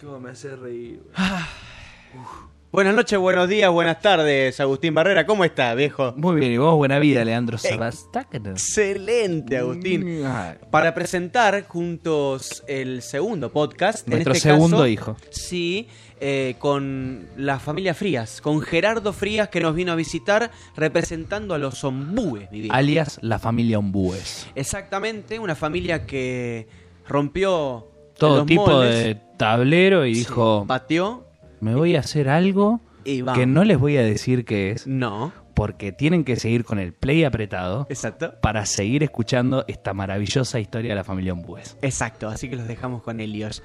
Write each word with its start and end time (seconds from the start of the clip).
¿Cómo 0.00 0.20
me 0.20 0.30
hace 0.30 0.56
reír? 0.56 1.02
Buenas 2.72 2.94
noches, 2.94 3.18
buenos 3.18 3.48
días, 3.48 3.68
buenas 3.72 4.00
tardes, 4.00 4.60
Agustín 4.60 4.94
Barrera. 4.94 5.26
¿Cómo 5.26 5.44
está, 5.44 5.74
viejo? 5.74 6.14
Muy 6.16 6.36
bien, 6.36 6.52
y 6.52 6.56
vos, 6.56 6.76
buena 6.76 7.00
vida, 7.00 7.24
Leandro 7.24 7.58
Sabastácano. 7.58 8.50
Excelente, 8.50 9.58
Agustín. 9.58 10.24
Ay, 10.24 10.54
Para 10.70 10.94
presentar 10.94 11.66
juntos 11.66 12.62
el 12.68 13.02
segundo 13.02 13.50
podcast. 13.50 14.06
en 14.06 14.12
Nuestro 14.12 14.34
este 14.34 14.50
segundo 14.50 14.76
caso, 14.76 14.86
hijo. 14.86 15.16
Sí, 15.30 15.88
eh, 16.20 16.54
con 16.60 17.26
la 17.36 17.58
familia 17.58 17.92
Frías, 17.92 18.40
con 18.40 18.60
Gerardo 18.60 19.12
Frías 19.12 19.48
que 19.48 19.58
nos 19.58 19.74
vino 19.74 19.90
a 19.90 19.96
visitar 19.96 20.52
representando 20.76 21.54
a 21.54 21.58
los 21.58 21.82
ombúes, 21.82 22.52
mi 22.52 22.60
viejo. 22.60 22.76
Alias 22.76 23.18
la 23.20 23.40
familia 23.40 23.80
Ombúes. 23.80 24.46
Exactamente, 24.54 25.40
una 25.40 25.56
familia 25.56 26.06
que 26.06 26.68
rompió 27.08 27.89
Todo 28.20 28.46
tipo 28.46 28.66
moldes, 28.66 29.04
de 29.04 29.14
tablero 29.36 30.06
y 30.06 30.14
dijo, 30.14 30.64
pateó 30.68 31.26
me 31.60 31.74
voy 31.74 31.96
a 31.96 32.00
hacer 32.00 32.28
algo 32.28 32.80
y 33.04 33.22
que 33.22 33.46
no 33.46 33.64
les 33.64 33.78
voy 33.78 33.96
a 33.96 34.02
decir 34.02 34.44
qué 34.44 34.70
es, 34.70 34.86
No, 34.86 35.32
porque 35.54 35.92
tienen 35.92 36.24
que 36.24 36.36
seguir 36.36 36.64
con 36.64 36.78
el 36.78 36.92
play 36.94 37.24
apretado 37.24 37.86
exacto. 37.90 38.34
para 38.40 38.64
seguir 38.66 39.02
escuchando 39.02 39.64
esta 39.68 39.94
maravillosa 39.94 40.60
historia 40.60 40.90
de 40.90 40.96
la 40.96 41.04
familia 41.04 41.32
Ombúes. 41.32 41.76
Exacto, 41.82 42.28
así 42.28 42.48
que 42.48 42.56
los 42.56 42.66
dejamos 42.66 43.02
con 43.02 43.20
Helios. 43.20 43.62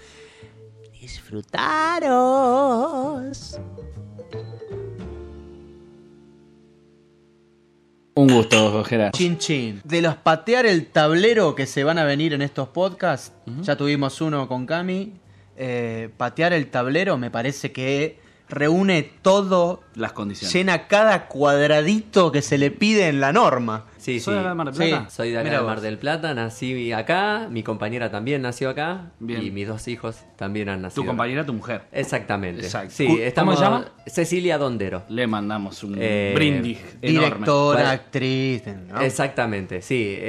Disfrutaros. 0.92 3.60
Un 8.18 8.28
gusto, 8.30 8.84
Gerardo. 8.86 9.18
Chin 9.18 9.38
chin. 9.38 9.82
De 9.84 10.02
los 10.02 10.16
patear 10.16 10.66
el 10.66 10.88
tablero 10.88 11.54
que 11.54 11.66
se 11.66 11.84
van 11.84 11.98
a 12.00 12.06
venir 12.06 12.34
en 12.34 12.42
estos 12.42 12.70
podcasts, 12.70 13.34
ya 13.62 13.76
tuvimos 13.76 14.22
uno 14.22 14.48
con 14.48 14.66
Cami. 14.66 15.14
eh, 15.58 16.10
patear 16.18 16.52
el 16.54 16.68
tablero 16.68 17.18
me 17.18 17.30
parece 17.32 17.72
que 17.72 18.20
reúne 18.50 19.04
todo, 19.22 19.82
Las 19.96 20.12
condiciones. 20.12 20.54
llena 20.54 20.88
cada 20.88 21.28
cuadradito 21.28 22.32
que 22.32 22.42
se 22.42 22.58
le 22.58 22.72
pide 22.72 23.08
en 23.08 23.20
la 23.22 23.32
norma. 23.34 23.86
Sí, 24.06 24.20
¿Soy 24.20 24.38
sí. 24.38 24.44
de 24.44 24.54
Mar 24.54 24.68
del 24.72 24.76
Sí. 24.76 24.90
Plata? 24.92 25.10
Soy 25.10 25.32
de 25.32 25.38
acá 25.38 25.44
Mira 25.46 25.56
de 25.58 25.64
vos. 25.64 25.68
Mar 25.72 25.82
del 25.82 25.98
Plata, 25.98 26.34
nací 26.36 26.92
acá, 26.92 27.48
mi 27.50 27.64
compañera 27.64 28.12
también 28.12 28.44
nació 28.44 28.70
acá 28.70 29.12
Bien. 29.20 29.42
y 29.42 29.50
mis 29.50 29.68
dos 29.68 29.88
hijos 29.88 30.18
también 30.36 30.70
han 30.70 30.84
nacido. 30.84 31.02
Tu 31.02 31.08
compañera, 31.08 31.44
tu 31.44 31.54
mujer. 31.54 31.82
Exactamente. 31.92 32.62
Exacto. 32.62 32.92
Sí, 32.94 33.08
¿Cómo 33.08 33.18
estamos 33.20 33.56
se 33.58 33.64
llama? 33.64 33.86
Cecilia 34.06 34.60
Dondero. 34.60 35.02
Le 35.10 35.26
mandamos 35.26 35.84
un 35.84 35.96
Eh, 36.00 36.34
brindis 36.36 36.78
enorme. 37.02 37.30
Directora, 37.30 37.76
Bueno. 37.80 37.90
actriz. 37.90 38.64
¿no? 38.68 39.02
Exactamente, 39.02 39.82
sí. 39.82 39.96
eh, 40.06 40.20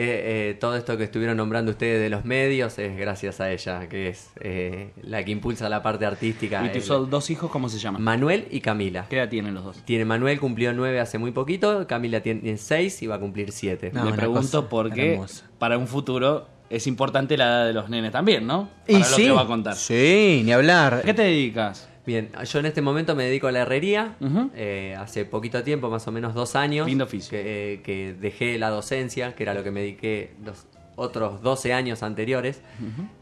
eh, 0.52 0.56
todo 0.58 0.74
esto 0.76 0.96
que 0.96 1.04
estuvieron 1.04 1.36
nombrando 1.36 1.70
ustedes 1.72 2.00
de 2.00 2.08
los 2.08 2.24
medios 2.24 2.78
es 2.78 2.96
gracias 2.96 3.40
a 3.42 3.52
ella, 3.52 3.88
que 3.90 4.08
es 4.08 4.30
eh, 4.40 4.92
la 5.02 5.22
que 5.22 5.32
impulsa 5.32 5.68
la 5.68 5.82
parte 5.82 6.06
artística. 6.06 6.64
¿Y 6.64 6.70
tus 6.72 6.88
El- 6.88 7.10
dos 7.10 7.28
hijos 7.28 7.50
cómo 7.50 7.68
se 7.68 7.78
llaman? 7.78 8.02
Manuel 8.02 8.48
y 8.50 8.60
Camila. 8.62 9.04
¿Qué 9.10 9.18
edad 9.18 9.28
tienen 9.28 9.52
los 9.52 9.64
dos? 9.64 9.82
Tiene 9.84 10.06
Manuel 10.06 10.40
cumplió 10.40 10.72
nueve 10.72 10.98
hace 10.98 11.18
muy 11.18 11.32
poquito, 11.32 11.86
Camila 11.86 12.20
tiene 12.22 12.56
seis 12.56 13.02
y 13.02 13.06
va 13.06 13.16
a 13.16 13.20
cumplir 13.20 13.52
siete. 13.52 13.65
No, 13.92 14.02
una 14.02 14.16
pregunto 14.16 14.68
porque 14.68 15.12
hermosa. 15.14 15.44
para 15.58 15.78
un 15.78 15.86
futuro 15.86 16.48
es 16.70 16.86
importante 16.86 17.36
la 17.36 17.44
edad 17.46 17.66
de 17.66 17.72
los 17.72 17.88
nenes 17.88 18.12
también, 18.12 18.46
¿no? 18.46 18.68
Y 18.88 18.94
Para 18.94 19.10
lo 19.10 19.16
sí, 19.16 19.22
que 19.24 19.30
va 19.30 19.42
a 19.42 19.46
contar. 19.46 19.74
sí, 19.76 20.42
ni 20.44 20.52
hablar. 20.52 21.02
¿Qué 21.04 21.14
te 21.14 21.22
dedicas? 21.22 21.88
Bien, 22.04 22.30
yo 22.44 22.58
en 22.60 22.66
este 22.66 22.82
momento 22.82 23.16
me 23.16 23.24
dedico 23.24 23.48
a 23.48 23.52
la 23.52 23.60
herrería. 23.62 24.14
Eh, 24.54 24.94
hace 24.98 25.24
poquito 25.24 25.62
tiempo, 25.64 25.90
más 25.90 26.06
o 26.06 26.12
menos 26.12 26.34
dos 26.34 26.54
años, 26.54 26.86
Lindo 26.86 27.04
oficio. 27.04 27.30
Que, 27.30 27.74
eh, 27.74 27.82
que 27.82 28.14
dejé 28.14 28.58
la 28.58 28.70
docencia, 28.70 29.34
que 29.34 29.42
era 29.42 29.54
lo 29.54 29.64
que 29.64 29.72
me 29.72 29.80
dediqué 29.80 30.32
los 30.44 30.66
otros 30.96 31.42
12 31.42 31.72
años 31.74 32.02
anteriores. 32.02 32.60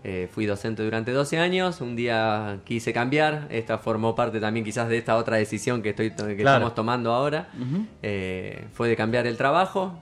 Eh, 0.05 0.29
fui 0.33 0.47
docente 0.47 0.83
durante 0.85 1.11
12 1.13 1.39
años. 1.39 1.81
Un 1.81 1.97
día 1.97 2.59
quise 2.65 2.93
cambiar. 2.93 3.47
Esta 3.51 3.79
formó 3.79 4.15
parte 4.15 4.41
también 4.41 4.65
quizás 4.65 4.89
de 4.89 4.97
esta 4.99 5.17
otra 5.17 5.37
decisión 5.37 5.83
que, 5.83 5.91
estoy, 5.91 6.11
que 6.11 6.37
Claro. 6.37 6.57
estamos 6.59 6.75
tomando 6.75 7.13
ahora. 7.13 7.49
Eh, 8.03 8.65
fue 8.73 8.89
de 8.89 8.97
cambiar 8.97 9.27
el 9.27 9.37
trabajo. 9.37 9.99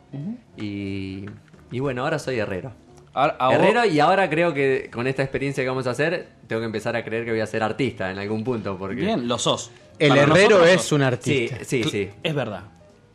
y, 0.57 1.27
y 1.71 1.81
bueno, 1.81 2.03
ahora 2.05 2.19
soy 2.19 2.39
herrero. 2.39 2.73
Ahora- 3.15 3.37
ahora- 3.39 3.57
Herrero 3.59 3.85
y 3.87 4.01
ahora 4.01 4.31
creo 4.31 4.55
que 4.55 4.89
con 4.93 5.07
esta 5.07 5.23
experiencia 5.23 5.63
que 5.63 5.69
vamos 5.69 5.87
a 5.87 5.91
hacer, 5.91 6.29
tengo 6.47 6.61
que 6.61 6.67
empezar 6.67 6.97
a 6.97 7.05
creer 7.05 7.25
que 7.25 7.31
voy 7.31 7.41
a 7.41 7.47
ser 7.47 7.63
artista 7.63 8.11
en 8.11 8.19
algún 8.19 8.43
punto. 8.45 8.79
Porque... 8.79 8.97
Bien, 9.03 9.29
lo 9.29 9.39
sos. 9.39 9.71
El 9.99 10.11
Para 10.11 10.23
herrero 10.23 10.65
es 10.65 10.81
sos. 10.83 10.93
un 10.93 11.03
artista. 11.03 11.59
sí, 11.63 11.85
sí. 11.85 12.11
Es 12.23 12.35
verdad. 12.35 12.63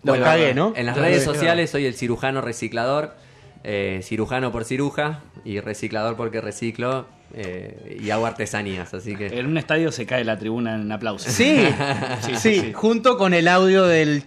Lo 0.03 0.11
Bueno, 0.13 0.25
cagué, 0.25 0.53
¿no? 0.53 0.73
En 0.75 0.85
las 0.85 0.95
redes 0.97 1.23
sociales 1.23 1.69
soy 1.71 1.85
el 1.85 1.95
cirujano 1.95 2.41
reciclador, 2.41 3.15
eh, 3.63 4.01
cirujano 4.03 4.51
por 4.51 4.63
ciruja 4.65 5.21
y 5.45 5.59
reciclador 5.59 6.15
porque 6.15 6.41
reciclo 6.41 7.07
eh, 7.33 7.97
y 8.01 8.09
hago 8.11 8.25
artesanías, 8.25 8.93
así 8.93 9.15
que... 9.15 9.27
En 9.27 9.45
un 9.47 9.57
estadio 9.57 9.91
se 9.91 10.05
cae 10.05 10.23
la 10.23 10.37
tribuna 10.37 10.75
en 10.75 10.91
aplausos. 10.91 11.31
Sí, 11.33 11.67
Sí, 12.21 12.35
sí, 12.35 12.55
sí, 12.55 12.59
sí. 12.61 12.73
junto 12.73 13.17
con 13.17 13.33
el 13.33 13.47
audio 13.47 13.83
del. 13.85 14.23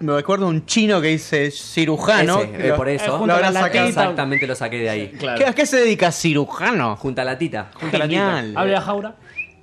Me 0.00 0.12
recuerdo 0.14 0.48
un 0.48 0.66
chino 0.66 1.00
que 1.00 1.08
dice 1.08 1.52
cirujano. 1.52 2.40
Ese, 2.40 2.66
eh, 2.66 2.68
lo- 2.70 2.76
por 2.76 2.88
eso, 2.88 3.04
eh, 3.04 3.08
lo 3.08 3.18
junto 3.18 3.34
habrá 3.34 3.50
la 3.52 3.60
sacado. 3.60 3.86
exactamente 3.88 4.46
lo 4.48 4.56
saqué 4.56 4.78
de 4.78 4.90
ahí. 4.90 5.08
Claro. 5.16 5.38
¿Qué- 5.38 5.46
¿A 5.46 5.52
qué 5.54 5.64
se 5.64 5.76
dedica 5.76 6.10
cirujano? 6.10 6.96
Junta 6.96 7.22
la 7.22 7.38
tita. 7.38 7.70
Genial. 7.92 8.52
Habla 8.56 8.80
Jaura. 8.80 9.14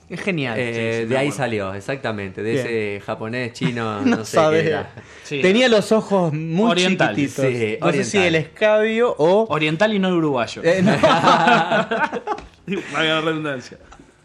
Es 0.10 0.22
genial. 0.22 0.58
Eh, 0.58 0.96
sí, 0.98 1.04
sí, 1.04 1.10
de 1.10 1.18
ahí 1.18 1.32
salió, 1.32 1.74
exactamente, 1.74 2.42
de 2.42 2.52
Bien. 2.54 2.66
ese 2.66 3.02
japonés 3.06 3.54
chino, 3.54 4.02
no 4.06 4.18
no, 4.18 4.26
sé 4.26 4.36
sabe. 4.38 4.62
qué 4.64 4.68
era. 4.70 4.92
Sí. 5.24 5.40
Tenía 5.42 5.70
los 5.70 5.92
ojos 5.92 6.34
muy 6.34 6.72
Oriental. 6.72 7.16
chiquititos. 7.16 7.46
Sí, 7.46 7.78
no 7.80 7.92
sé 7.92 8.04
si 8.04 8.18
oriental. 8.18 8.26
el 8.26 8.36
escabio 8.36 9.16
o. 9.18 9.46
Oriental 9.54 9.94
y 9.94 10.00
no 10.00 10.10
uruguayo. 10.10 10.64
Eh, 10.66 10.82
no. 10.82 10.92
Valga 12.94 13.16
la 13.16 13.22
redundancia. 13.22 13.78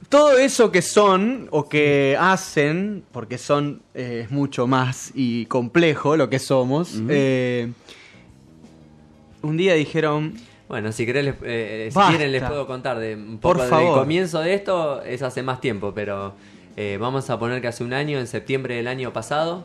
Todo 0.08 0.38
eso 0.38 0.70
que 0.70 0.80
son 0.82 1.48
o 1.50 1.68
que 1.68 2.16
hacen, 2.18 3.04
porque 3.10 3.36
son 3.36 3.82
eh, 3.94 4.20
es 4.24 4.30
mucho 4.30 4.66
más 4.66 5.10
y 5.14 5.46
complejo 5.46 6.16
lo 6.16 6.28
que 6.30 6.38
somos. 6.38 6.94
eh, 7.08 7.70
un 9.42 9.56
día 9.56 9.74
dijeron, 9.74 10.34
Bueno, 10.74 10.90
si 10.90 11.06
querés, 11.06 11.24
les- 11.24 11.34
eh, 11.44 11.86
si 11.92 11.94
Basta. 11.94 12.10
quieren 12.16 12.32
les 12.32 12.42
puedo 12.42 12.66
contar 12.66 12.98
de 12.98 13.14
un 13.14 13.38
Por 13.38 13.52
poco 13.52 13.62
del 13.62 13.70
favor. 13.70 13.98
comienzo 14.00 14.40
de 14.40 14.54
esto, 14.54 15.02
es 15.04 15.22
hace 15.22 15.40
más 15.44 15.60
tiempo, 15.60 15.92
pero 15.94 16.34
eh, 16.76 16.98
vamos 17.00 17.30
a 17.30 17.38
poner 17.38 17.60
que 17.62 17.68
hace 17.68 17.84
un 17.84 17.92
año, 17.92 18.18
en 18.18 18.26
septiembre 18.26 18.74
del 18.74 18.88
año 18.88 19.12
pasado, 19.12 19.64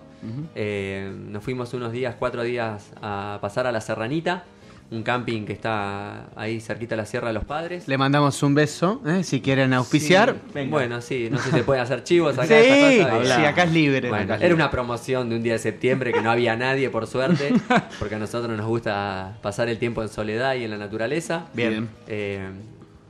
eh, 0.53 1.11
nos 1.31 1.43
fuimos 1.43 1.73
unos 1.73 1.91
días, 1.93 2.13
cuatro 2.19 2.43
días 2.43 2.91
a 3.01 3.39
pasar 3.41 3.65
a 3.65 3.71
la 3.71 3.81
Serranita, 3.81 4.43
un 4.91 5.03
camping 5.03 5.45
que 5.45 5.53
está 5.53 6.29
ahí 6.35 6.59
cerquita 6.59 6.95
de 6.95 7.01
la 7.01 7.05
Sierra 7.05 7.27
de 7.27 7.33
los 7.33 7.45
Padres. 7.45 7.87
le 7.87 7.97
mandamos 7.97 8.41
un 8.41 8.55
beso, 8.55 9.01
¿eh? 9.05 9.23
si 9.23 9.39
quieren 9.39 9.73
auspiciar. 9.73 10.37
Sí. 10.53 10.61
Bueno, 10.67 11.01
sí, 11.01 11.29
no 11.29 11.37
sé 11.37 11.51
si 11.51 11.57
se 11.57 11.63
pueden 11.63 11.83
hacer 11.83 12.03
chivos 12.03 12.37
acá. 12.37 12.47
sí, 12.47 12.53
esa 12.53 13.09
cosa, 13.09 13.35
sí, 13.35 13.45
acá 13.45 13.63
es 13.63 13.71
libre. 13.71 14.09
Bueno, 14.09 14.23
acá 14.23 14.35
es 14.35 14.41
era 14.41 14.55
una 14.55 14.71
promoción 14.71 15.29
de 15.29 15.35
un 15.35 15.43
día 15.43 15.53
de 15.53 15.59
septiembre 15.59 16.11
que 16.11 16.21
no 16.21 16.31
había 16.31 16.55
nadie, 16.55 16.89
por 16.89 17.05
suerte, 17.05 17.53
porque 17.99 18.15
a 18.15 18.19
nosotros 18.19 18.57
nos 18.57 18.65
gusta 18.65 19.37
pasar 19.41 19.69
el 19.69 19.77
tiempo 19.77 20.01
en 20.01 20.09
soledad 20.09 20.55
y 20.55 20.63
en 20.63 20.71
la 20.71 20.77
naturaleza. 20.77 21.45
Bien. 21.53 21.87
Eh, 22.07 22.49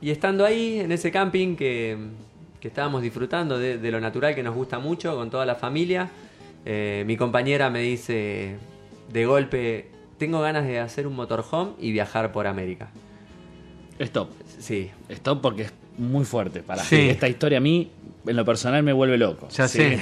y 0.02 0.10
estando 0.10 0.44
ahí, 0.44 0.80
en 0.80 0.92
ese 0.92 1.10
camping 1.10 1.56
que, 1.56 1.96
que 2.60 2.68
estábamos 2.68 3.02
disfrutando 3.02 3.58
de, 3.58 3.78
de 3.78 3.90
lo 3.90 4.00
natural 4.00 4.34
que 4.34 4.42
nos 4.42 4.54
gusta 4.54 4.78
mucho 4.78 5.14
con 5.16 5.30
toda 5.30 5.46
la 5.46 5.54
familia, 5.54 6.10
eh, 6.64 7.04
mi 7.06 7.16
compañera 7.16 7.70
me 7.70 7.80
dice 7.80 8.56
de 9.10 9.26
golpe, 9.26 9.88
tengo 10.20 10.40
ganas 10.42 10.66
de 10.66 10.78
hacer 10.78 11.06
un 11.06 11.16
motorhome 11.16 11.72
y 11.80 11.90
viajar 11.92 12.30
por 12.30 12.46
América. 12.46 12.90
Stop. 13.98 14.28
Sí, 14.58 14.90
Stop 15.08 15.40
porque 15.40 15.62
es 15.62 15.72
muy 15.96 16.24
fuerte. 16.26 16.62
Para 16.62 16.84
Sí. 16.84 17.08
Esta 17.08 17.26
historia 17.26 17.56
a 17.58 17.60
mí, 17.60 17.90
en 18.26 18.36
lo 18.36 18.44
personal, 18.44 18.82
me 18.82 18.92
vuelve 18.92 19.16
loco. 19.16 19.48
Ya 19.48 19.66
sé. 19.66 19.98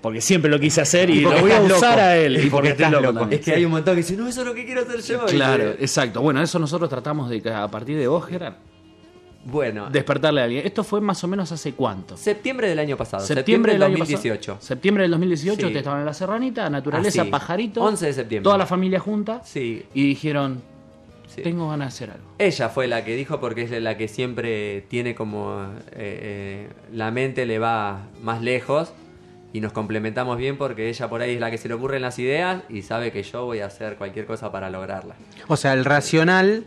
Porque 0.00 0.20
siempre 0.20 0.48
lo 0.50 0.58
quise 0.60 0.80
hacer 0.80 1.10
y, 1.10 1.18
Y 1.20 1.22
porque 1.24 1.36
lo 1.36 1.42
voy 1.42 1.52
a 1.52 1.60
usar 1.62 1.90
loco. 1.96 2.00
a 2.02 2.16
él. 2.16 2.44
Y 2.44 2.50
porque 2.50 2.68
estoy 2.70 2.86
estás 2.86 3.02
loco. 3.02 3.18
también. 3.18 3.38
es 3.40 3.44
que 3.44 3.52
hay 3.52 3.64
un 3.64 3.72
montón 3.72 3.94
que 3.94 4.02
dicen, 4.02 4.18
no, 4.18 4.28
eso 4.28 4.40
es 4.42 4.46
lo 4.46 4.54
que 4.54 4.64
quiero 4.64 4.82
hacer 4.82 5.00
yo. 5.00 5.26
Claro, 5.26 5.70
exacto. 5.78 6.22
Bueno, 6.22 6.40
eso 6.40 6.58
nosotros 6.60 6.88
tratamos 6.88 7.28
de 7.28 7.42
que 7.42 7.50
a 7.50 7.68
partir 7.68 7.96
de 7.98 8.06
vos, 8.06 8.24
Gerard, 8.26 8.54
Bueno, 9.44 9.90
despertarle 9.90 10.40
a 10.40 10.44
alguien. 10.44 10.64
Esto 10.66 10.84
fue 10.84 11.00
más 11.00 11.22
o 11.24 11.28
menos 11.28 11.50
hace 11.50 11.72
cuánto. 11.72 12.16
septiembre 12.16 12.68
del 12.68 12.78
año 12.78 12.96
pasado, 12.96 13.26
Septiembre 13.26 13.72
del 13.72 13.82
año 13.82 13.98
2018. 13.98 14.52
pasado. 14.54 14.66
Septiembre 14.66 15.02
del 15.02 15.10
2018, 15.12 15.56
Sí. 15.60 15.64
ustedes 15.66 15.78
estaban 15.78 16.00
en 16.00 16.06
la 16.06 16.14
serranita, 16.14 16.70
naturaleza, 16.70 17.22
Ah, 17.22 17.24
sí. 17.24 17.30
pajarito. 17.30 17.82
11 17.82 18.06
de 18.06 18.12
septiembre. 18.12 18.44
Toda 18.44 18.58
la 18.58 18.66
familia 18.66 19.00
junta. 19.00 19.42
Sí, 19.44 19.84
Y 19.94 20.06
dijeron, 20.06 20.62
sí. 21.26 21.42
tengo 21.42 21.68
ganas 21.68 21.86
de 21.88 22.04
hacer 22.04 22.10
algo. 22.16 22.24
Ella 22.38 22.68
fue 22.68 22.86
la 22.86 23.04
que 23.04 23.16
dijo 23.16 23.40
porque 23.40 23.62
es 23.62 23.82
la 23.82 23.96
que 23.96 24.06
siempre 24.08 24.82
tiene 24.82 25.14
como 25.16 25.60
eh, 25.90 25.92
eh, 25.96 26.68
la 26.92 27.10
mente 27.10 27.44
le 27.44 27.58
va 27.58 28.02
más 28.22 28.42
lejos 28.42 28.92
y 29.52 29.60
nos 29.60 29.72
complementamos 29.72 30.38
bien 30.38 30.56
porque 30.56 30.88
ella 30.88 31.08
por 31.10 31.20
ahí 31.20 31.34
es 31.34 31.40
la 31.40 31.50
que 31.50 31.58
se 31.58 31.66
le 31.68 31.74
ocurren 31.74 32.00
las 32.02 32.18
ideas 32.18 32.62
y 32.68 32.82
sabe 32.82 33.10
que 33.12 33.22
yo 33.24 33.44
voy 33.44 33.58
a 33.58 33.66
hacer 33.66 33.96
cualquier 33.96 34.24
cosa 34.24 34.50
para 34.52 34.70
lograrla. 34.70 35.14
O 35.48 35.56
sea, 35.56 35.72
el 35.74 35.84
racional 35.84 36.64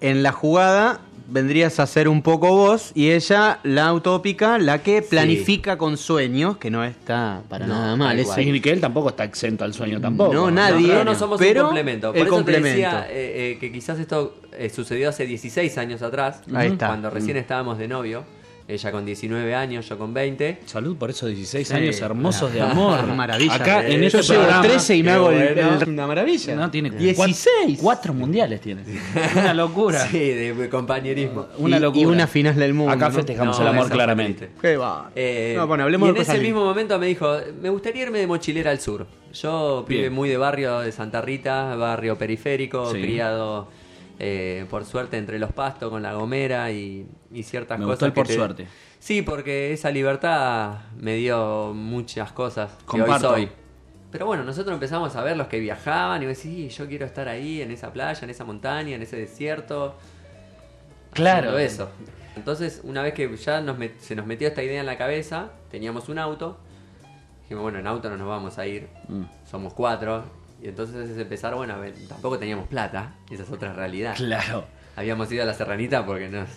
en 0.00 0.22
la 0.22 0.30
jugada 0.32 1.00
vendrías 1.28 1.78
a 1.78 1.86
ser 1.86 2.08
un 2.08 2.22
poco 2.22 2.48
vos 2.48 2.90
y 2.94 3.10
ella 3.10 3.60
la 3.62 3.92
utópica, 3.92 4.58
la 4.58 4.82
que 4.82 5.02
planifica 5.02 5.76
con 5.78 5.96
sueños, 5.96 6.56
que 6.56 6.70
no 6.70 6.82
está 6.84 7.42
para 7.48 7.66
No, 7.66 7.74
nada 7.74 7.96
mal. 7.96 8.22
cual. 8.24 8.40
Y 8.56 8.60
que 8.60 8.70
él 8.70 8.80
tampoco 8.80 9.10
está 9.10 9.24
exento 9.24 9.64
al 9.64 9.74
sueño 9.74 10.00
tampoco. 10.00 10.32
No, 10.32 10.50
nadie. 10.50 10.88
No, 10.94 11.04
no 11.04 11.14
somos 11.14 11.38
pero 11.38 11.62
un 11.62 11.66
complemento. 11.68 12.08
Por 12.08 12.16
el 12.16 12.26
eso 12.26 12.34
complemento. 12.34 12.68
te 12.68 12.70
decía 12.82 13.06
eh, 13.10 13.52
eh, 13.52 13.58
que 13.60 13.70
quizás 13.70 13.98
esto 13.98 14.36
eh, 14.52 14.70
sucedió 14.70 15.10
hace 15.10 15.26
16 15.26 15.78
años 15.78 16.02
atrás, 16.02 16.40
Ahí 16.54 16.68
está. 16.68 16.88
cuando 16.88 17.10
recién 17.10 17.36
estábamos 17.36 17.78
de 17.78 17.88
novio. 17.88 18.24
Ella 18.70 18.92
con 18.92 19.06
19 19.06 19.54
años, 19.54 19.88
yo 19.88 19.96
con 19.96 20.12
20. 20.12 20.58
Salud 20.66 20.94
por 20.98 21.08
esos 21.08 21.30
16 21.30 21.66
Sí. 21.68 21.72
años 21.74 21.98
hermosos 22.02 22.52
de 22.52 22.60
amor. 22.60 23.02
Maravilla. 23.06 23.54
Acá 23.54 23.86
en 23.88 24.02
Yo 24.02 24.06
este 24.18 24.22
llevo 24.22 24.42
programa. 24.42 24.62
13 24.62 24.96
y 24.96 25.02
me 25.02 25.10
hago 25.12 25.30
el, 25.30 25.58
el- 25.58 25.88
una 25.88 26.06
maravilla. 26.06 26.54
No, 26.54 26.70
tiene 26.70 26.90
16. 26.90 27.78
Cuatro, 27.80 28.12
mundiales 28.12 28.60
tiene. 28.60 28.82
Una 29.36 29.54
locura. 29.54 30.00
Sí, 30.08 30.18
de 30.18 30.68
compañerismo. 30.68 31.46
Una 31.56 31.78
Y- 31.78 31.80
locura. 31.80 32.02
Y 32.02 32.04
una 32.06 32.26
final 32.26 32.56
del 32.56 32.74
mundo. 32.74 32.92
Acá 32.92 33.08
¿no? 33.08 33.14
festejamos 33.14 33.56
No, 33.58 33.62
el 33.62 33.68
amor 33.74 33.88
claramente. 33.90 34.50
Qué 34.60 34.76
va. 34.76 35.10
Eh, 35.16 35.54
no, 35.56 35.66
bueno, 35.66 35.84
hablemos 35.84 36.06
y 36.10 36.12
de 36.12 36.18
en 36.18 36.22
cosas 36.24 36.34
ese 36.34 36.44
mismo 36.44 36.62
momento 36.62 36.98
me 36.98 37.06
dijo, 37.06 37.38
me 37.62 37.70
gustaría 37.70 38.02
irme 38.02 38.18
de 38.18 38.26
mochilera 38.26 38.70
al 38.70 38.80
sur. 38.80 39.06
Yo 39.32 39.86
vive 39.88 40.02
Bien. 40.02 40.12
muy 40.12 40.28
de 40.28 40.36
barrio 40.36 40.80
de 40.80 40.92
Santa 40.92 41.22
Rita, 41.22 41.74
barrio 41.74 42.18
periférico, 42.18 42.92
Sí. 42.92 43.00
criado 43.00 43.68
eh, 44.18 44.66
por 44.70 44.84
suerte 44.84 45.16
entre 45.18 45.38
los 45.38 45.52
pastos 45.52 45.90
con 45.90 46.02
la 46.02 46.12
gomera 46.14 46.70
y, 46.72 47.06
y 47.32 47.42
ciertas 47.44 47.78
Me 47.78 47.84
cosas. 47.84 47.94
gustó 47.96 48.06
el 48.06 48.12
que 48.12 48.16
por 48.20 48.26
te- 48.26 48.34
suerte. 48.34 48.66
Sí, 48.98 49.22
porque 49.22 49.72
esa 49.72 49.90
libertad 49.90 50.78
me 50.96 51.14
dio 51.14 51.72
muchas 51.74 52.32
cosas 52.32 52.72
que 52.80 52.84
Comparto. 52.86 53.30
hoy 53.34 53.42
soy. 53.46 53.52
Pero 54.10 54.26
bueno, 54.26 54.42
nosotros 54.42 54.72
empezamos 54.74 55.14
a 55.16 55.22
ver 55.22 55.36
los 55.36 55.46
que 55.48 55.60
viajaban 55.60 56.22
y 56.22 56.26
me 56.26 56.34
decís, 56.34 56.42
sí, 56.42 56.68
yo 56.70 56.88
quiero 56.88 57.04
estar 57.06 57.28
ahí, 57.28 57.60
en 57.62 57.70
esa 57.70 57.92
playa, 57.92 58.18
en 58.22 58.30
esa 58.30 58.44
montaña, 58.44 58.96
en 58.96 59.02
ese 59.02 59.16
desierto. 59.16 59.94
Claro. 61.12 61.58
eso. 61.58 61.90
Entonces, 62.36 62.80
una 62.84 63.02
vez 63.02 63.14
que 63.14 63.34
ya 63.36 63.60
nos 63.60 63.76
met- 63.78 63.98
se 63.98 64.14
nos 64.14 64.26
metió 64.26 64.48
esta 64.48 64.62
idea 64.62 64.80
en 64.80 64.86
la 64.86 64.96
cabeza, 64.96 65.50
teníamos 65.70 66.08
un 66.08 66.18
auto. 66.18 66.58
Dijimos, 67.42 67.62
bueno, 67.62 67.78
en 67.78 67.86
auto 67.86 68.08
no 68.10 68.16
nos 68.16 68.28
vamos 68.28 68.58
a 68.58 68.66
ir. 68.66 68.88
Mm. 69.08 69.22
Somos 69.50 69.74
cuatro. 69.74 70.24
Y 70.62 70.68
entonces 70.68 71.10
es 71.10 71.18
empezar, 71.18 71.54
bueno, 71.54 71.74
a 71.74 71.78
ver, 71.78 71.94
tampoco 72.08 72.38
teníamos 72.38 72.68
plata. 72.68 73.14
Esa 73.30 73.42
es 73.44 73.50
otra 73.50 73.72
realidad. 73.72 74.16
Claro. 74.16 74.64
Habíamos 74.96 75.30
ido 75.30 75.44
a 75.44 75.46
la 75.46 75.54
serranita 75.54 76.04
porque 76.04 76.28
nos... 76.28 76.48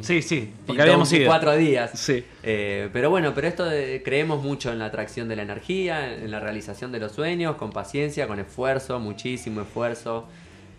Sí, 0.00 0.22
sí. 0.22 0.52
Porque 0.64 0.82
habíamos 0.82 1.12
ido. 1.12 1.26
Cuatro 1.26 1.56
días. 1.56 1.90
Sí. 1.98 2.24
Eh, 2.44 2.88
pero 2.92 3.10
bueno, 3.10 3.34
pero 3.34 3.48
esto 3.48 3.64
de- 3.64 4.00
creemos 4.04 4.40
mucho 4.44 4.70
en 4.70 4.78
la 4.78 4.84
atracción 4.86 5.28
de 5.28 5.34
la 5.34 5.42
energía, 5.42 6.14
en 6.14 6.30
la 6.30 6.38
realización 6.38 6.92
de 6.92 7.00
los 7.00 7.10
sueños, 7.10 7.56
con 7.56 7.72
paciencia, 7.72 8.28
con 8.28 8.38
esfuerzo, 8.38 9.00
muchísimo 9.00 9.62
esfuerzo. 9.62 10.28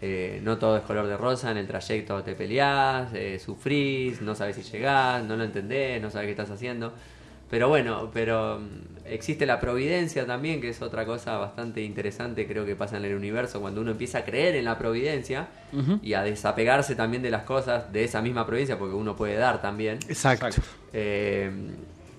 Eh, 0.02 0.40
no 0.44 0.58
todo 0.58 0.78
es 0.78 0.84
color 0.84 1.06
de 1.08 1.18
rosa, 1.18 1.52
en 1.52 1.58
el 1.58 1.68
trayecto 1.68 2.24
te 2.24 2.34
peleás, 2.34 3.10
eh, 3.14 3.38
sufrís, 3.44 4.22
no 4.22 4.34
sabes 4.34 4.56
si 4.56 4.64
llegás, 4.64 5.22
no 5.26 5.36
lo 5.36 5.44
entendés, 5.44 6.02
no 6.02 6.10
sabes 6.10 6.28
qué 6.28 6.32
estás 6.32 6.50
haciendo. 6.50 6.94
Pero 7.50 7.68
bueno, 7.68 8.10
pero 8.14 8.62
existe 9.12 9.46
la 9.46 9.60
providencia 9.60 10.26
también, 10.26 10.62
que 10.62 10.70
es 10.70 10.82
otra 10.82 11.06
cosa 11.06 11.38
bastante 11.38 11.82
interesante, 11.82 12.48
creo 12.48 12.66
que 12.66 12.76
pasa 12.76 12.98
en 12.98 13.06
el 13.06 13.16
universo, 13.16 13.60
cuando 13.60 13.82
uno 13.82 13.92
empieza 13.92 14.20
a 14.20 14.24
creer 14.24 14.56
en 14.56 14.66
la 14.66 14.78
providencia 14.78 15.48
y 16.02 16.14
a 16.14 16.24
desapegarse 16.24 16.96
también 16.96 17.22
de 17.22 17.30
las 17.30 17.44
cosas 17.44 17.92
de 17.92 18.04
esa 18.04 18.22
misma 18.22 18.46
providencia, 18.46 18.80
porque 18.80 18.96
uno 18.96 19.16
puede 19.16 19.36
dar 19.36 19.62
también. 19.62 20.00
Exacto. 20.08 20.62
Eh, 20.94 21.52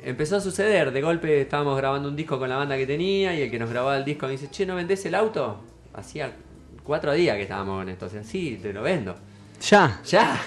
empezó 0.04 0.36
a 0.36 0.40
suceder, 0.40 0.92
de 0.92 1.00
golpe 1.00 1.40
estábamos 1.40 1.76
grabando 1.76 2.08
un 2.08 2.16
disco 2.16 2.38
con 2.38 2.48
la 2.48 2.56
banda 2.56 2.76
que 2.76 2.86
tenía 2.86 3.34
y 3.34 3.42
el 3.42 3.50
que 3.50 3.58
nos 3.58 3.70
grababa 3.70 3.96
el 3.96 4.04
disco 4.04 4.26
me 4.26 4.32
dice, 4.32 4.48
che, 4.50 4.66
¿no 4.66 4.74
vendés 4.74 5.04
el 5.06 5.14
auto? 5.14 5.60
Hacía 5.94 6.30
cuatro 6.82 7.12
días 7.12 7.36
que 7.36 7.42
estábamos 7.42 7.78
con 7.80 7.88
esto, 7.88 8.06
o 8.06 8.10
sea, 8.10 8.22
sí, 8.22 8.58
te 8.62 8.72
lo 8.72 8.82
vendo. 8.82 9.14
Ya. 9.60 10.00
Ya. 10.04 10.40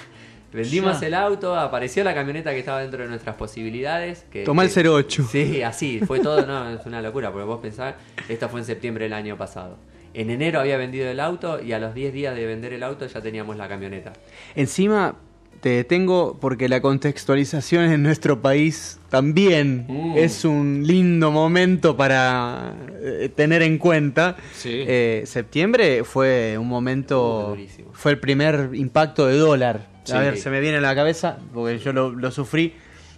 Vendimos 0.55 0.99
Ya. 1.01 1.07
el 1.07 1.13
auto, 1.13 1.55
apareció 1.55 2.03
la 2.03 2.13
camioneta 2.15 2.51
que 2.51 2.59
estaba 2.59 2.81
dentro 2.81 3.03
de 3.03 3.09
nuestras 3.09 3.35
posibilidades. 3.35 4.25
Que, 4.31 4.43
Tomá 4.43 4.63
el 4.63 4.69
que- 4.73 4.87
08. 4.89 5.27
Sí, 5.31 5.61
así, 5.61 5.99
fue 5.99 6.19
todo, 6.19 6.45
no, 6.47 6.69
es 6.69 6.85
una 6.85 7.01
locura, 7.01 7.31
porque 7.31 7.45
vos 7.45 7.59
pensás, 7.61 7.95
esto 8.29 8.49
fue 8.49 8.61
en 8.61 8.65
septiembre 8.65 9.03
del 9.05 9.13
año 9.13 9.37
pasado. 9.37 9.77
En 10.13 10.29
enero 10.29 10.61
había 10.61 10.77
vendido 10.77 11.09
el 11.09 11.19
auto 11.19 11.61
y 11.61 11.73
a 11.73 11.79
los 11.79 11.93
10 11.93 12.13
días 12.13 12.35
de 12.35 12.45
vender 12.45 12.71
el 12.73 12.83
auto 12.83 13.05
ya 13.05 13.19
teníamos 13.21 13.57
la 13.57 13.67
camioneta. 13.67 14.13
Encima 14.55 15.15
te 15.59 15.69
detengo 15.69 16.37
porque 16.39 16.69
la 16.69 16.79
contextualización 16.81 17.85
en 17.91 18.03
nuestro 18.03 18.41
país 18.41 18.99
también 19.09 19.85
Mm. 19.89 20.13
es 20.17 20.45
un 20.45 20.83
lindo 20.85 21.31
momento 21.31 21.97
para 21.97 22.73
eh, 23.01 23.29
tener 23.35 23.61
en 23.61 23.77
cuenta. 23.77 24.35
Sí. 24.53 24.83
Eh, 24.87 25.23
septiembre 25.25 26.03
fue 26.03 26.57
un 26.57 26.67
momento, 26.67 27.57
fue 27.93 28.11
el 28.11 28.19
primer 28.19 28.69
impacto 28.73 29.25
de 29.27 29.37
dólar. 29.37 29.94
Sí. 30.05 30.13
A 30.13 30.19
ver, 30.19 30.37
se 30.37 30.49
me 30.49 30.59
viene 30.61 30.77
a 30.77 30.81
la 30.81 30.95
cabeza 30.95 31.37
porque 31.53 31.77
yo 31.79 31.91
lo, 31.93 32.11
lo 32.11 32.31
sufrí 32.31 32.73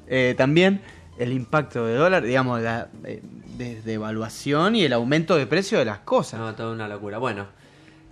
eh, 0.08 0.34
también. 0.38 0.82
El 1.20 1.32
impacto 1.34 1.86
de 1.86 1.96
dólar, 1.96 2.24
digamos, 2.24 2.62
la 2.62 2.90
eh, 3.04 3.22
de- 3.58 3.82
devaluación 3.82 4.76
y 4.76 4.84
el 4.84 4.94
aumento 4.94 5.36
de 5.36 5.48
precio 5.48 5.80
de 5.80 5.86
las 5.86 6.00
cosas. 6.00 6.40
No, 6.40 6.54
toda 6.56 6.72
una 6.74 6.88
locura. 6.88 7.18
Bueno, 7.18 7.48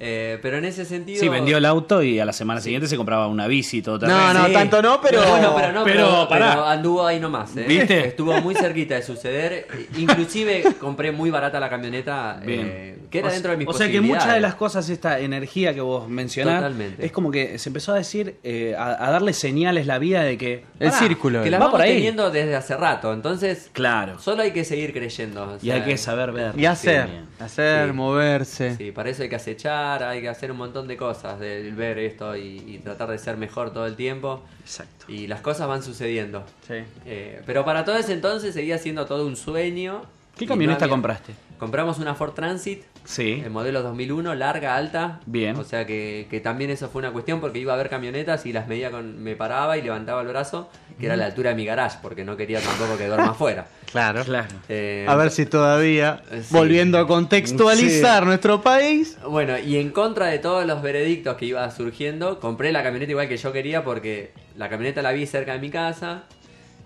eh, 0.08 0.38
pero 0.42 0.58
en 0.58 0.66
ese 0.66 0.86
sentido... 0.86 1.20
Sí, 1.20 1.28
vendió 1.30 1.58
el 1.58 1.66
auto 1.66 2.04
y 2.04 2.20
a 2.20 2.26
la 2.26 2.34
semana 2.34 2.62
siguiente 2.62 2.88
se 2.88 2.96
compraba 2.96 3.28
una 3.28 3.48
bici 3.48 3.82
todo 3.82 3.98
No, 4.08 4.34
no, 4.34 4.46
Sí. 4.46 4.54
tanto 4.54 4.82
no, 4.82 5.02
pero- 5.02 5.22
bueno, 5.28 5.54
pero 5.56 5.72
no, 5.74 5.84
pero 5.84 5.96
pero, 6.06 6.30
pará. 6.30 6.50
pero 6.52 6.66
anduvo 6.68 7.06
ahí 7.08 7.20
nomás, 7.20 7.58
¿eh? 7.58 7.66
¿Viste? 7.68 8.08
Estuvo 8.08 8.40
muy 8.42 8.54
cerquita 8.54 8.96
de 8.96 9.02
suceder. 9.02 9.68
Inclusive 9.98 10.64
compré 10.80 11.12
muy 11.12 11.30
barata 11.32 11.60
la 11.60 11.70
camioneta, 11.70 12.40
Bien. 12.46 12.62
eh, 12.72 13.00
que 13.10 13.20
era 13.20 13.30
O- 13.30 13.32
dentro 13.32 13.52
de 13.52 13.58
mis 13.58 13.68
O 13.68 13.74
sea 13.74 13.90
que 13.90 14.02
muchas 14.02 14.34
de 14.34 14.40
las 14.42 14.56
cosas, 14.56 14.88
esta 14.90 15.20
energía 15.20 15.74
que 15.74 15.82
vos 15.82 16.08
mencionás, 16.08 16.58
Totalmente. 16.62 17.06
es 17.06 17.12
como 17.12 17.32
que 17.32 17.58
se 17.58 17.70
empezó 17.70 17.94
a 17.94 17.96
decir, 17.96 18.36
eh, 18.44 18.76
a, 18.78 19.08
a 19.08 19.12
darle 19.12 19.34
señales 19.34 19.88
la 19.88 19.98
vida 20.00 20.22
de 20.24 20.38
que. 20.38 20.64
El 20.80 20.92
círculo. 20.92 21.42
que 21.44 21.50
las 21.50 21.60
va 21.60 21.66
vamos 21.66 21.80
por 21.80 21.82
ahí. 21.88 21.96
teniendo 21.96 22.30
desde 22.30 22.56
hace 22.56 22.76
rato, 22.78 23.12
entonces 23.14 23.70
Claro. 23.74 24.20
solo 24.20 24.44
hay 24.44 24.52
que 24.52 24.64
seguir 24.64 24.94
creyendo. 24.94 25.44
o 25.44 25.58
Y 25.66 25.72
hay 25.72 25.82
que 25.82 25.98
saber 25.98 26.32
ver. 26.32 26.54
Y 26.58 26.66
hacer, 26.66 27.08
hacer, 27.40 27.88
Sí. 27.88 27.94
moverse. 27.94 28.76
Sí, 28.76 28.92
para 28.92 29.10
eso 29.10 29.24
hay 29.24 29.30
que 29.30 29.36
acechar, 29.36 29.95
hay 30.04 30.22
que 30.22 30.30
hacer 30.30 30.52
un 30.52 30.58
montón 30.58 30.88
de 30.88 30.98
cosas, 30.98 31.40
de 31.40 31.72
ver 31.72 31.98
esto 32.00 32.36
y, 32.36 32.58
y 32.68 32.80
tratar 32.84 33.10
de 33.10 33.18
ser 33.18 33.38
mejor 33.38 33.72
todo 33.74 33.86
el 33.86 33.96
tiempo. 33.96 34.44
Exacto. 34.62 35.06
Y 35.12 35.28
las 35.28 35.42
cosas 35.42 35.68
van 35.68 35.84
sucediendo. 35.84 36.44
Sí. 36.68 36.76
Eh, 37.06 37.42
pero 37.46 37.64
para 37.66 37.86
todo 37.86 37.98
ese 37.98 38.14
entonces 38.14 38.54
seguía 38.54 38.78
siendo 38.78 39.06
todo 39.06 39.26
un 39.26 39.36
sueño. 39.36 40.04
¿Qué 40.38 40.46
camioneta 40.46 40.80
no 40.80 40.84
había- 40.86 40.92
compraste? 40.94 41.34
Compramos 41.58 42.00
una 42.00 42.16
Ford 42.16 42.34
Transit, 42.34 42.84
Sí. 43.06 43.42
el 43.46 43.52
modelo 43.52 43.82
2001, 43.84 44.34
larga, 44.36 44.76
alta. 44.76 45.20
Bien. 45.26 45.56
O 45.58 45.64
sea 45.64 45.86
que, 45.86 46.28
que 46.30 46.40
también 46.42 46.70
eso 46.72 46.90
fue 46.90 47.00
una 47.00 47.12
cuestión 47.12 47.40
porque 47.40 47.60
iba 47.60 47.74
a 47.74 47.78
ver 47.78 47.90
camionetas 47.90 48.46
y 48.46 48.54
las 48.54 48.68
medía 48.68 48.92
con. 48.92 49.24
Me 49.24 49.36
paraba 49.36 49.78
y 49.78 49.82
levantaba 49.82 50.22
el 50.22 50.28
brazo, 50.28 50.70
que 51.00 51.06
era 51.06 51.16
la 51.16 51.26
altura 51.26 51.52
de 51.52 51.56
mi 51.56 51.66
garage, 51.66 52.00
porque 52.02 52.26
no 52.26 52.36
quería 52.36 52.60
tampoco 52.62 52.98
que 52.98 53.08
duerma 53.08 53.30
afuera. 53.32 53.68
Claro. 53.96 54.26
Claro. 54.26 54.48
Eh, 54.68 55.06
A 55.08 55.16
ver 55.16 55.32
si 55.32 55.46
todavía, 55.46 56.22
Sí. 56.30 56.48
volviendo 56.52 56.98
a 57.00 57.08
contextualizar 57.08 58.26
nuestro 58.26 58.62
país. 58.62 59.18
Bueno, 59.26 59.58
y 59.58 59.78
en 59.78 59.92
contra 59.92 60.26
de 60.28 60.40
todos 60.40 60.66
los 60.66 60.82
veredictos 60.82 61.38
que 61.38 61.46
iba 61.46 61.70
surgiendo, 61.72 62.42
compré 62.42 62.74
la 62.74 62.84
camioneta 62.84 63.12
igual 63.12 63.30
que 63.30 63.38
yo 63.38 63.54
quería 63.54 63.86
porque 63.86 64.34
la 64.58 64.68
camioneta 64.70 65.02
la 65.02 65.14
vi 65.14 65.26
cerca 65.26 65.54
de 65.54 65.60
mi 65.60 65.70
casa. 65.70 66.24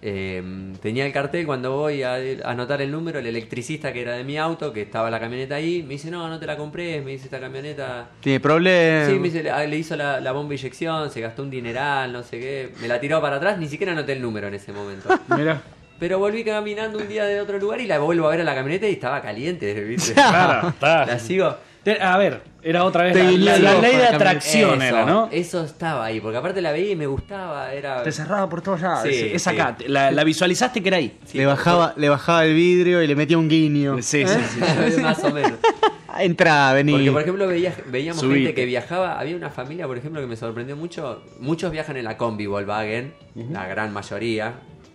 Eh, 0.02 0.74
tenía 0.82 1.06
el 1.06 1.12
cartel 1.12 1.46
cuando 1.46 1.76
voy 1.76 2.04
a 2.04 2.10
a 2.10 2.52
anotar 2.52 2.82
el 2.82 2.92
número, 2.92 3.20
el 3.20 3.28
electricista 3.28 3.94
que 3.94 4.02
era 4.02 4.14
de 4.14 4.24
mi 4.24 4.38
auto, 4.38 4.74
que 4.74 4.82
estaba 4.82 5.10
la 5.10 5.20
camioneta 5.20 5.56
ahí, 5.56 5.84
me 5.84 5.90
dice, 5.90 6.10
no, 6.10 6.28
no 6.28 6.40
te 6.40 6.46
la 6.46 6.58
compré, 6.58 7.02
me 7.02 7.12
dice 7.12 7.26
esta 7.26 7.40
camioneta... 7.40 8.10
Tiene 8.20 8.40
problemas. 8.40 9.08
Sí, 9.08 9.20
me 9.20 9.30
dice, 9.30 9.44
le, 9.44 9.68
le 9.68 9.78
hizo 9.78 9.96
la, 9.96 10.20
la 10.20 10.32
bomba 10.32 10.54
inyección, 10.54 11.10
se 11.12 11.22
gastó 11.22 11.44
un 11.44 11.50
dineral, 11.50 12.12
no 12.12 12.24
sé 12.24 12.40
qué, 12.40 12.74
me 12.82 12.88
la 12.88 13.00
tiró 13.00 13.22
para 13.22 13.38
atrás, 13.38 13.58
ni 13.58 13.68
siquiera 13.68 13.94
anoté 13.94 14.14
el 14.14 14.22
número 14.22 14.48
en 14.48 14.56
ese 14.56 14.72
momento. 14.72 15.10
Mira. 15.36 15.62
Pero 16.00 16.18
volví 16.18 16.46
caminando 16.46 16.98
un 16.98 17.10
día 17.10 17.26
de 17.26 17.42
otro 17.42 17.60
lugar 17.60 17.82
y 17.82 17.86
la 17.86 18.00
vuelvo 18.00 18.28
a 18.28 18.32
ver 18.32 18.42
a 18.42 18.44
la 18.46 18.56
camioneta 18.56 18.88
y 18.88 18.94
estaba 18.94 19.22
caliente, 19.22 19.74
¿viste? 19.84 20.14
Claro, 20.14 20.70
está. 20.70 21.06
La 21.06 21.20
sigo... 21.20 21.56
A 22.02 22.18
ver, 22.18 22.42
era 22.62 22.84
otra 22.84 23.04
vez 23.04 23.16
la, 23.16 23.58
ley 23.80 23.96
de 23.96 24.08
atracción, 24.08 24.82
eso, 24.82 24.96
era, 24.96 25.06
¿no? 25.06 25.30
Eso 25.32 25.64
estaba 25.64 26.06
ahí, 26.06 26.20
porque 26.20 26.38
aparte 26.38 26.62
la 26.62 26.72
veía 26.72 26.92
y 26.92 26.96
me 26.96 27.08
gustaba, 27.08 27.74
era... 27.74 28.04
Te 28.04 28.12
cerraba 28.12 28.50
por 28.50 28.62
todos 28.62 28.82
lados. 28.82 29.08
Sí, 29.08 29.32
es, 29.34 29.42
sí. 29.42 29.50
acá. 29.50 29.78
La, 29.88 30.12
la 30.12 30.24
visualizaste 30.24 30.82
que 30.82 30.90
era 30.90 30.98
ahí. 30.98 31.18
Sí, 31.26 31.38
le, 31.38 31.46
bajaba, 31.46 31.94
le 31.96 32.10
bajaba 32.10 32.46
el 32.46 32.54
vidrio 32.54 33.02
y 33.02 33.08
le 33.08 33.16
metía 33.16 33.38
un 33.38 33.48
guiño. 33.48 34.02
Sí, 34.02 34.22
¿Eh? 34.22 34.28
sí, 34.28 34.60
sí. 34.96 35.02
Más 35.02 35.24
o 35.24 35.32
menos. 35.32 35.54
Entra, 36.20 36.74
vení. 36.74 36.92
Porque, 36.92 37.12
por 37.12 37.22
ejemplo, 37.22 37.48
veía- 37.48 37.76
veíamos 37.88 38.20
Subite. 38.20 38.40
gente 38.40 38.54
que 38.56 38.66
viajaba. 38.66 39.20
Había 39.20 39.36
una 39.36 39.50
familia, 39.50 39.88
por 39.88 39.98
ejemplo, 39.98 40.20
que 40.20 40.28
me 40.28 40.36
sorprendió 40.36 40.76
mucho. 40.76 41.24
Muchos 41.40 41.72
viajan 41.72 41.96
en 41.98 42.04
la 42.04 42.18
combi 42.18 42.46
Volkswagen, 42.46 43.14
la 43.36 43.68
gran 43.68 43.94
mayoría. 43.94 44.54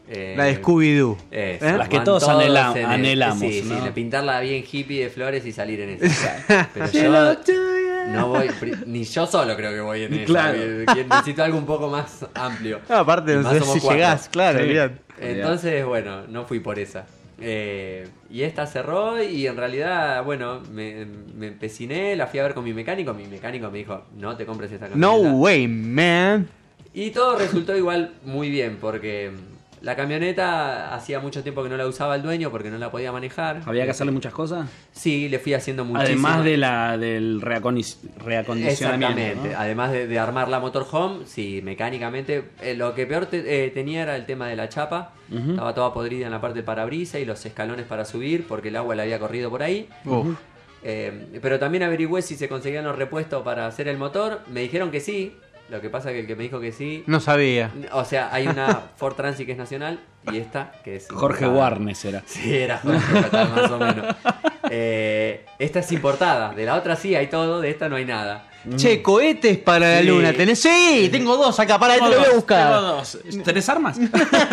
Eh, 0.08 0.34
la 0.36 0.44
de 0.44 0.60
Scooby-Doo. 0.60 1.16
¿Eh? 1.30 1.58
Las 1.60 1.88
que 1.88 2.00
todos 2.00 2.28
anhela- 2.28 2.72
en 2.72 2.78
el- 2.78 2.84
anhelamos, 2.86 3.38
Sí, 3.40 3.62
¿no? 3.64 3.78
sí, 3.78 3.84
de 3.84 3.90
pintarla 3.92 4.40
bien 4.40 4.62
hippie 4.70 5.04
de 5.04 5.10
flores 5.10 5.46
y 5.46 5.52
salir 5.52 5.80
en 5.80 5.90
eso. 6.04 6.26
Pero 6.74 6.86
yo 6.92 7.36
no 8.12 8.28
voy, 8.28 8.50
ni 8.86 9.04
yo 9.04 9.26
solo 9.26 9.56
creo 9.56 9.72
que 9.72 9.80
voy 9.80 10.02
en 10.02 10.12
eso. 10.14 10.26
Claro. 10.26 10.58
Necesito 11.08 11.42
algo 11.42 11.56
un 11.56 11.64
poco 11.64 11.88
más 11.88 12.26
amplio. 12.34 12.80
No, 12.88 12.96
aparte, 12.96 13.34
no 13.34 13.42
más 13.42 13.52
sé 13.54 13.60
si 13.60 13.66
cuatro. 13.80 13.90
llegás, 13.92 14.28
claro, 14.28 14.58
Sí. 14.58 14.76
Entonces, 15.20 15.84
bueno, 15.86 16.26
no 16.26 16.44
fui 16.44 16.60
por 16.60 16.78
esa. 16.78 17.06
Eh, 17.40 18.06
y 18.30 18.42
esta 18.42 18.66
cerró 18.66 19.22
y 19.22 19.46
en 19.46 19.56
realidad, 19.56 20.22
bueno, 20.22 20.60
me, 20.70 21.06
me 21.34 21.46
empeciné, 21.48 22.14
la 22.14 22.26
fui 22.26 22.40
a 22.40 22.42
ver 22.42 22.52
con 22.54 22.62
mi 22.64 22.74
mecánico. 22.74 23.14
Mi 23.14 23.26
mecánico 23.26 23.70
me 23.70 23.78
dijo, 23.78 24.04
no 24.16 24.36
te 24.36 24.44
compres 24.44 24.70
esta 24.70 24.88
No 24.88 25.12
camioneta. 25.12 25.34
way, 25.36 25.66
man. 25.68 26.48
Y 26.92 27.10
todo 27.10 27.38
resultó 27.38 27.76
igual 27.76 28.12
muy 28.24 28.50
bien 28.50 28.76
porque 28.80 29.30
La 29.84 29.94
camioneta 29.96 30.94
hacía 30.94 31.20
mucho 31.20 31.42
tiempo 31.42 31.62
que 31.62 31.68
no 31.68 31.76
la 31.76 31.86
usaba 31.86 32.16
el 32.16 32.22
dueño 32.22 32.50
porque 32.50 32.70
no 32.70 32.78
la 32.78 32.90
podía 32.90 33.12
manejar. 33.12 33.60
Había 33.66 33.84
que 33.84 33.90
hacerle 33.90 34.12
muchas 34.12 34.32
cosas. 34.32 34.68
Sí, 34.92 35.28
le 35.28 35.38
fui 35.38 35.54
haciendo 35.54 35.84
muchísimo. 35.84 36.26
Además 36.26 36.44
de 36.44 36.56
la, 36.56 36.96
del 36.98 37.40
reacondicionamiento. 37.40 38.54
Exactamente. 38.54 39.34
¿no? 39.52 39.58
Además 39.58 39.92
de, 39.92 40.06
de 40.06 40.18
armar 40.18 40.48
la 40.48 40.58
motorhome, 40.60 41.26
sí, 41.26 41.60
mecánicamente. 41.62 42.44
eh, 42.62 42.74
lo 42.74 42.94
que 42.94 43.06
peor 43.06 43.26
te- 43.26 43.66
eh, 43.66 43.70
tenía 43.70 44.02
era 44.02 44.16
el 44.16 44.26
tema 44.26 44.48
de 44.48 44.56
la 44.56 44.68
chapa. 44.68 45.12
Estaba 45.32 45.74
toda 45.74 45.92
podrida 45.92 46.26
en 46.26 46.32
la 46.32 46.40
parte 46.40 46.56
del 46.58 46.64
parabrisas 46.64 47.20
y 47.20 47.24
los 47.24 47.44
escalones 47.44 47.86
para 47.86 48.04
subir 48.04 48.46
porque 48.46 48.68
el 48.68 48.76
agua 48.76 48.94
le 48.94 49.02
había 49.02 49.18
corrido 49.18 49.50
por 49.50 49.62
ahí. 49.62 49.88
Eh, 50.82 51.38
pero 51.40 51.58
también 51.58 51.82
averigüé 51.82 52.20
si 52.20 52.36
se 52.36 52.48
conseguían 52.48 52.84
los 52.84 52.96
repuestos 52.96 53.42
para 53.42 53.66
hacer 53.66 53.88
el 53.88 53.96
motor. 53.96 54.40
Me 54.52 54.60
dijeron 54.60 54.90
que 54.90 55.00
sí. 55.00 55.34
Lo 55.70 55.80
que 55.80 55.88
pasa 55.88 56.10
es 56.10 56.14
que 56.14 56.20
el 56.20 56.26
que 56.26 56.36
me 56.36 56.42
dijo 56.44 56.60
que 56.60 56.72
sí. 56.72 57.02
No 57.06 57.20
sabía. 57.20 57.70
O 57.92 58.04
sea, 58.04 58.28
hay 58.32 58.46
una 58.46 58.82
Ford 58.96 59.14
Transit 59.14 59.46
que 59.46 59.52
es 59.52 59.58
nacional 59.58 59.98
y 60.30 60.36
esta 60.38 60.72
que 60.84 60.96
es. 60.96 61.08
Jorge 61.10 61.44
importada. 61.46 61.70
Warnes 61.70 62.04
era. 62.04 62.22
Sí, 62.26 62.54
era 62.56 62.78
Jorge, 62.78 63.22
más 63.32 63.70
o 63.70 63.78
menos. 63.78 64.16
Eh, 64.70 65.44
esta 65.58 65.80
es 65.80 65.90
importada. 65.92 66.52
De 66.54 66.64
la 66.66 66.74
otra 66.74 66.96
sí 66.96 67.14
hay 67.14 67.28
todo, 67.28 67.60
de 67.60 67.70
esta 67.70 67.88
no 67.88 67.96
hay 67.96 68.04
nada. 68.04 68.48
Che, 68.76 69.02
cohetes 69.02 69.58
para 69.58 69.96
la 69.96 70.00
Sí. 70.00 70.06
luna. 70.06 70.32
¿Tenés? 70.32 70.58
Sí, 70.58 71.08
tengo 71.12 71.36
dos 71.36 71.58
acá. 71.60 71.78
Para, 71.78 71.94
te 71.94 72.00
lo 72.00 72.06
voy 72.08 72.14
a 72.16 72.22
Tengo 72.22 72.34
buscar. 72.36 72.72
dos. 72.72 73.18
¿Tenés 73.44 73.68
armas? 73.68 73.98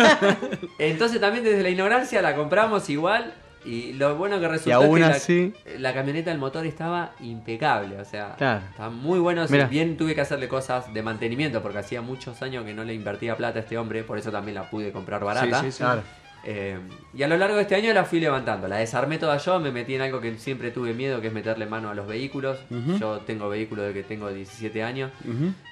Entonces 0.78 1.20
también 1.20 1.44
desde 1.44 1.62
la 1.62 1.70
ignorancia 1.70 2.20
la 2.22 2.34
compramos 2.34 2.88
igual. 2.90 3.32
Y 3.64 3.92
lo 3.92 4.16
bueno 4.16 4.40
que 4.40 4.48
resultó 4.48 4.76
aún 4.76 4.98
es 4.98 5.04
que 5.04 5.10
la- 5.10 5.16
así- 5.16 5.54
la, 5.78 5.94
camioneta, 5.94 6.32
el 6.32 6.38
motor 6.38 6.66
estaba 6.66 7.12
impecable. 7.20 8.00
O 8.00 8.04
sea, 8.04 8.34
Claro. 8.36 8.62
está 8.70 8.90
muy 8.90 9.18
bueno. 9.20 9.46
Si 9.46 9.52
Mirá. 9.52 9.66
bien 9.66 9.96
tuve 9.96 10.14
que 10.14 10.20
hacerle 10.20 10.48
cosas 10.48 10.92
de 10.92 11.02
mantenimiento 11.02 11.62
porque 11.62 11.78
hacía 11.78 12.02
muchos 12.02 12.42
años 12.42 12.64
que 12.64 12.74
no 12.74 12.84
le 12.84 12.94
invertía 12.94 13.36
plata 13.36 13.58
a 13.60 13.62
este 13.62 13.78
hombre. 13.78 14.02
Por 14.04 14.18
eso 14.18 14.30
también 14.32 14.56
la 14.56 14.68
pude 14.68 14.90
comprar 14.92 15.22
barata. 15.24 15.60
Sí, 15.60 15.66
sí, 15.66 15.72
sí. 15.72 15.78
Claro. 15.78 16.02
Eh, 16.44 16.76
y 17.14 17.22
a 17.22 17.28
lo 17.28 17.36
largo 17.36 17.54
de 17.54 17.62
este 17.62 17.76
año 17.76 17.92
la 17.92 18.04
fui 18.04 18.18
levantando. 18.18 18.66
La 18.66 18.78
desarmé 18.78 19.16
toda 19.18 19.36
yo, 19.38 19.60
me 19.60 19.70
metí 19.70 19.94
en 19.94 20.00
algo 20.02 20.20
que 20.20 20.36
siempre 20.38 20.72
tuve 20.72 20.92
miedo, 20.92 21.20
que 21.20 21.28
es 21.28 21.32
meterle 21.32 21.66
mano 21.66 21.88
a 21.88 21.94
los 21.94 22.08
vehículos. 22.08 22.58
Yo 22.98 23.18
tengo 23.20 23.48
vehículos 23.48 23.86
desde 23.86 24.02
que 24.02 24.08
tengo 24.08 24.28
17 24.28 24.82
años. 24.82 25.12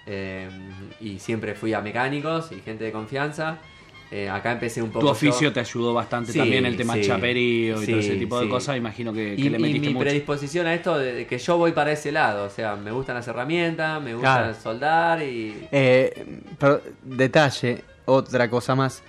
Eh, 0.07 0.49
y 1.01 1.19
siempre 1.19 1.55
fui 1.57 1.75
a 1.75 1.81
mecánicos 1.81 2.53
y 2.53 2.61
gente 2.61 2.85
de 2.85 2.93
confianza. 2.93 3.59
Eh, 4.13 4.29
acá 4.29 4.53
empecé 4.53 4.83
un 4.83 4.89
poco. 4.91 5.01
Tu 5.01 5.07
yo. 5.07 5.13
oficio 5.13 5.53
te 5.53 5.61
ayudó 5.61 5.95
bastante 5.95 6.33
Sí, 6.33 6.39
también, 6.39 6.67
el 6.67 6.77
tema 6.77 6.95
sí. 6.95 7.03
chaperío 7.03 7.81
y 7.81 7.87
todo 7.87 7.99
ese 8.01 8.15
Sí, 8.15 8.19
tipo 8.19 8.41
de 8.41 8.49
cosas. 8.49 8.77
Imagino 8.77 9.13
que, 9.13 9.37
que 9.37 9.41
Y, 9.43 9.49
le 9.49 9.59
y 9.59 9.61
metiste 9.61 9.87
mi 9.87 9.95
mucho. 9.95 10.05
predisposición 10.05 10.67
a 10.67 10.75
esto 10.75 10.99
de, 10.99 11.13
de 11.13 11.27
que 11.29 11.39
yo 11.39 11.57
voy 11.59 11.71
para 11.73 11.93
ese 11.93 12.11
lado. 12.11 12.45
O 12.47 12.51
sea, 12.51 12.75
me 12.75 12.91
gustan 12.91 13.15
las 13.15 13.29
herramientas, 13.29 14.03
me 14.03 14.15
gusta 14.15 14.37
Claro. 14.39 14.55
soldar 14.61 15.23
y. 15.23 15.69
Eh, 15.71 16.27
pero, 16.59 16.81
detalle, 17.05 17.85
otra 18.07 18.51
cosa 18.51 18.75
más. 18.75 19.03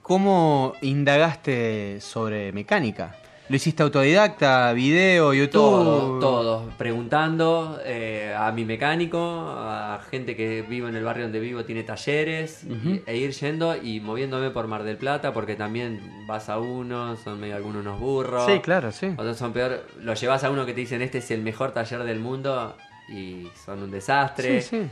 ¿Cómo 0.00 0.72
indagaste 0.80 2.00
sobre 2.00 2.50
mecánica? 2.52 3.14
¿Lo 3.48 3.56
hiciste 3.56 3.82
autodidacta, 3.82 4.70
video, 4.74 5.32
YouTube? 5.32 5.52
Todo, 5.52 6.18
todo. 6.18 6.70
Preguntando 6.76 7.80
eh, 7.82 8.34
a 8.36 8.52
mi 8.52 8.66
mecánico, 8.66 9.18
a 9.18 10.00
gente 10.10 10.36
que 10.36 10.60
vive 10.68 10.88
en 10.90 10.96
el 10.96 11.02
barrio 11.04 11.24
donde 11.24 11.40
vivo, 11.40 11.64
tiene 11.64 11.82
talleres, 11.82 12.64
y- 12.64 13.00
e 13.06 13.16
ir 13.16 13.30
yendo 13.32 13.74
y 13.74 14.00
moviéndome 14.00 14.50
por 14.50 14.66
Mar 14.66 14.82
del 14.82 14.98
Plata, 14.98 15.32
porque 15.32 15.56
también 15.56 15.98
vas 16.26 16.50
a 16.50 16.58
uno, 16.58 17.16
son 17.16 17.40
medio 17.40 17.56
algunos 17.56 17.80
unos 17.86 17.98
burros. 17.98 18.44
Sí, 18.44 18.58
claro, 18.60 18.92
sí. 18.92 19.14
Otros 19.16 19.38
son 19.38 19.54
peor. 19.54 19.86
Lo 19.98 20.12
llevas 20.12 20.44
a 20.44 20.50
uno 20.50 20.66
que 20.66 20.74
te 20.74 20.80
dicen 20.80 21.00
este 21.00 21.18
es 21.18 21.30
el 21.30 21.40
mejor 21.42 21.72
taller 21.72 22.02
del 22.04 22.18
mundo 22.20 22.76
y 23.08 23.48
son 23.64 23.82
un 23.82 23.90
desastre. 23.90 24.60
Sí, 24.60 24.68
sí. 24.82 24.90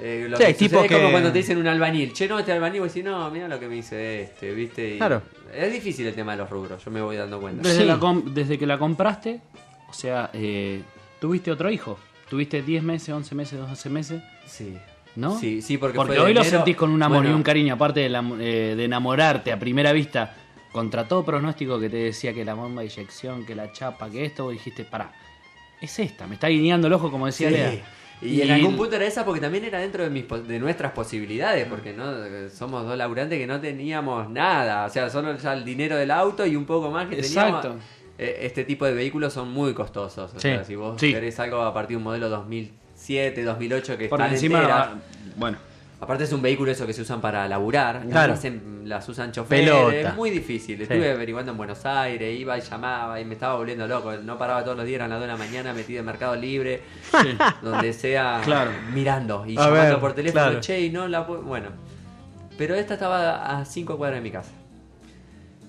Eh, 0.00 0.26
lo 0.28 0.36
Sí, 0.38 0.68
que 0.68 0.68
como 0.88 1.10
cuando 1.10 1.30
te 1.32 1.38
dicen 1.38 1.58
un 1.58 1.66
albañil. 1.66 2.12
Che, 2.12 2.26
no, 2.26 2.38
este 2.38 2.52
albañil, 2.52 2.80
vos 2.80 2.88
decís, 2.94 3.04
no, 3.04 3.30
mira 3.30 3.46
lo 3.48 3.60
que 3.60 3.68
me 3.68 3.74
dice 3.74 4.22
este, 4.22 4.52
¿viste? 4.54 4.94
Y 4.94 4.96
Claro. 4.98 5.22
Es 5.54 5.70
difícil 5.72 6.06
el 6.06 6.14
tema 6.14 6.32
de 6.32 6.38
los 6.38 6.48
rubros, 6.50 6.82
yo 6.82 6.90
me 6.90 7.02
voy 7.02 7.16
dando 7.16 7.38
cuenta. 7.40 7.62
Desde, 7.68 7.82
Sí. 7.82 7.84
la 7.86 7.98
com- 7.98 8.22
desde 8.32 8.58
que 8.58 8.66
la 8.66 8.78
compraste, 8.78 9.40
o 9.88 9.92
sea, 9.92 10.30
eh, 10.32 10.80
tuviste 11.20 11.50
otro 11.50 11.70
hijo. 11.70 11.98
Tuviste 12.30 12.62
10 12.62 12.82
meses, 12.82 13.10
11 13.10 13.34
meses, 13.34 13.58
12 13.58 13.90
meses, 13.90 14.22
Sí. 14.46 14.74
¿no? 15.16 15.38
Sí, 15.38 15.60
sí, 15.60 15.76
porque, 15.76 15.96
Porque 15.96 16.12
fue 16.12 16.16
de 16.16 16.22
hoy 16.24 16.32
lo 16.34 16.42
sentís 16.42 16.74
con 16.74 16.88
un 16.90 17.02
amor 17.02 17.26
y 17.26 17.28
un 17.28 17.42
cariño, 17.42 17.74
aparte 17.74 18.00
de, 18.00 18.08
la- 18.08 18.24
eh, 18.40 18.72
de 18.74 18.84
enamorarte 18.84 19.52
a 19.52 19.58
primera 19.58 19.92
vista, 19.92 20.34
contra 20.72 21.06
todo 21.06 21.22
pronóstico 21.22 21.78
que 21.78 21.90
te 21.90 21.98
decía 21.98 22.32
que 22.32 22.46
la 22.46 22.54
bomba 22.54 22.80
de 22.80 22.86
inyección, 22.88 23.44
que 23.44 23.54
la 23.54 23.70
chapa, 23.72 24.08
que 24.08 24.24
esto, 24.24 24.44
vos 24.44 24.54
dijiste, 24.54 24.84
pará, 24.84 25.12
es 25.82 25.98
esta, 25.98 26.26
me 26.26 26.36
está 26.36 26.48
guiñando 26.48 26.86
el 26.86 26.94
ojo 26.94 27.10
como 27.10 27.26
decía 27.26 27.48
Sí. 27.50 27.54
Lea. 27.54 27.84
Y, 28.22 28.40
en 28.40 28.50
algún 28.52 28.76
punto 28.76 28.94
era 28.96 29.04
esa 29.04 29.24
porque 29.24 29.40
también 29.40 29.64
era 29.64 29.80
dentro 29.80 30.04
de, 30.04 30.10
mis, 30.10 30.24
de 30.46 30.58
nuestras 30.60 30.92
posibilidades, 30.92 31.66
porque 31.66 31.92
no 31.92 32.04
somos 32.50 32.86
dos 32.86 32.96
laburantes 32.96 33.38
que 33.38 33.46
no 33.48 33.60
teníamos 33.60 34.30
nada, 34.30 34.86
o 34.86 34.88
sea, 34.90 35.10
solo 35.10 35.36
ya 35.36 35.52
el 35.54 35.64
dinero 35.64 35.96
del 35.96 36.10
auto 36.12 36.46
y 36.46 36.54
un 36.54 36.64
poco 36.64 36.90
más 36.90 37.08
que 37.08 37.16
teníamos. 37.16 37.64
Exacto. 37.64 37.76
Eh, 38.18 38.38
Este 38.42 38.64
tipo 38.64 38.84
de 38.86 38.92
vehículos 38.94 39.32
son 39.32 39.50
muy 39.50 39.74
costosos, 39.74 40.30
o 40.32 40.38
Sí. 40.38 40.42
sea, 40.48 40.64
si 40.64 40.76
vos 40.76 41.00
Sí. 41.00 41.12
querés 41.12 41.38
algo 41.40 41.62
a 41.62 41.74
partir 41.74 41.94
de 41.94 41.98
un 41.98 42.04
modelo 42.04 42.28
2007, 42.28 43.42
2008 43.42 43.98
que 43.98 44.04
están 44.04 44.30
encima, 44.30 44.58
enteras, 44.60 44.88
ah, 44.92 44.94
bueno, 45.36 45.58
Aparte 46.02 46.24
es 46.24 46.32
un 46.32 46.42
vehículo 46.42 46.72
eso 46.72 46.84
que 46.84 46.92
se 46.92 47.00
usan 47.02 47.20
para 47.20 47.46
laburar, 47.46 48.02
Claro. 48.10 48.34
las, 48.84 49.08
usan 49.08 49.30
choferes, 49.30 49.70
Pelota. 49.70 49.94
es 50.10 50.14
muy 50.16 50.30
difícil. 50.30 50.76
Sí. 50.78 50.82
Estuve 50.82 51.12
averiguando 51.12 51.52
en 51.52 51.56
Buenos 51.58 51.86
Aires, 51.86 52.38
iba 52.40 52.58
y 52.58 52.60
llamaba 52.60 53.20
y 53.20 53.24
me 53.24 53.34
estaba 53.34 53.54
volviendo 53.54 53.86
loco. 53.86 54.12
No 54.16 54.36
paraba 54.36 54.64
todos 54.64 54.76
los 54.76 54.84
días, 54.84 54.96
eran 54.96 55.10
las 55.10 55.20
2 55.20 55.28
de 55.28 55.32
la 55.32 55.38
mañana, 55.38 55.72
metido 55.72 56.00
en 56.00 56.06
Mercado 56.06 56.34
Libre, 56.34 56.82
donde 57.62 57.92
sea, 57.92 58.40
Claro. 58.44 58.72
mirando 58.92 59.44
y 59.46 59.52
A 59.56 59.60
llamando 59.66 59.90
ver, 59.90 60.00
por 60.00 60.12
teléfono, 60.12 60.44
claro. 60.46 60.60
che, 60.60 60.80
y 60.80 60.90
no 60.90 61.06
la 61.06 61.24
pu- 61.24 61.40
Bueno, 61.40 61.68
pero 62.58 62.74
esta 62.74 62.94
estaba 62.94 63.60
a 63.60 63.64
5 63.64 63.96
cuadras 63.96 64.18
de 64.18 64.22
mi 64.24 64.32
casa. 64.32 64.50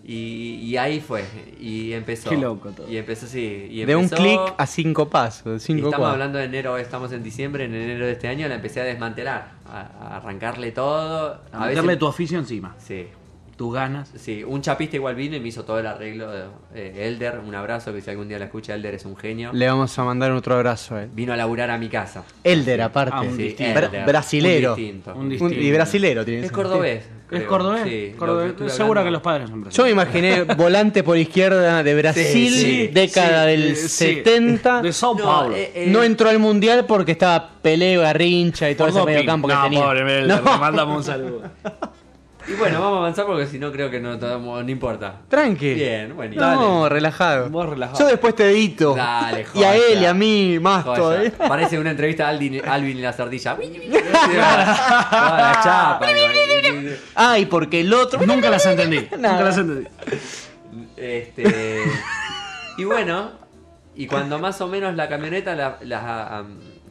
Y, 0.06 0.56
y 0.62 0.76
ahí 0.76 1.00
fue, 1.00 1.24
y 1.62 1.94
empezó. 1.94 2.30
Qué 2.30 2.36
loco 2.38 2.72
todo. 2.72 2.90
Y 2.92 2.98
empezó, 2.98 3.26
sí. 3.26 3.68
Y 3.72 3.86
De 3.86 3.96
un 3.96 4.10
clic 4.10 4.40
a 4.58 4.66
cinco 4.68 5.10
pasos. 5.10 5.64
y 5.64 5.66
Cinco 5.66 5.88
estamos 5.88 5.98
cuadros. 6.00 6.14
hablando 6.14 6.40
de 6.40 6.44
enero, 6.46 6.78
estamos 6.78 7.14
en 7.14 7.24
diciembre, 7.24 7.64
en 7.66 7.74
enero 7.74 8.06
de 8.06 8.12
este 8.12 8.28
año 8.28 8.48
la 8.50 8.56
empecé 8.56 8.82
a 8.82 8.84
desmantelar, 8.84 9.52
a, 9.66 9.80
a 9.80 10.18
arrancarle 10.18 10.72
todo. 10.74 11.42
a 11.54 11.58
A 11.58 11.68
meterle 11.68 11.82
veces, 11.88 12.00
tu 12.00 12.06
oficio 12.08 12.38
encima, 12.38 12.76
sí, 12.80 13.08
tus 13.56 13.74
ganas. 13.74 14.10
sí, 14.16 14.44
un 14.44 14.62
chapista 14.62 14.96
igual 14.96 15.16
vino 15.16 15.36
y 15.36 15.40
me 15.40 15.48
hizo 15.50 15.64
todo 15.64 15.80
el 15.80 15.86
arreglo. 15.88 16.32
de- 16.32 16.46
eh, 16.76 17.08
Elder, 17.08 17.40
un 17.46 17.54
abrazo, 17.56 17.94
que 17.94 18.02
si 18.02 18.10
algún 18.10 18.28
día 18.28 18.40
la 18.40 18.46
escucha, 18.46 18.74
Elder 18.74 18.96
es 18.96 19.06
un 19.06 19.16
genio. 19.16 19.52
Le 19.54 19.68
vamos 19.68 19.98
a 20.00 20.04
mandar 20.04 20.32
otro 20.32 20.56
abrazo 20.56 20.96
a 20.96 21.04
él. 21.04 21.10
Vino 21.14 21.34
a 21.34 21.38
laburar 21.38 21.70
a 21.70 21.78
mi 21.78 21.90
casa. 21.90 22.24
Elder, 22.44 22.82
aparte. 22.82 23.14
Ah, 23.16 23.22
un 23.22 23.36
Sí, 23.36 23.44
distinto. 23.44 23.80
Elder, 23.80 24.06
brasilero. 24.06 24.72
un 24.72 24.78
distinto. 24.78 25.12
Un 25.14 25.20
Un- 25.22 25.30
distinto. 25.30 25.56
y 25.56 25.72
brasilero 25.72 26.26
tiene 26.26 26.40
que 26.42 26.46
Es 26.48 26.52
ser. 26.52 26.56
cordobés. 26.56 27.04
¿Es 27.32 27.44
cordobés? 27.46 27.84
Sí, 27.84 28.14
Cordobés. 28.16 28.52
estuve 28.52 28.70
Seguro 28.70 29.04
que 29.04 29.10
los 29.10 29.22
padres 29.24 29.50
son 29.50 29.60
Yo 29.60 29.64
brasileños. 29.64 29.86
me 29.98 30.04
imaginé 30.04 30.44
volante 30.56 31.02
por 31.04 31.18
izquierda 31.18 31.82
de 31.82 31.96
Brasil, 31.96 32.26
Sí, 32.26 32.50
sí, 32.50 32.88
década 32.94 33.46
sí, 33.46 33.50
del 33.52 33.64
eh, 33.72 33.76
sí. 33.76 33.88
70. 33.90 34.82
De 34.84 34.94
Sao 34.94 35.16
No, 35.16 35.24
Paulo. 35.24 35.56
eh, 35.56 35.72
eh, 35.74 35.86
No 35.90 36.04
entró 36.04 36.30
al 36.30 36.38
mundial 36.38 36.86
porque 36.86 37.14
estaba 37.14 37.50
Pelé, 37.62 37.98
Garrincha 37.98 38.70
y 38.70 38.76
todo 38.76 38.86
Por 38.86 38.90
ese 38.90 39.00
doping. 39.00 39.14
medio 39.16 39.26
campo 39.26 39.48
que 39.48 39.54
no, 39.56 39.64
tenía. 39.64 39.82
pobre 39.82 40.04
Belda, 40.04 40.42
No. 40.46 40.58
mandamos 40.60 40.98
un 40.98 41.04
saludo. 41.04 41.42
Y 42.48 42.54
bueno, 42.54 42.82
vamos 42.82 42.98
a 42.98 43.00
avanzar 43.00 43.26
porque 43.26 43.48
si 43.48 43.58
no 43.58 43.72
creo 43.72 43.90
que 43.90 44.00
no, 44.02 44.18
no, 44.18 44.64
no 44.64 44.70
importa. 44.70 45.22
Tranqui. 45.30 45.76
Bien, 45.76 46.14
bueno. 46.16 46.36
No, 46.36 46.90
relajado. 46.90 47.50
Vos 47.50 47.70
relajado. 47.70 48.00
Yo 48.00 48.08
después 48.08 48.36
te 48.36 48.50
edito. 48.52 48.96
Dale, 48.96 49.46
y 49.54 49.64
a 49.64 49.70
joya. 49.70 49.76
él 49.76 50.02
y 50.02 50.06
a 50.06 50.14
mí, 50.14 50.58
más 50.60 50.84
Joya. 50.84 50.98
todavía. 50.98 51.32
Parece 51.38 51.80
una 51.80 51.92
entrevista 51.92 52.26
a 52.26 52.30
Alvin, 52.30 52.62
Alvin 52.68 52.98
y 52.98 53.02
la 53.02 53.14
sardilla. 53.14 53.56
Toda 53.56 54.32
la 54.36 55.60
chapa. 55.64 56.08
Ay, 57.16 57.46
porque 57.46 57.82
el 57.82 57.94
otro. 57.94 58.26
Nunca 58.26 58.50
las 58.50 58.66
entendí. 58.66 59.08
Nada. 59.18 59.34
Nunca 59.34 59.44
las 59.44 59.58
entendí. 59.58 59.88
Este, 60.98 61.82
y 62.78 62.84
bueno, 62.84 63.32
y 63.96 64.08
cuando 64.08 64.40
más 64.40 64.60
o 64.62 64.68
menos 64.68 64.96
la 64.96 65.08
camioneta 65.08 65.56
la, 65.56 65.78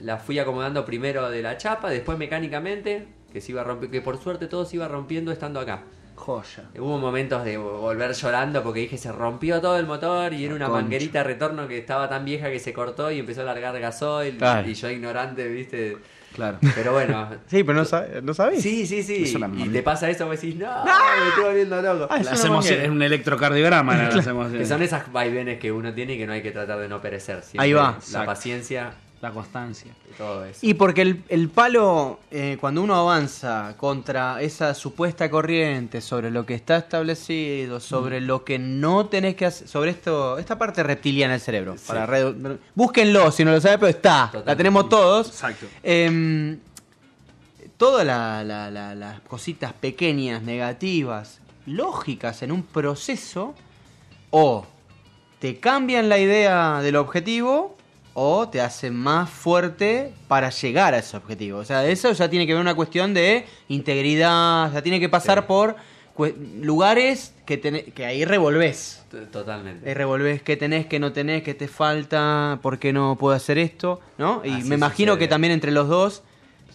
la 0.01 0.17
fui 0.19 0.39
acomodando 0.39 0.85
primero 0.85 1.31
de 1.31 1.43
la 1.43 1.57
chapa, 1.57 1.91
después 1.91 2.19
mecánicamente, 2.19 3.09
que 3.33 3.41
se 3.41 3.53
iba 3.53 3.65
rompi- 3.65 3.89
que 3.91 4.01
por 4.01 4.19
suerte 4.19 4.47
todo 4.47 4.65
se 4.65 4.77
iba 4.77 4.87
rompiendo 4.89 5.33
estando 5.33 5.59
acá. 5.61 5.83
Joya. 6.15 6.65
Hubo 6.79 6.99
momentos 6.99 7.45
de 7.45 7.57
volver 7.57 8.13
llorando 8.13 8.63
porque 8.63 8.81
dije 8.81 8.97
se 8.99 9.11
rompió 9.11 9.61
todo 9.61 9.77
el 9.79 9.87
motor 9.87 10.33
y 10.33 10.45
era 10.45 10.55
una 10.55 10.67
Concha. 10.67 10.83
manguerita 10.83 11.19
de 11.19 11.25
retorno 11.25 11.67
que 11.67 11.79
estaba 11.79 12.09
tan 12.09 12.25
vieja 12.25 12.49
que 12.51 12.61
se 12.61 12.73
cortó 12.73 13.11
y 13.11 13.19
empezó 13.19 13.41
a 13.41 13.45
largar 13.45 13.77
gasoil 13.81 14.37
Claro. 14.37 14.69
y 14.69 14.75
yo 14.75 14.89
ignorante, 14.91 15.49
viste. 15.49 15.97
Claro. 16.35 16.59
Pero 16.75 16.93
bueno, 16.93 17.29
Sí, 17.47 17.65
pero 17.65 17.79
no, 17.79 17.85
sab- 17.85 18.23
no 18.23 18.35
sabés. 18.35 18.63
sí, 18.63 18.87
sí, 18.87 19.03
sí. 19.03 19.35
Y 19.57 19.69
te 19.69 19.83
pasa 19.83 20.09
eso, 20.09 20.27
vos 20.27 20.41
decís, 20.41 20.55
no, 20.57 20.67
me 20.85 21.29
estoy 21.29 21.45
volviendo 21.45 21.83
loco. 21.83 22.07
Ah, 22.09 22.17
es 22.19 22.23
Le 22.23 22.29
una 22.29 22.39
hacemos 22.39 22.65
manguera. 22.65 22.85
es 22.85 22.91
un 22.91 23.03
electrocardiograma. 23.03 23.95
le 23.97 24.03
hacemos, 24.21 24.53
Que 24.53 24.65
son 24.67 24.83
esas 24.83 25.11
vaivenes 25.13 25.59
que 25.59 25.73
uno 25.73 25.93
tiene 25.93 26.15
y 26.15 26.19
que 26.19 26.27
no 26.27 26.33
hay 26.35 26.43
que 26.43 26.53
tratar 26.53 26.79
de 26.79 26.89
no 26.89 27.01
perecer. 27.01 27.43
Siempre 27.43 27.65
Ahí 27.65 27.73
va. 27.73 27.83
La 27.93 27.97
Exacto. 27.99 28.27
paciencia 28.27 28.93
La 29.23 29.31
constancia. 29.31 29.91
y 30.11 30.15
todo 30.19 30.45
eso. 30.45 30.59
Y 30.63 30.75
porque 30.75 31.01
el, 31.03 31.23
el 31.29 31.49
palo, 31.49 32.19
eh, 32.31 32.59
cuando 32.61 32.83
uno 32.83 32.97
avanza 32.97 33.75
contra 33.79 34.43
esa 34.43 34.75
supuesta 34.75 35.31
corriente, 35.31 36.01
sobre 36.01 36.31
lo 36.31 36.45
que 36.45 36.55
está 36.55 36.77
establecido, 36.79 37.79
sobre 37.81 38.21
lo 38.21 38.45
que 38.45 38.59
no 38.59 39.07
tenés 39.07 39.37
que 39.37 39.47
hacer, 39.47 39.69
sobre 39.69 39.93
esto, 39.93 40.39
esta 40.39 40.59
parte 40.59 40.83
reptiliana 40.83 41.35
del 41.35 41.41
cerebro. 41.41 41.77
Sí. 41.79 41.85
Para 41.87 42.07
Búsquenlo 42.75 43.31
si 43.31 43.45
no 43.45 43.53
lo 43.53 43.61
saben, 43.61 43.79
pero 43.79 43.91
está. 43.91 44.27
Totalmente. 44.27 44.51
La 44.51 44.57
tenemos 44.57 44.89
todos. 44.89 45.29
Exacto. 45.29 45.67
Em, 45.85 46.59
todas 47.77 48.05
la- 48.05 48.43
la- 48.45 48.71
la- 48.73 48.95
las 48.97 49.21
cositas 49.21 49.73
pequeñas, 49.73 50.43
negativas, 50.43 51.39
lógicas 51.67 52.43
en 52.43 52.51
un 52.51 52.65
proceso 52.65 53.55
o 54.31 54.67
te 55.39 55.61
cambian 55.61 56.09
la 56.09 56.19
idea 56.19 56.81
del 56.83 56.97
objetivo 56.97 57.77
o 58.15 58.49
te 58.49 58.61
hacen 58.61 58.95
más 58.95 59.31
fuerte 59.31 60.13
para 60.29 60.51
llegar 60.51 60.95
a 60.95 60.99
ese 60.99 61.17
objetivo. 61.17 61.59
O 61.59 61.65
sea, 61.65 61.87
eso 61.87 62.13
ya 62.13 62.29
tiene 62.29 62.47
que 62.47 62.53
ver 62.53 62.61
una 62.61 62.75
cuestión 62.75 63.15
de 63.15 63.47
integridad, 63.69 64.73
ya 64.73 64.83
tiene 64.83 65.01
que 65.01 65.09
pasar 65.09 65.41
Sí. 65.41 65.45
por 65.49 65.77
lugares 66.61 67.35
que, 67.47 67.61
que 67.61 68.05
ahí 68.07 68.25
revolvés. 68.25 69.03
Totalmente. 69.31 69.89
Ahí 69.89 69.95
revolvés 69.95 70.43
qué 70.43 70.57
tenés, 70.57 70.87
qué 70.87 70.99
no 70.99 71.13
tenés, 71.13 71.43
qué 71.43 71.55
te 71.55 71.69
falta, 71.69 72.59
por 72.63 72.79
qué 72.79 72.93
no 72.93 73.17
puedo 73.19 73.35
hacer 73.35 73.59
esto, 73.59 74.01
¿no? 74.19 74.43
Y 74.45 74.51
Así 74.51 74.69
me 74.69 74.75
imagino 74.77 75.13
sucede. 75.13 75.25
que 75.27 75.29
también 75.29 75.53
entre 75.53 75.71
los 75.73 75.89
dos, 75.89 76.23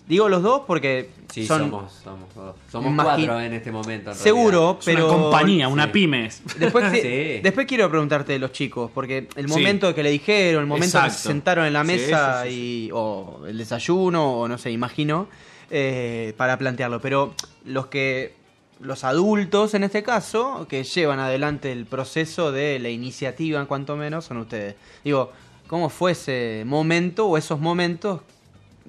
digo 0.08 0.30
los 0.30 0.42
dos 0.44 0.62
porque 0.66 1.10
Sí, 1.32 1.46
son 1.46 1.70
somos, 1.70 1.92
somos 2.04 2.34
dos. 2.34 2.56
Somos 2.72 3.04
cuatro 3.04 3.40
en 3.42 3.54
este 3.54 3.72
momento. 3.72 4.12
en 4.12 4.16
seguro, 4.16 4.78
Es 4.80 4.86
pero 4.86 5.08
una 5.10 5.18
compañía, 5.24 5.68
una 5.68 5.86
Sí. 5.86 5.90
pymes. 5.92 6.42
Después, 6.58 6.86
Sí. 7.02 7.40
después 7.44 7.68
quiero 7.68 7.90
preguntarte 7.90 8.32
de 8.34 8.40
los 8.40 8.52
chicos, 8.54 8.90
porque 8.94 9.28
el 9.36 9.48
Sí. 9.48 9.54
momento 9.54 9.94
que 9.94 10.04
le 10.04 10.10
dijeron, 10.12 10.62
el 10.62 10.68
momento 10.68 11.02
que 11.04 11.10
se 11.10 11.28
sentaron 11.28 11.66
en 11.66 11.74
la 11.74 11.84
mesa 11.84 12.44
sí, 12.44 12.50
sí, 12.50 12.56
y 12.88 12.90
o 12.94 13.42
el 13.48 13.58
desayuno 13.58 14.40
o 14.40 14.48
no 14.48 14.58
sé, 14.58 14.72
imagino 14.72 15.28
eh, 15.70 16.34
para 16.38 16.58
plantearlo, 16.58 17.02
pero 17.02 17.34
los 17.66 17.88
que 17.88 18.36
los 18.80 19.04
adultos 19.04 19.74
en 19.74 19.84
este 19.84 20.04
caso 20.04 20.66
que 20.70 20.84
llevan 20.84 21.20
adelante 21.20 21.72
el 21.72 21.86
proceso 21.88 22.52
de 22.52 22.78
la 22.80 22.90
iniciativa 22.90 23.60
en 23.60 23.66
cuanto 23.66 23.96
menos 23.98 24.26
son 24.26 24.38
ustedes. 24.38 24.76
Digo, 25.04 25.32
¿cómo 25.68 25.90
fue 25.90 26.12
ese 26.14 26.64
momento 26.66 27.26
o 27.28 27.38
esos 27.38 27.60
momentos? 27.60 28.22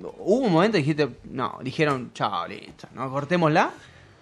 Hubo 0.00 0.46
un 0.46 0.52
momento 0.52 0.74
que 0.74 0.78
dijiste, 0.78 1.08
no, 1.24 1.58
dijeron, 1.62 2.12
chao, 2.14 2.46
listo, 2.46 2.88
no 2.94 3.10
cortémosla. 3.10 3.70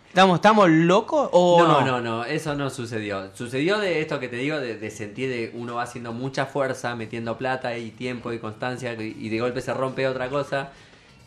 ¿Estamos, 0.09 0.37
estamos 0.37 0.71
locos 0.71 1.29
o 1.33 1.59
no, 1.59 1.81
no? 1.83 1.87
no, 1.87 2.01
no, 2.01 2.25
eso 2.25 2.55
no 2.55 2.71
sucedió. 2.71 3.35
Sucedió 3.35 3.79
de 3.79 4.01
esto 4.01 4.19
que 4.19 4.29
te 4.29 4.37
digo, 4.37 4.59
de, 4.59 4.79
de 4.79 4.91
sentir 4.91 5.29
de 5.29 5.53
uno 5.55 5.75
va 5.75 5.83
haciendo 5.83 6.15
mucha 6.15 6.47
fuerza, 6.47 6.97
metiendo 6.97 7.37
plata 7.37 7.77
y 7.77 7.91
tiempo 7.91 8.33
y 8.33 8.39
constancia, 8.39 8.95
y 8.95 9.15
y 9.21 9.29
de 9.29 9.39
golpe 9.41 9.61
se 9.61 9.75
rompe 9.75 10.09
otra 10.09 10.31
cosa, 10.31 10.71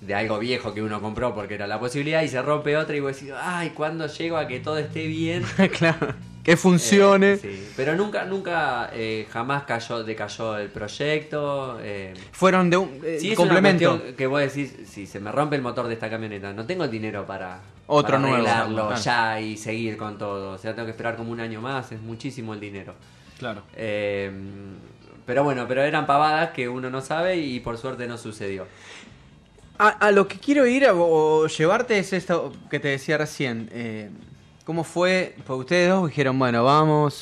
de 0.02 0.16
algo 0.16 0.40
viejo 0.40 0.74
que 0.74 0.82
uno 0.82 1.02
compró 1.02 1.36
porque 1.36 1.54
era 1.54 1.68
la 1.68 1.80
posibilidad, 1.80 2.24
y 2.24 2.30
se 2.30 2.42
rompe 2.42 2.78
otra, 2.78 2.96
y 2.96 3.00
vos 3.00 3.16
decís, 3.16 3.32
ay, 3.40 3.72
¿cuándo 3.72 4.08
llego 4.08 4.38
a 4.38 4.48
que 4.48 4.60
todo 4.60 4.80
esté 4.80 5.06
bien? 5.06 5.44
claro. 5.78 6.16
Que 6.50 6.58
funcione. 6.58 7.34
Eh, 7.34 7.38
sí. 7.38 7.70
Pero 7.76 7.96
nunca, 7.96 8.26
nunca, 8.26 8.90
eh, 8.94 9.28
jamás 9.32 9.64
cayó, 9.64 10.04
decayó 10.04 10.58
el 10.58 10.70
proyecto. 10.70 11.78
eh, 11.82 12.14
Fueron 12.32 12.72
de 12.72 12.78
un 12.78 13.02
Sí, 13.20 13.36
complemento. 13.36 14.02
que 14.18 14.26
vos 14.26 14.40
decís, 14.42 14.74
si 14.90 15.06
se 15.06 15.20
me 15.20 15.32
rompe 15.32 15.56
el 15.58 15.62
motor 15.62 15.88
de 15.88 15.94
esta 15.94 16.10
camioneta, 16.10 16.52
no 16.54 16.66
tengo 16.66 16.86
el 16.86 16.90
dinero 16.90 17.24
para, 17.28 17.60
Otro 17.86 18.08
para 18.14 18.20
nuevo, 18.20 18.36
arreglarlo 18.38 18.88
claro. 18.88 19.02
ya 19.02 19.40
y 19.42 19.58
seguir 19.58 19.96
con 19.96 20.18
todo. 20.18 20.54
O 20.54 20.58
sea, 20.58 20.74
tengo 20.74 20.86
que 20.88 20.92
esperar 20.92 21.16
como 21.18 21.32
un 21.32 21.40
año 21.40 21.62
más, 21.62 21.92
es 21.92 22.02
muchísimo 22.02 22.56
el 22.56 22.60
dinero. 22.60 22.96
Claro. 23.38 23.62
Pero 23.76 25.44
bueno, 25.44 25.66
pero 25.68 25.84
eran 25.84 26.08
pavadas 26.08 26.50
que 26.50 26.68
uno 26.68 26.90
no 26.90 27.02
sabe 27.02 27.38
y 27.38 27.60
por 27.60 27.78
suerte 27.78 28.08
no 28.08 28.18
sucedió. 28.18 28.66
A, 29.78 29.90
a 29.90 30.12
lo 30.12 30.28
que 30.28 30.40
quiero 30.40 30.66
ir 30.66 30.88
a- 30.88 30.94
o 30.96 31.46
llevarte 31.46 32.00
es 32.00 32.12
esto 32.12 32.52
que 32.72 32.80
te 32.80 32.88
decía 32.88 33.20
recién. 33.20 33.70
¿Cómo 34.70 34.84
fue? 34.84 35.34
Porque 35.48 35.62
ustedes 35.62 35.90
dos 35.90 36.10
dijeron, 36.10 36.38
bueno, 36.38 36.64
vamos, 36.64 37.20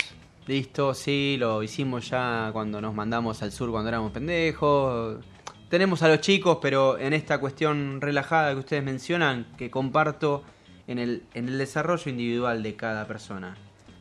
listo, 0.48 0.94
sí, 0.94 1.38
lo 1.39 1.63
hicimos 1.63 2.10
ya 2.10 2.50
cuando 2.51 2.82
nos 2.82 2.94
mandamos 2.94 3.42
al 3.42 3.54
sur 3.54 3.72
cuando 3.72 3.88
éramos 3.88 4.12
pendejos. 4.12 5.24
Tenemos 5.70 6.04
a 6.04 6.10
los 6.10 6.20
chicos, 6.20 6.58
pero 6.62 7.00
en 7.00 7.13
esta 7.13 7.39
cuestión 7.39 8.01
relajada 8.01 8.51
que 8.51 8.60
ustedes 8.60 8.84
mencionan, 8.84 9.48
que 9.58 9.72
comparto 9.72 10.44
en 10.88 11.00
el, 11.00 11.24
en 11.36 11.48
el 11.48 11.58
desarrollo 11.58 12.12
individual 12.12 12.62
de 12.62 12.75
cada 12.75 13.08
persona. 13.08 13.56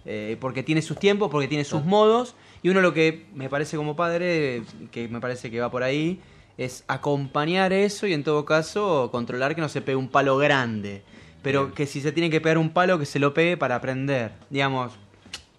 Eh, 0.05 0.37
porque 0.41 0.65
tiene 0.65 0.83
sus 0.83 0.99
tiempos, 0.99 1.31
porque 1.31 1.47
tiene 1.47 1.63
sus 1.63 1.85
modos, 1.85 2.35
y 2.65 2.71
uno 2.71 2.81
lo 2.81 2.93
que 2.93 3.27
me 3.33 3.49
parece 3.49 3.77
como 3.77 3.95
padre, 3.95 4.65
que 4.91 5.07
me 5.07 5.21
parece 5.21 5.53
que 5.53 5.61
va 5.61 5.71
por 5.71 5.85
ahí, 5.85 6.21
es 6.59 6.83
acompañar 6.89 7.73
eso 7.73 8.09
y 8.09 8.13
en 8.13 8.25
todo 8.25 8.45
caso 8.45 9.09
controlar 9.13 9.55
que 9.55 9.61
no 9.61 9.69
se 9.69 9.83
pegue 9.83 9.95
un 9.95 10.09
palo 10.09 10.37
grande. 10.37 11.05
Pero 11.47 11.73
que 11.75 11.87
si 11.87 12.01
se 12.01 12.13
tiene 12.13 12.29
que 12.31 12.41
pegar 12.41 12.59
un 12.59 12.71
palo, 12.71 12.99
que 12.99 13.07
se 13.07 13.19
lo 13.19 13.33
pegue 13.33 13.57
para 13.57 13.77
aprender. 13.77 14.33
Digamos, 14.51 14.93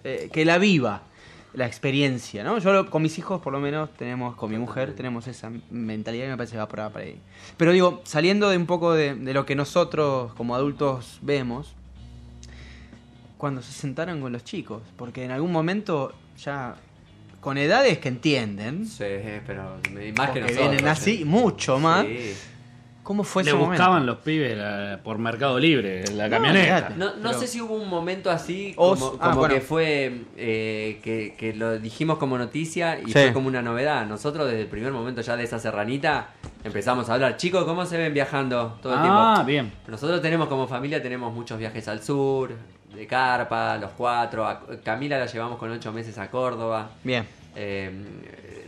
eh, 0.03 0.29
que 0.32 0.44
la 0.46 0.58
viva 0.58 1.03
la 1.53 1.65
experiencia, 1.65 2.44
¿no? 2.44 2.60
Yo 2.60 2.72
lo- 2.72 2.89
con 2.89 3.01
mis 3.01 3.17
hijos, 3.17 3.41
por 3.41 3.51
lo 3.51 3.59
menos, 3.59 3.92
tenemos, 3.96 4.35
con 4.35 4.51
mi 4.51 4.57
mujer, 4.59 4.94
tenemos 4.94 5.25
esa 5.27 5.50
mentalidad 5.72 6.25
y 6.27 6.29
me 6.29 6.38
parece 6.38 6.51
que 6.53 6.57
va 6.59 6.68
por 6.68 6.81
ahí, 6.81 6.90
por 6.92 7.01
ahí. 7.01 7.16
Pero 7.57 7.72
digo, 7.72 8.01
saliendo 8.03 8.50
de 8.50 8.57
un 8.57 8.68
poco 8.68 8.94
de, 8.94 9.16
de 9.16 9.33
lo 9.33 9.46
que 9.46 9.55
nosotros 9.55 10.33
como 10.33 10.53
adultos 10.55 11.18
vemos, 11.24 11.74
cuando 13.38 13.62
se 13.62 13.72
sentaron 13.72 14.22
con 14.22 14.31
los 14.33 14.44
chicos, 14.44 14.81
porque 14.98 15.24
en 15.24 15.31
algún 15.31 15.51
momento 15.51 16.14
ya 16.38 16.75
con 17.40 17.57
edades 17.57 17.98
que 18.00 18.09
entienden, 18.09 18.85
Sí, 18.85 19.03
pero 19.48 19.77
más 20.18 20.31
que 20.31 20.42
nosotros. 20.42 20.70
vienen 20.70 20.88
así 20.88 21.24
mucho 21.25 21.79
más, 21.79 22.05
Sí. 22.05 22.33
¿Cómo 23.07 23.24
fue 23.24 23.41
Le 23.46 23.51
ese 23.51 23.57
buscaban 23.57 24.01
momento? 24.01 24.13
los 24.15 24.17
pibes 24.22 24.57
la- 24.57 25.00
por 25.01 25.17
Mercado 25.17 25.57
Libre, 25.57 26.03
la 26.11 26.25
No, 26.25 26.29
camioneta. 26.29 26.89
No, 26.98 27.05
no 27.15 27.29
Pero- 27.29 27.39
sé 27.39 27.48
si 27.48 27.61
hubo 27.61 27.75
un 27.75 27.87
momento 27.87 28.29
así 28.29 28.74
Os- 28.75 29.00
como, 29.00 29.13
ah, 29.22 29.29
como 29.29 29.39
bueno. 29.39 29.55
que 29.55 29.61
fue 29.61 30.22
eh, 30.35 31.00
que, 31.01 31.33
que 31.37 31.53
lo 31.53 31.79
dijimos 31.79 32.17
como 32.17 32.37
noticia 32.37 33.00
y 33.00 33.05
Sí. 33.05 33.11
fue 33.13 33.31
como 33.31 33.48
una 33.48 33.61
novedad. 33.61 34.05
Nosotros 34.05 34.48
desde 34.48 34.63
el 34.63 34.67
primer 34.67 34.91
momento 34.91 35.22
ya 35.22 35.37
de 35.37 35.46
esa 35.46 35.57
serranita 35.57 36.31
empezamos 36.65 37.09
a 37.09 37.13
hablar, 37.13 37.37
chicos, 37.37 37.63
¿cómo 37.63 37.85
se 37.85 37.98
ven 37.98 38.13
viajando 38.13 38.77
todo 38.81 38.91
el 38.93 39.00
ah, 39.01 39.33
tiempo? 39.46 39.48
bien. 39.48 39.72
Nosotros 39.87 40.22
tenemos 40.22 40.50
como 40.50 40.67
familia, 40.67 41.01
tenemos 41.01 41.33
muchos 41.33 41.57
viajes 41.57 41.87
al 41.87 42.03
sur, 42.03 42.51
de 42.93 43.07
carpa, 43.07 43.77
los 43.77 43.91
cuatro. 43.91 44.46
A- 44.46 44.61
Camila 44.83 45.17
la 45.17 45.27
llevamos 45.27 45.57
con 45.57 45.72
ocho 45.72 45.93
meses 45.93 46.17
a 46.17 46.29
Córdoba. 46.29 46.89
Bien. 47.05 47.25
Eh, 47.55 47.89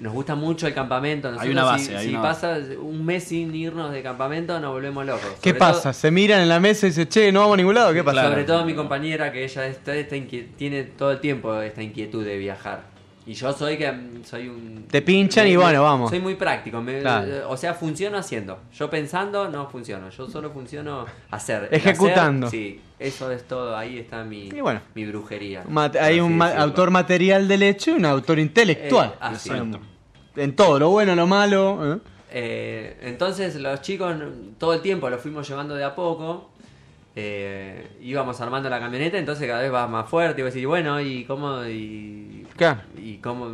nos 0.02 0.14
gusta 0.14 0.36
mucho 0.36 0.68
el 0.68 0.74
campamento. 0.74 1.30
Nosotros, 1.30 1.46
Hay 1.48 1.52
una 1.52 1.64
base, 1.64 1.86
Si, 1.86 1.94
hay 1.96 2.06
si 2.08 2.12
una 2.14 2.22
pasa 2.22 2.58
un 2.82 3.06
mes 3.06 3.24
sin 3.26 3.54
irnos 3.54 3.92
de 3.92 4.02
campamento, 4.02 4.60
nos 4.60 4.72
volvemos 4.72 5.06
locos. 5.06 5.26
¿Qué 5.42 5.50
Sobre 5.50 5.60
pasa? 5.60 5.82
todo- 5.84 5.94
¿Se 5.94 6.12
miran 6.12 6.42
en 6.42 6.50
la 6.50 6.60
mesa 6.60 6.86
y 6.86 6.90
dicen, 6.90 7.08
che, 7.08 7.32
no 7.32 7.42
vamos 7.42 7.54
a 7.56 7.58
ningún 7.58 7.76
lado? 7.76 7.94
¿Qué 7.94 8.04
pasa? 8.04 8.24
sobre 8.30 8.44
todo 8.44 8.66
mi 8.66 8.74
compañera, 8.76 9.32
que 9.32 9.44
ella 9.44 9.68
está, 9.68 9.96
está 9.96 10.16
tiene 10.58 10.84
todo 10.84 11.12
el 11.12 11.20
tiempo 11.20 11.60
esta 11.62 11.82
inquietud 11.84 12.24
de 12.26 12.38
viajar. 12.38 12.99
Y 13.30 13.34
yo 13.36 13.54
soy 13.54 13.78
que 13.78 13.92
mm, 13.92 14.24
soy 14.26 14.48
un... 14.48 14.86
Te 14.90 15.04
pinchan 15.04 15.48
y 15.48 15.56
bueno, 15.56 15.84
vamos. 15.84 16.10
Soy 16.10 16.20
muy 16.20 16.34
práctico. 16.34 16.82
me- 16.82 17.00
Claro. 17.00 17.48
O 17.52 17.56
sea, 17.58 17.76
funciono 17.76 18.18
haciendo. 18.18 18.58
Yo 18.74 18.90
pensando, 18.90 19.48
no 19.48 19.70
funciono. 19.70 20.10
Yo 20.10 20.28
solo 20.28 20.50
funciono 20.50 21.06
hacer. 21.30 21.70
Ejecutando. 21.72 22.48
hacer, 22.48 22.60
sí, 22.60 22.82
eso 22.98 23.32
es 23.32 23.44
todo. 23.48 23.78
Ahí 23.78 24.00
está 24.00 24.24
mi, 24.24 24.48
Y 24.48 24.62
bueno. 24.62 24.82
mi 24.96 25.06
brujería. 25.06 25.64
Hay 26.02 26.20
un 26.20 26.36
ma- 26.38 26.48
decirlo. 26.48 26.64
autor 26.66 26.90
material 26.90 27.48
del 27.48 27.62
hecho 27.62 27.92
y 27.92 27.94
un 27.94 28.06
autor 28.06 28.40
intelectual. 28.40 29.10
Eh, 29.10 29.18
así. 29.20 29.50
Exacto. 29.52 29.80
En 30.36 30.56
todo, 30.56 30.80
lo 30.80 30.90
bueno, 30.90 31.14
lo 31.14 31.28
malo. 31.28 31.94
¿eh? 31.94 32.00
Eh, 32.32 32.98
entonces 33.04 33.54
los 33.58 33.82
chicos 33.84 34.16
todo 34.58 34.74
el 34.74 34.82
tiempo 34.82 35.08
los 35.08 35.22
fuimos 35.22 35.48
llevando 35.48 35.76
de 35.76 35.84
a 35.84 35.94
poco. 35.94 36.50
Eh, 37.16 37.88
íbamos 38.02 38.40
armando 38.40 38.70
la 38.70 38.80
camioneta, 38.80 39.18
entonces 39.18 39.48
cada 39.48 39.62
vez 39.62 39.74
va 39.74 39.88
más 39.88 40.10
fuerte. 40.10 40.42
Y 40.42 40.44
vos 40.44 40.54
decís, 40.54 40.68
bueno, 40.68 41.02
¿y 41.02 41.24
cómo, 41.26 41.64
y, 41.66 42.46
Claro. 42.56 42.82
y 42.98 43.18
cómo 43.18 43.50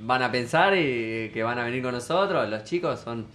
van 0.00 0.22
a 0.22 0.30
pensar 0.32 0.76
y 0.76 1.30
que 1.32 1.42
van 1.42 1.58
a 1.58 1.64
venir 1.64 1.82
con 1.82 1.92
nosotros? 1.92 2.48
Los 2.48 2.64
chicos 2.64 3.00
son. 3.00 3.26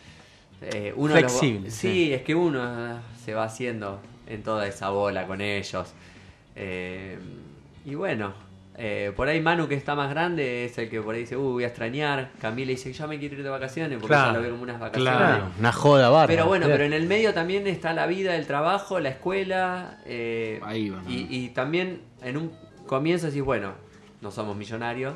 eh, 0.62 0.94
uno 0.96 1.20
los 1.20 1.32
sí, 1.32 1.64
sí. 1.70 2.14
es 2.14 2.22
que 2.22 2.36
uno 2.36 2.62
ah, 2.64 3.00
se 3.24 3.34
va 3.34 3.46
haciendo 3.46 4.00
en 4.28 4.44
toda 4.44 4.68
esa 4.68 4.90
bola 4.90 5.26
con 5.26 5.42
ellos. 5.42 5.94
Eh, 6.56 7.18
y 7.86 7.96
bueno, 7.96 8.34
eh, 8.78 9.12
por 9.16 9.28
ahí 9.28 9.42
Manu, 9.42 9.68
que 9.68 9.76
está 9.76 9.96
más 9.96 10.10
grande, 10.10 10.66
es 10.66 10.78
el 10.78 10.90
que 10.90 11.02
por 11.02 11.14
ahí 11.16 11.22
dice, 11.22 11.36
uh, 11.38 11.42
voy 11.52 11.64
a 11.64 11.68
extrañar. 11.68 12.32
Camila 12.40 12.70
dice, 12.70 12.92
yo 12.94 13.08
me 13.08 13.20
quiero 13.20 13.36
ir 13.36 13.44
de 13.44 13.50
vacaciones, 13.50 13.98
porque 14.00 14.14
Claro, 14.14 14.32
ya 14.32 14.38
lo 14.38 14.42
veo 14.42 14.52
como 14.52 14.64
unas 14.64 14.80
vacaciones. 14.80 15.18
claro. 15.18 15.52
Una 15.60 15.72
joda 15.72 16.10
bárbara. 16.10 16.28
Pero 16.28 16.46
bueno, 16.48 16.66
pero 16.68 16.84
en 16.86 16.94
el 16.94 17.06
medio 17.08 17.34
también 17.34 17.68
está 17.68 17.94
la 17.94 18.06
vida, 18.08 18.36
el 18.36 18.48
trabajo, 18.48 19.00
la 19.00 19.10
escuela. 19.10 20.00
eh, 20.06 20.60
Ahí 20.64 20.90
va, 20.90 21.02
y, 21.08 21.28
y 21.30 21.50
también 21.50 22.02
en 22.24 22.38
un 22.38 22.52
comienzo 22.88 23.28
decís, 23.28 23.44
bueno, 23.44 23.74
no 24.22 24.32
somos 24.32 24.56
millonarios, 24.56 25.16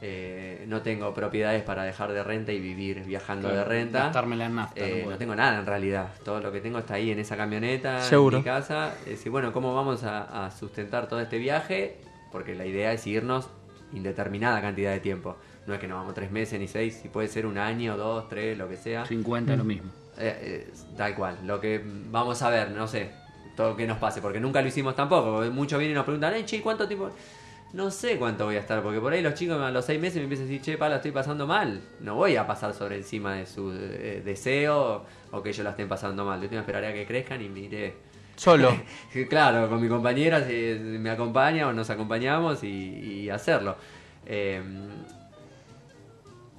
eh, 0.00 0.64
no 0.66 0.80
tengo 0.82 1.12
propiedades 1.14 1.62
para 1.62 1.84
dejar 1.84 2.12
de 2.12 2.22
renta 2.24 2.52
y 2.52 2.58
vivir 2.60 3.04
viajando 3.04 3.48
de 3.48 3.64
renta. 3.64 4.04
Gastármela 4.04 4.46
en 4.46 4.54
nafta. 4.56 4.80
Eh, 4.80 5.06
no 5.08 5.16
tengo 5.18 5.34
nada 5.36 5.58
en 5.58 5.66
realidad. 5.66 6.08
Todo 6.24 6.40
lo 6.40 6.50
que 6.50 6.60
tengo 6.60 6.78
está 6.78 6.94
ahí 6.94 7.10
en 7.10 7.18
esa 7.18 7.36
camioneta, 7.36 8.00
Seguro. 8.02 8.38
en 8.38 8.42
mi 8.42 8.44
casa. 8.44 8.94
Es 9.04 9.10
decir, 9.10 9.30
bueno, 9.30 9.52
¿cómo 9.52 9.74
vamos 9.74 10.04
a, 10.04 10.46
a 10.46 10.50
sustentar 10.50 11.06
todo 11.08 11.20
este 11.20 11.38
viaje? 11.38 11.98
Porque 12.30 12.54
la 12.54 12.66
idea 12.66 12.92
es 12.92 13.06
irnos 13.06 13.48
indeterminada 13.92 14.60
cantidad 14.60 14.92
de 14.92 15.00
tiempo. 15.00 15.36
No 15.66 15.74
es 15.74 15.80
que 15.80 15.88
nos 15.88 15.98
vamos 15.98 16.14
tres 16.14 16.30
meses 16.30 16.58
ni 16.58 16.68
seis, 16.68 16.98
si 17.02 17.08
puede 17.08 17.28
ser 17.28 17.46
un 17.46 17.58
año, 17.58 17.96
dos, 17.96 18.28
tres, 18.28 18.56
lo 18.56 18.68
que 18.68 18.76
sea. 18.76 19.06
50 19.06 19.56
lo 19.56 19.64
mismo. 19.64 19.90
Eh, 20.18 20.66
eh, 20.68 20.72
tal 20.96 21.14
cual. 21.14 21.38
Lo 21.44 21.60
que 21.60 21.82
vamos 22.10 22.42
a 22.42 22.50
ver, 22.50 22.70
no 22.70 22.86
sé, 22.86 23.10
todo 23.56 23.70
lo 23.70 23.76
que 23.76 23.86
nos 23.86 23.98
pase, 23.98 24.20
porque 24.20 24.40
nunca 24.40 24.62
lo 24.62 24.68
hicimos 24.68 24.94
tampoco. 24.94 25.42
Muchos 25.50 25.78
vienen 25.78 25.94
y 25.94 25.96
nos 25.96 26.04
preguntan, 26.04 26.34
eh, 26.34 26.44
che, 26.44 26.60
¿cuánto 26.62 26.86
tiempo? 26.86 27.10
No 27.72 27.90
sé 27.90 28.16
cuánto 28.16 28.46
voy 28.46 28.56
a 28.56 28.60
estar, 28.60 28.82
porque 28.82 28.98
por 28.98 29.12
ahí 29.12 29.20
los 29.20 29.34
chicos 29.34 29.60
a 29.60 29.70
los 29.70 29.84
seis 29.84 30.00
meses 30.00 30.16
me 30.16 30.22
empiezan 30.22 30.46
a 30.46 30.48
decir, 30.48 30.62
che, 30.62 30.78
pa, 30.78 30.88
la 30.88 30.96
estoy 30.96 31.10
pasando 31.10 31.46
mal. 31.46 31.82
No 32.00 32.14
voy 32.14 32.36
a 32.36 32.46
pasar 32.46 32.72
sobre 32.72 32.96
encima 32.96 33.34
de 33.34 33.46
su 33.46 33.70
eh, 33.72 34.22
deseo 34.24 35.04
o 35.30 35.42
que 35.42 35.50
ellos 35.50 35.64
la 35.64 35.70
estén 35.70 35.88
pasando 35.88 36.24
mal. 36.24 36.40
Yo 36.40 36.48
tengo 36.48 36.64
que 36.64 36.70
esperar 36.70 36.84
a 36.84 36.94
que 36.94 37.06
crezcan 37.06 37.42
y 37.42 37.48
me 37.50 37.60
iré 37.60 37.94
Solo. 38.38 38.74
Claro, 39.28 39.68
con 39.68 39.80
mi 39.82 39.88
compañera 39.88 40.46
si 40.46 40.52
me 40.80 41.10
acompaña 41.10 41.66
o 41.68 41.72
nos 41.72 41.90
acompañamos 41.90 42.62
y, 42.64 42.68
y 42.68 43.30
hacerlo. 43.30 43.76
Eh, 44.24 44.62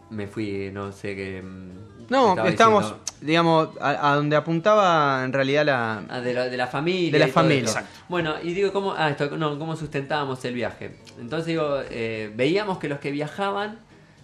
me 0.09 0.27
fui, 0.27 0.69
no 0.73 0.91
sé 0.91 1.15
qué. 1.15 1.41
mm, 1.41 2.07
No, 2.09 2.45
estamos, 2.45 2.83
diciendo. 2.83 3.03
digamos, 3.21 3.69
a, 3.79 4.11
a 4.11 4.15
donde 4.15 4.35
apuntaba 4.35 5.23
en 5.23 5.31
realidad 5.31 5.65
la... 5.65 6.03
Ah, 6.09 6.19
de, 6.19 6.33
la, 6.33 6.45
de 6.45 6.57
la 6.57 6.67
familia. 6.67 7.11
De 7.11 7.19
la 7.19 7.27
familia. 7.27 7.69
Exacto. 7.69 7.89
Bueno, 8.09 8.35
y 8.43 8.53
digo, 8.53 8.73
¿cómo, 8.73 8.93
ah, 8.97 9.09
esto, 9.11 9.37
no, 9.37 9.57
¿cómo 9.59 9.75
sustentábamos 9.75 10.43
el 10.45 10.55
viaje? 10.55 10.95
Entonces 11.19 11.45
digo, 11.47 11.79
eh, 11.91 12.31
veíamos 12.35 12.79
que 12.79 12.89
los 12.89 12.99
que 12.99 13.11
viajaban 13.11 13.79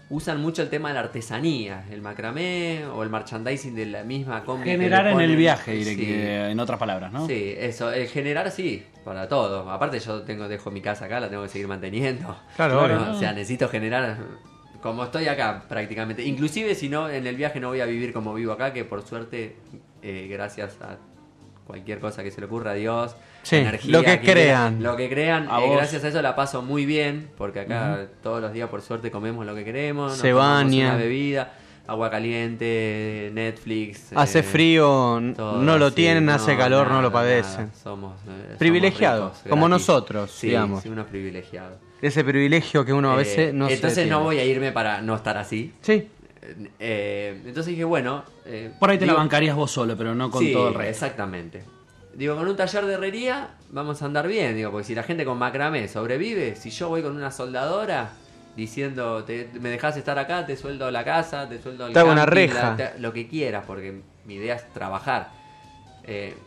usan 0.09 0.39
mucho 0.41 0.61
el 0.61 0.69
tema 0.69 0.89
de 0.89 0.93
la 0.95 0.99
artesanía, 1.01 1.85
el 1.91 2.01
macramé 2.01 2.85
o 2.93 3.01
el 3.03 3.09
merchandising 3.09 3.73
de 3.75 3.85
la 3.87 4.03
misma 4.03 4.43
combi. 4.43 4.69
Generar 4.69 5.07
en 5.07 5.19
el 5.19 5.35
viaje, 5.35 5.73
diré 5.73 5.91
Sí. 5.91 5.97
que, 5.97 6.49
en 6.51 6.59
otras 6.59 6.77
palabras, 6.79 7.11
¿no? 7.11 7.25
Sí, 7.27 7.53
eso, 7.57 7.91
el 7.91 8.07
generar 8.07 8.51
sí, 8.51 8.83
para 9.03 9.27
todo. 9.27 9.69
Aparte 9.69 9.99
yo 9.99 10.21
tengo, 10.21 10.47
dejo 10.47 10.69
mi 10.71 10.81
casa 10.81 11.05
acá, 11.05 11.19
la 11.19 11.29
tengo 11.29 11.43
que 11.43 11.49
seguir 11.49 11.67
manteniendo. 11.67 12.35
Claro, 12.55 12.79
Claro. 12.79 13.01
obvio. 13.01 13.11
O 13.15 13.19
sea, 13.19 13.33
necesito 13.33 13.67
generar 13.67 14.17
como 14.81 15.03
estoy 15.05 15.27
acá 15.27 15.63
prácticamente. 15.67 16.23
Inclusive 16.23 16.75
si 16.75 16.87
no, 16.89 17.09
en 17.09 17.25
el 17.25 17.35
viaje 17.35 17.59
no 17.59 17.69
voy 17.69 17.81
a 17.81 17.85
vivir 17.85 18.13
como 18.13 18.33
vivo 18.35 18.51
acá, 18.51 18.71
que 18.73 18.85
por 18.85 19.01
suerte, 19.01 19.55
eh, 20.03 20.27
gracias 20.29 20.77
a 20.81 20.97
cualquier 21.65 21.99
cosa 21.99 22.23
que 22.23 22.31
se 22.31 22.39
le 22.41 22.47
ocurra 22.47 22.71
a 22.71 22.73
Dios, 22.75 23.15
Sí, 23.43 23.57
energía, 23.57 23.91
lo 23.91 24.03
que 24.03 24.19
crean. 24.19 24.75
quiera, 24.77 24.91
lo 24.91 24.97
que 24.97 25.09
crean, 25.09 25.47
A 25.49 25.61
eh, 25.63 25.69
gracias 25.75 26.03
a 26.03 26.07
eso 26.09 26.21
la 26.21 26.35
paso 26.35 26.61
muy 26.61 26.85
bien, 26.85 27.29
porque 27.37 27.61
acá 27.61 28.07
todos 28.23 28.41
los 28.41 28.53
días 28.53 28.69
por 28.69 28.81
suerte 28.81 29.11
comemos 29.11 29.45
lo 29.45 29.53
que 29.55 29.63
queremos, 29.63 30.13
Se 30.17 30.33
baña. 30.33 30.89
una 30.89 30.97
bebida, 30.97 31.53
agua 31.87 32.09
caliente, 32.09 33.29
Netflix. 33.33 34.11
Hace 34.15 34.39
eh, 34.39 34.43
frío, 34.43 35.21
todo, 35.35 35.61
no 35.61 35.77
lo 35.77 35.89
sí, 35.89 35.95
tienen, 35.95 36.29
hace 36.29 36.57
calor, 36.57 36.89
no 36.89 37.01
lo 37.01 37.11
padecen. 37.11 37.65
nada. 37.67 37.73
Somos 37.83 38.13
eh, 38.21 38.25
somos 38.43 38.57
Privilegiados, 38.57 39.37
ricos, 39.37 39.49
como 39.49 39.69
nosotros, 39.69 40.31
Sí, 40.31 40.47
digamos. 40.47 40.81
sí, 40.83 40.89
unos 40.89 41.07
privilegiados. 41.07 41.77
Ese 42.01 42.23
privilegio 42.23 42.85
que 42.85 42.93
uno 42.93 43.11
a 43.11 43.15
Eh, 43.15 43.17
veces 43.17 43.53
no 43.53 43.67
se 43.67 43.73
entonces 43.75 44.07
no 44.07 44.21
voy 44.23 44.37
a 44.37 44.45
irme 44.45 44.71
para 44.71 45.01
no 45.01 45.15
estar 45.15 45.37
así. 45.37 45.73
Sí, 45.81 46.07
Eh, 46.79 47.41
entonces 47.45 47.67
dije, 47.71 47.83
bueno. 47.83 48.23
eh, 48.45 48.71
Por 48.79 48.89
ahí 48.89 48.97
te 48.97 49.05
la 49.05 49.13
bancarías 49.13 49.55
vos 49.55 49.71
solo, 49.71 49.95
pero 49.97 50.13
no 50.15 50.29
con 50.31 50.41
Sí, 50.43 50.51
todo 50.53 50.69
el 50.69 50.73
resto. 50.75 50.89
Exactamente. 51.05 51.63
Digo, 52.13 52.35
con 52.35 52.47
un 52.47 52.55
taller 52.55 52.85
de 52.85 52.93
herrería 52.93 53.49
vamos 53.71 54.01
a 54.01 54.05
andar 54.05 54.27
bien. 54.27 54.55
Digo, 54.55 54.71
porque 54.71 54.85
si 54.87 54.95
la 54.95 55.03
gente 55.03 55.25
con 55.25 55.37
macramé 55.37 55.87
sobrevive, 55.87 56.55
si 56.55 56.69
yo 56.69 56.89
voy 56.89 57.01
con 57.01 57.15
una 57.15 57.31
soldadora 57.31 58.11
diciendo, 58.55 59.23
te- 59.25 59.49
me 59.59 59.69
dejas 59.69 59.97
estar 59.97 60.17
acá, 60.17 60.45
te 60.45 60.55
sueldo 60.55 60.89
la 60.91 61.03
casa, 61.03 61.49
te 61.49 61.61
sueldo 61.61 61.87
el 61.87 61.93
Te 61.93 61.99
hago 61.99 62.11
una 62.11 62.21
camping, 62.25 62.35
reja. 62.47 62.69
la- 62.69 62.75
te- 62.93 62.99
lo 62.99 63.11
que 63.11 63.27
quieras, 63.27 63.65
porque 63.67 64.01
mi 64.25 64.35
idea 64.35 64.55
es 64.55 64.71
trabajar. 64.73 65.29
Eh, 66.05 66.37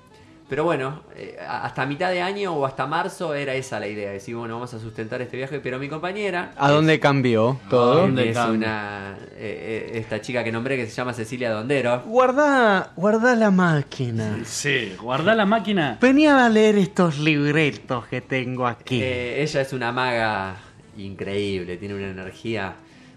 pero 0.49 0.65
bueno, 0.65 1.03
eh, 1.15 1.37
hasta 1.47 1.85
mitad 1.87 2.11
de 2.11 2.23
año 2.23 2.55
o 2.55 2.65
hasta 2.65 2.87
marzo 2.87 3.35
era 3.35 3.55
esa 3.55 3.79
la 3.79 3.87
idea. 3.87 4.11
Decir, 4.11 4.35
bueno, 4.35 4.55
vamos 4.55 4.73
a 4.75 4.79
sustentar 4.79 5.21
este 5.21 5.37
viaje. 5.37 5.61
Pero 5.61 5.79
mi 5.79 5.89
compañera. 5.89 6.53
¿a 6.57 6.69
es- 6.69 6.73
dónde 6.73 6.99
cambió 6.99 7.59
todo? 7.69 7.97
dónde 8.03 8.31
es 8.31 8.37
una. 8.39 9.17
eh, 9.37 9.91
eh, 9.93 9.99
esta 9.99 10.21
chica 10.21 10.43
que 10.43 10.51
nombré 10.51 10.77
que 10.77 10.87
se 10.87 10.93
llama 10.93 11.13
Cecilia 11.13 11.51
Dondero. 11.51 12.01
Guarda, 12.07 12.93
guarda 12.97 13.37
la 13.37 13.51
máquina. 13.51 14.39
Sí, 14.45 14.95
guardá 15.01 15.35
la 15.35 15.45
máquina. 15.47 15.99
Venía 16.01 16.45
a 16.45 16.49
leer 16.49 16.77
estos 16.79 17.19
libretos 17.19 18.07
que 18.07 18.21
tengo 18.21 18.67
aquí. 18.67 19.03
Eh, 19.03 19.43
ella 19.43 19.61
es 19.61 19.73
una 19.73 19.93
maga 19.93 20.57
increíble, 20.97 21.77
tiene 21.77 21.95
una 21.95 22.09
energía. 22.09 22.75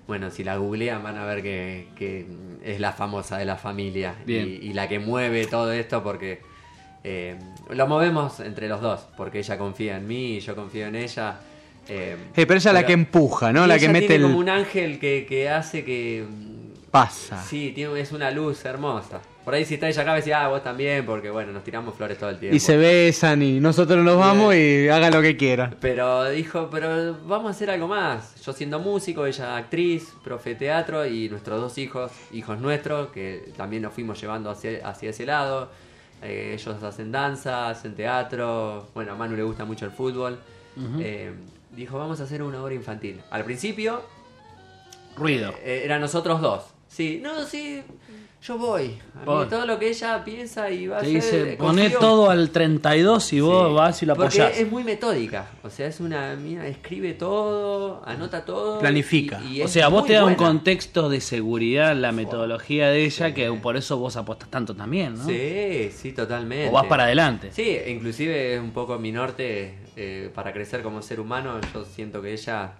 Bueno, 0.08 0.30
si 0.32 0.44
la 0.44 0.58
googlean 0.58 1.02
van 1.04 1.18
a 1.18 1.26
ver 1.26 1.42
que, 1.42 1.88
que 1.96 2.26
es 2.64 2.80
la 2.80 2.92
famosa 2.92 3.38
de 3.38 3.46
la 3.46 3.56
familia 3.56 4.14
Bien. 4.26 4.46
Y, 4.48 4.68
y 4.68 4.74
la 4.74 4.90
que 4.90 5.00
mueve 5.00 5.46
todo 5.48 5.72
esto 5.72 6.04
porque 6.04 6.42
eh, 7.04 7.38
lo 7.70 7.88
movemos 7.88 8.40
entre 8.40 8.68
los 8.68 8.82
dos, 8.82 9.02
porque 9.18 9.40
ella 9.40 9.58
confía 9.58 9.98
en 9.98 10.08
mí 10.08 10.36
y 10.38 10.40
yo 10.40 10.56
confío 10.56 10.88
en 10.88 10.96
ella. 10.96 11.40
eh, 11.88 12.16
Eh, 12.36 12.46
pero 12.46 12.60
ella 12.60 12.72
es 12.72 12.74
la 12.76 12.86
que 12.86 12.94
empuja, 12.94 13.52
¿no? 13.52 13.66
La 13.68 13.80
que 13.80 13.90
mete 13.90 14.08
tiene 14.08 14.16
el... 14.16 14.22
como 14.24 14.38
un 14.40 14.50
ángel 14.50 15.00
que, 15.00 15.26
que 15.28 15.50
hace 15.50 15.84
que 15.84 16.26
Pasa. 16.92 17.42
Sí, 17.42 17.72
tiene, 17.74 18.02
es 18.02 18.12
una 18.12 18.32
luz 18.32 18.66
hermosa. 18.66 19.22
Por 19.46 19.54
ahí 19.54 19.64
si 19.66 19.76
está 19.76 19.88
ella 19.88 20.02
acá, 20.02 20.14
decía, 20.14 20.44
ah, 20.44 20.50
vos 20.50 20.62
también, 20.62 21.06
porque 21.06 21.30
bueno, 21.32 21.54
nos 21.54 21.64
tiramos 21.64 21.96
flores 21.96 22.18
todo 22.18 22.30
el 22.30 22.38
tiempo. 22.38 22.56
Y 22.56 22.60
se 22.60 22.76
besan 22.76 23.42
y 23.42 23.60
nosotros 23.62 24.04
nos 24.04 24.18
vamos 24.18 24.54
y 24.54 24.90
haga 24.90 25.10
lo 25.10 25.22
que 25.22 25.38
quiera. 25.38 25.72
Pero 25.80 26.30
dijo, 26.30 26.70
pero 26.70 27.16
vamos 27.26 27.48
a 27.48 27.52
hacer 27.52 27.72
algo 27.72 27.88
más. 27.88 28.36
Yo 28.46 28.52
siendo 28.52 28.80
músico, 28.80 29.26
ella 29.26 29.56
actriz, 29.56 30.14
profe 30.24 30.52
de 30.52 30.56
teatro 30.58 31.06
y 31.06 31.30
nuestros 31.30 31.62
dos 31.62 31.78
hijos, 31.78 32.12
hijos 32.34 32.60
nuestros, 32.60 33.10
que 33.12 33.52
también 33.56 33.84
nos 33.84 33.94
fuimos 33.94 34.20
llevando 34.22 34.52
hacia, 34.52 34.86
hacia 34.88 35.10
ese 35.12 35.26
lado. 35.26 35.72
Eh, 36.22 36.52
ellos 36.54 36.84
hacen 36.84 37.12
danza, 37.12 37.70
hacen 37.70 37.96
teatro. 37.96 38.88
Bueno, 38.94 39.14
a 39.14 39.16
Manu 39.16 39.36
le 39.36 39.44
gusta 39.44 39.66
mucho 39.66 39.86
el 39.86 39.92
fútbol. 39.92 40.40
Eh, 41.00 41.34
dijo, 41.76 41.98
vamos 41.98 42.20
a 42.22 42.24
hacer 42.24 42.42
una 42.44 42.62
obra 42.64 42.74
infantil. 42.74 43.22
Al 43.30 43.44
principio 43.44 44.02
Ruido. 45.16 45.54
eh, 45.64 45.82
eran 45.84 46.02
nosotros 46.02 46.42
dos. 46.42 46.64
Sí, 46.88 47.20
no, 47.24 47.44
sí, 47.46 47.82
yo 48.44 48.58
voy. 48.58 48.98
A 49.16 49.20
mí 49.20 49.50
todo 49.50 49.66
lo 49.68 49.78
que 49.78 49.90
ella 49.90 50.24
piensa 50.24 50.70
y 50.72 50.88
va 50.88 50.98
a 50.98 51.02
Te 51.02 51.06
hacer. 51.18 51.22
dice, 51.22 51.54
eh, 51.54 51.58
poné 51.58 51.84
confío. 51.84 52.00
todo 52.00 52.30
al 52.32 52.50
32 52.50 53.34
y 53.34 53.40
vos 53.40 53.68
Sí. 53.68 53.74
vas 53.76 54.02
y 54.02 54.06
lo 54.08 54.16
Porque 54.16 54.42
apoyás. 54.42 54.58
es 54.60 54.72
muy 54.72 54.84
metódica. 54.84 55.48
O 55.64 55.70
sea, 55.70 55.86
es 55.88 56.00
una 56.00 56.36
mina, 56.36 56.66
escribe 56.68 57.14
todo, 57.14 58.02
anota 58.04 58.44
todo. 58.44 58.80
Planifica. 58.80 59.40
y- 59.48 59.58
y 59.58 59.62
O 59.62 59.66
es 59.66 59.72
sea, 59.72 59.90
vos 59.90 60.02
muy 60.02 60.08
te 60.08 60.14
da 60.16 60.22
un 60.26 60.34
buena. 60.34 60.38
contexto 60.48 61.08
de 61.10 61.22
seguridad 61.22 61.96
la 61.96 62.12
metodología 62.12 62.90
de 62.90 63.06
ella, 63.06 63.34
que 63.34 63.52
por 63.54 63.78
eso 63.78 63.98
vos 63.98 64.16
apostas 64.18 64.50
tanto 64.50 64.76
también, 64.76 65.16
¿no? 65.20 65.26
Sí, 65.26 65.92
sí, 65.96 66.12
totalmente. 66.14 66.70
O 66.70 66.72
vas 66.72 66.88
para 66.88 67.04
adelante. 67.04 67.52
Sí, 67.52 67.78
inclusive 67.88 68.56
es 68.56 68.60
un 68.60 68.72
poco 68.72 68.98
mi 68.98 69.12
norte 69.12 69.76
eh, 69.96 70.32
para 70.34 70.52
crecer 70.52 70.82
como 70.82 71.02
ser 71.04 71.20
humano. 71.20 71.60
Yo 71.74 71.86
siento 71.86 72.22
que 72.24 72.34
ella 72.34 72.72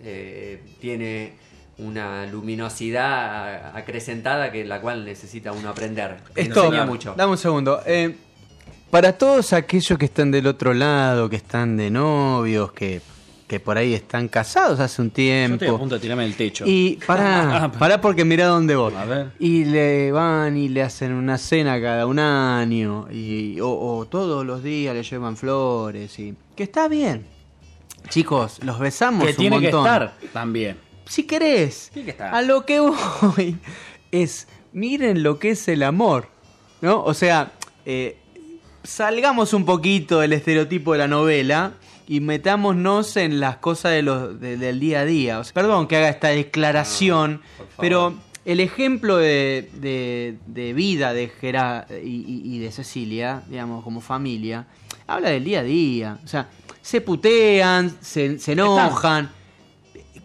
eh, 0.00 0.62
tiene 0.80 1.32
una 1.78 2.26
luminosidad 2.26 3.76
acrecentada 3.76 4.50
que 4.50 4.64
la 4.64 4.80
cual 4.80 5.04
necesita 5.04 5.52
uno 5.52 5.68
aprender. 5.68 6.16
Esto, 6.34 6.64
enseña 6.64 6.86
mucho. 6.86 7.14
dame 7.16 7.32
un 7.32 7.38
segundo. 7.38 7.80
Eh, 7.86 8.16
para 8.90 9.12
todos 9.12 9.52
aquellos 9.52 9.98
que 9.98 10.06
están 10.06 10.30
del 10.30 10.46
otro 10.46 10.74
lado, 10.74 11.28
que 11.28 11.36
están 11.36 11.76
de 11.76 11.90
novios, 11.90 12.72
que, 12.72 13.00
que 13.46 13.60
por 13.60 13.76
ahí 13.76 13.94
están 13.94 14.28
casados 14.28 14.80
hace 14.80 15.02
un 15.02 15.08
Yo 15.08 15.10
estoy 15.10 15.26
a 15.30 15.58
tiempo. 15.58 15.78
punto 15.78 15.94
de 15.96 16.00
tirarme 16.00 16.24
el 16.24 16.34
techo. 16.34 16.64
Y 16.66 16.98
pará, 17.06 17.70
pará 17.78 18.00
porque 18.00 18.24
mira 18.24 18.46
dónde 18.46 18.74
voy. 18.76 18.94
A 18.94 19.04
ver. 19.04 19.30
Y 19.38 19.64
le 19.66 20.10
van 20.10 20.56
y 20.56 20.68
le 20.68 20.82
hacen 20.82 21.12
una 21.12 21.36
cena 21.38 21.80
cada 21.80 22.06
un 22.06 22.18
año. 22.18 23.08
Y, 23.10 23.60
o, 23.60 23.68
o 23.68 24.06
todos 24.06 24.44
los 24.44 24.62
días 24.62 24.94
le 24.94 25.02
llevan 25.02 25.36
flores. 25.36 26.18
y 26.18 26.34
Que 26.56 26.62
está 26.64 26.88
bien. 26.88 27.26
Chicos, 28.08 28.58
los 28.64 28.78
besamos 28.78 29.24
que 29.26 29.30
un 29.32 29.36
tiene 29.36 29.60
que 29.60 29.68
estar 29.68 30.14
también. 30.32 30.87
Si 31.08 31.24
querés, 31.24 31.90
que 31.94 32.14
a 32.20 32.42
lo 32.42 32.64
que 32.66 32.80
voy 32.80 33.56
es, 34.12 34.46
miren 34.72 35.22
lo 35.22 35.38
que 35.38 35.50
es 35.50 35.66
el 35.68 35.82
amor, 35.82 36.28
¿no? 36.80 37.02
O 37.02 37.14
sea, 37.14 37.52
eh, 37.86 38.16
salgamos 38.84 39.52
un 39.54 39.64
poquito 39.64 40.20
del 40.20 40.32
estereotipo 40.32 40.92
de 40.92 40.98
la 40.98 41.08
novela 41.08 41.72
y 42.06 42.20
metámonos 42.20 43.16
en 43.16 43.40
las 43.40 43.56
cosas 43.58 43.92
de 43.92 44.02
los, 44.02 44.40
de- 44.40 44.56
del 44.56 44.80
día 44.80 45.00
a 45.00 45.04
día. 45.04 45.38
O 45.40 45.44
sea, 45.44 45.52
perdón 45.54 45.86
que 45.88 45.96
haga 45.96 46.08
esta 46.08 46.28
declaración, 46.28 47.42
pero 47.78 48.14
el 48.44 48.60
ejemplo 48.60 49.16
de, 49.18 49.68
de- 49.74 50.36
de 50.46 50.72
vida 50.72 51.12
de 51.12 51.28
Gerard 51.28 51.90
y, 52.02 52.24
y- 52.26 52.42
y 52.54 52.58
de 52.60 52.72
Cecilia, 52.72 53.42
digamos, 53.48 53.84
como 53.84 54.00
familia, 54.00 54.66
habla 55.06 55.30
del 55.30 55.44
día 55.44 55.60
a 55.60 55.64
día. 55.64 56.18
O 56.24 56.28
sea, 56.28 56.48
se 56.80 57.00
putean, 57.02 57.94
se, 58.00 58.38
se 58.38 58.52
enojan, 58.52 59.30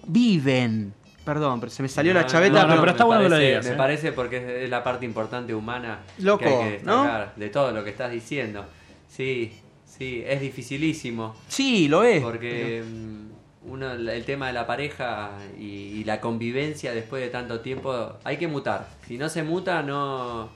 viven. 0.06 0.94
Perdón, 1.26 1.60
pero 1.62 1.72
se 1.72 1.82
me 1.82 1.88
salió 1.90 2.14
la 2.14 2.26
chaveta. 2.26 2.54
no, 2.54 2.62
no, 2.64 2.68
pero- 2.68 2.82
pero 2.82 2.92
está 2.92 3.04
me 3.04 3.08
bueno 3.08 3.22
que 3.24 3.30
lo 3.30 3.36
parece- 3.36 3.48
digas, 3.50 3.66
Me 3.66 3.72
¿eh? 3.72 3.78
parece 3.78 4.12
porque 4.12 4.64
es- 4.66 4.70
la 4.70 4.84
parte 4.84 5.06
importante 5.06 5.56
humana 5.56 6.00
Loco, 6.20 6.40
que 6.40 6.46
hay 6.48 6.78
que 6.80 6.84
¿no? 6.86 7.04
destacar 7.04 7.34
de 7.36 7.50
todo 7.50 7.72
lo 7.72 7.84
que 7.84 7.90
estás 7.92 8.12
diciendo. 8.12 8.66
Sí, 9.08 9.54
sí, 9.86 10.24
es 10.28 10.42
dificilísimo. 10.42 11.36
Sí, 11.48 11.88
lo 11.88 12.04
es. 12.04 12.22
Porque 12.22 12.84
mm, 12.86 13.72
uno, 13.72 13.94
el 13.94 14.26
tema 14.26 14.48
de 14.48 14.54
la 14.54 14.68
pareja 14.68 15.32
y, 15.58 15.64
y 15.64 16.04
la 16.04 16.20
convivencia 16.20 16.94
después 16.94 17.22
de 17.24 17.30
tanto 17.30 17.62
tiempo, 17.62 18.14
hay 18.26 18.36
que 18.36 18.50
mutar. 18.50 18.90
Si 19.08 19.18
no 19.18 19.30
se 19.30 19.44
muta, 19.44 19.82
no, 19.82 20.50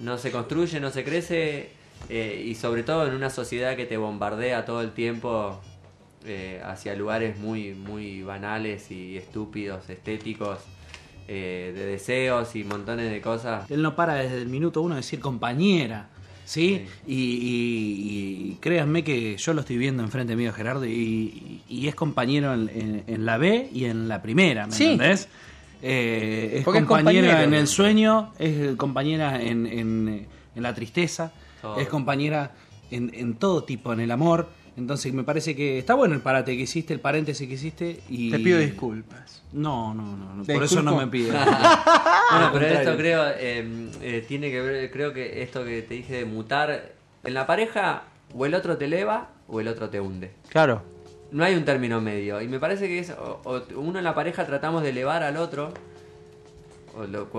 no 0.00 0.18
se 0.18 0.30
construye, 0.30 0.78
no 0.80 0.90
se 0.90 1.04
crece. 1.04 1.70
eh, 2.10 2.44
y 2.46 2.54
sobre 2.54 2.82
todo 2.82 3.06
en 3.06 3.14
una 3.14 3.30
sociedad 3.30 3.74
que 3.74 3.86
te 3.86 3.96
bombardea 3.96 4.66
todo 4.66 4.82
el 4.82 4.92
tiempo 4.92 5.58
eh, 6.26 6.60
hacia 6.64 6.94
lugares 6.94 7.38
muy, 7.38 7.74
muy 7.74 8.22
banales 8.22 8.90
y 8.90 9.16
estúpidos, 9.16 9.88
estéticos, 9.88 10.58
eh, 11.28 11.72
de 11.74 11.86
deseos 11.86 12.54
y 12.56 12.64
montones 12.64 13.10
de 13.10 13.20
cosas. 13.20 13.70
Él 13.70 13.82
no 13.82 13.96
para 13.96 14.14
desde 14.14 14.38
el 14.42 14.48
minuto 14.48 14.80
uno 14.82 14.94
de 14.94 15.00
decir 15.00 15.20
compañera. 15.20 16.08
¿Sí? 16.44 16.86
Y, 17.08 17.14
y- 17.14 18.50
y 18.52 18.58
créanme 18.60 19.02
que 19.02 19.36
yo 19.36 19.52
lo 19.52 19.62
estoy 19.62 19.78
viendo 19.78 20.04
enfrente 20.04 20.36
mío, 20.36 20.52
Gerardo, 20.52 20.86
y, 20.86 21.60
y 21.68 21.88
es 21.88 21.96
compañero 21.96 22.54
en, 22.54 22.68
en- 22.68 23.04
en 23.08 23.26
la 23.26 23.36
B 23.36 23.68
y 23.72 23.86
en 23.86 24.06
la 24.06 24.22
primera, 24.22 24.66
¿me 24.68 24.72
Sí. 24.72 24.84
entendés? 24.92 25.28
Eh, 25.82 26.58
es 26.60 26.64
compañera 26.64 27.42
en 27.42 27.52
el 27.52 27.66
sueño, 27.66 28.32
es 28.38 28.76
compañera 28.76 29.42
en, 29.42 29.66
en- 29.66 30.26
en 30.54 30.62
la 30.62 30.72
tristeza, 30.72 31.32
Todo. 31.60 31.80
es 31.80 31.88
compañera 31.88 32.52
en, 32.92 33.10
en 33.12 33.34
todo 33.34 33.64
tipo, 33.64 33.92
en 33.92 33.98
el 33.98 34.12
amor. 34.12 34.48
Entonces 34.76 35.12
me 35.12 35.24
parece 35.24 35.56
que 35.56 35.78
está 35.78 35.94
bueno 35.94 36.14
el 36.14 36.20
parate 36.20 36.54
que 36.56 36.62
hiciste, 36.62 36.92
el 36.92 37.00
paréntesis 37.00 37.48
que 37.48 37.54
hiciste. 37.54 38.00
Y... 38.08 38.30
Te 38.30 38.38
pido 38.38 38.58
disculpas. 38.58 39.42
No, 39.52 39.94
no, 39.94 40.16
no, 40.16 40.34
no, 40.34 40.44
¿Te 40.44 40.52
por 40.52 40.64
eso 40.64 40.82
no 40.82 40.96
me 40.96 41.06
pide. 41.06 41.32
Bueno, 42.28 42.50
pero 42.52 42.66
esto 42.66 42.96
creo 42.96 43.24
eh, 43.38 43.90
eh, 44.02 44.24
tiene 44.26 44.50
que 44.50 44.60
ver, 44.60 44.90
creo 44.90 45.12
que 45.12 45.44
esto 45.44 45.64
que 45.64 45.82
te 45.82 45.94
dije 45.94 46.14
de 46.16 46.24
mutar 46.24 46.92
en 47.22 47.34
la 47.34 47.46
pareja, 47.46 48.02
o 48.34 48.44
el 48.44 48.54
otro 48.54 48.76
te 48.76 48.86
eleva 48.86 49.30
o 49.46 49.60
el 49.60 49.68
otro 49.68 49.88
te 49.88 50.00
hunde. 50.00 50.32
Claro. 50.48 50.82
No 51.30 51.44
hay 51.44 51.54
un 51.54 51.64
término 51.64 52.00
medio. 52.00 52.42
Y 52.42 52.48
me 52.48 52.58
parece 52.58 52.88
que 52.88 52.98
es, 52.98 53.10
o, 53.10 53.40
o 53.44 53.62
uno 53.76 53.98
en 53.98 54.04
la 54.04 54.14
pareja 54.14 54.44
tratamos 54.44 54.82
de 54.82 54.90
elevar 54.90 55.22
al 55.22 55.36
otro, 55.36 55.72
o, 56.96 57.06
lo- 57.06 57.28
o- 57.32 57.38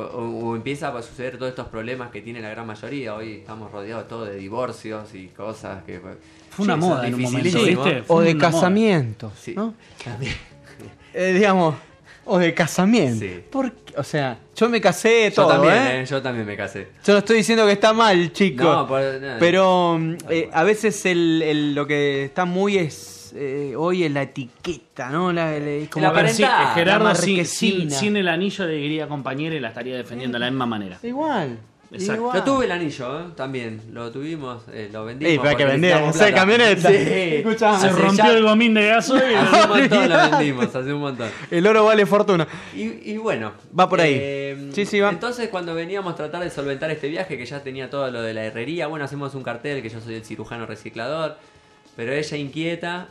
o 0.50 0.56
empieza 0.56 0.90
a 0.90 1.02
suceder 1.02 1.38
todos 1.38 1.50
estos 1.50 1.68
problemas 1.68 2.12
que 2.12 2.22
tiene 2.22 2.40
la 2.42 2.50
gran 2.50 2.66
mayoría. 2.68 3.16
Hoy 3.16 3.34
estamos 3.38 3.72
rodeados 3.72 4.08
todo 4.08 4.26
de 4.26 4.36
divorcios 4.38 5.14
y 5.16 5.28
cosas 5.28 5.84
que... 5.84 6.00
Fue 6.50 6.66
una 6.66 6.74
Sí, 6.76 6.80
moda 6.80 7.08
en 7.08 7.14
un 7.16 7.22
momento. 7.22 7.60
O 8.08 8.22
de. 8.22 8.36
Sí, 9.40 9.54
¿no? 9.56 9.74
Eh, 11.14 11.34
digamos, 11.34 11.76
o 12.26 12.38
de 12.38 12.54
casamiento. 12.54 13.20
Sí. 13.26 13.44
¿Por 13.50 13.72
qué? 13.72 13.94
O 13.98 14.04
sea, 14.04 14.38
yo 14.56 14.70
me 14.70 14.80
casé 14.82 15.30
Yo 15.30 15.36
todo, 15.44 15.48
también, 15.54 15.74
¿eh? 15.74 16.02
eh, 16.02 16.06
yo 16.06 16.22
también 16.22 16.46
me 16.46 16.56
casé. 16.56 16.88
Yo 17.04 17.14
no 17.14 17.20
estoy 17.20 17.38
diciendo 17.38 17.66
que 17.66 17.72
está 17.72 17.94
mal, 17.94 18.32
chicos. 18.34 18.66
No, 18.66 18.88
por- 18.88 19.02
no. 19.02 19.36
pero 19.40 20.00
a 20.54 20.64
veces 20.64 21.06
el, 21.06 21.42
el- 21.42 21.74
lo 21.76 21.88
que 21.88 22.26
está 22.26 22.46
muy 22.46 22.78
es 22.78 23.17
eh, 23.38 23.76
hoy 23.78 24.04
es 24.04 24.12
la 24.12 24.24
etiqueta, 24.24 25.10
¿no? 25.10 25.32
La, 25.32 25.52
la- 25.52 25.58
es 25.70 25.90
como 25.90 26.06
La 26.12 26.22
que- 26.24 26.30
Sí, 26.30 26.44
Gerardo 26.76 27.06
la 27.10 27.16
sin, 27.16 27.46
sin- 27.46 27.92
sin 27.92 28.18
el 28.18 28.28
anillo 28.28 28.66
de 28.66 28.80
querida 28.80 29.08
compañera 29.08 29.56
y 29.56 29.60
la 29.60 29.70
estaría 29.70 29.96
defendiendo 29.96 30.36
de 30.38 30.46
la 30.46 30.52
misma 30.52 30.66
manera. 30.66 30.98
Igual. 31.04 31.60
Exacto. 31.90 32.16
igual. 32.16 32.38
Lo 32.40 32.44
tuve 32.44 32.66
el 32.66 32.72
anillo, 32.74 33.20
¿eh? 33.22 33.24
también. 33.38 33.82
Lo 33.94 34.12
tuvimos, 34.12 34.64
eh, 34.74 34.90
lo 34.92 35.06
vendimos. 35.06 35.38
Pero 35.38 35.50
hay 35.50 35.56
que 35.56 35.64
plata. 35.80 36.34
camioneta. 36.34 36.90
Sí. 36.90 36.96
Se 36.98 37.90
rompió 37.92 38.26
ya- 38.26 38.34
el 38.38 38.44
gomín 38.44 38.74
de 38.74 38.88
gasoil. 38.88 39.36
Hace 39.38 39.64
un 39.64 39.70
montón 39.70 40.10
lo 40.10 40.18
vendimos, 40.32 40.66
hace 40.76 40.94
un 40.94 41.00
montón. 41.00 41.30
El 41.50 41.66
oro 41.66 41.86
vale 41.86 42.06
fortuna. 42.06 42.46
Y, 42.76 43.12
y 43.12 43.16
bueno. 43.18 43.54
Va 43.80 43.88
por 43.88 44.02
ahí. 44.02 44.18
eh, 44.20 44.70
Sí, 44.74 44.86
sí, 44.86 45.00
va. 45.00 45.10
Entonces, 45.12 45.48
cuando 45.48 45.74
veníamos 45.76 46.12
a 46.12 46.16
tratar 46.18 46.44
de 46.44 46.50
solventar 46.50 46.92
este 46.92 47.08
viaje, 47.08 47.38
que 47.38 47.46
ya 47.46 47.64
tenía 47.64 47.90
todo 47.90 48.12
lo 48.12 48.22
de 48.22 48.34
la 48.34 48.44
herrería, 48.44 48.88
bueno, 48.88 49.06
hacemos 49.06 49.34
un 49.34 49.44
cartel 49.44 49.82
que 49.82 49.88
yo 49.88 50.02
soy 50.02 50.16
el 50.16 50.26
cirujano 50.26 50.66
reciclador. 50.66 51.38
Pero 51.96 52.12
ella 52.12 52.36
inquieta, 52.38 53.08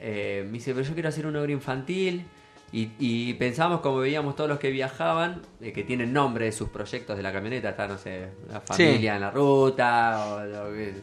eh, 0.00 0.42
me 0.46 0.52
dice, 0.54 0.72
pero 0.74 0.86
yo 0.86 0.94
quiero 0.94 1.08
hacer 1.08 1.26
una 1.26 1.40
obra 1.40 1.52
infantil. 1.52 2.24
Y, 2.72 2.90
y 3.00 3.34
pensábamos, 3.34 3.80
como 3.80 3.98
veíamos 3.98 4.36
todos 4.36 4.48
los 4.48 4.60
que 4.60 4.70
viajaban, 4.70 5.42
eh, 5.60 5.72
que 5.72 5.82
tienen 5.82 6.12
nombre 6.12 6.44
de 6.44 6.52
sus 6.52 6.68
proyectos 6.68 7.16
de 7.16 7.22
la 7.24 7.32
camioneta, 7.32 7.70
está, 7.70 7.88
no 7.88 7.98
sé, 7.98 8.28
la 8.48 8.60
familia 8.60 9.16
en 9.16 9.20
la 9.22 9.30
ruta, 9.32 10.24
o 10.26 10.44
lo 10.44 10.72
que- 10.72 10.94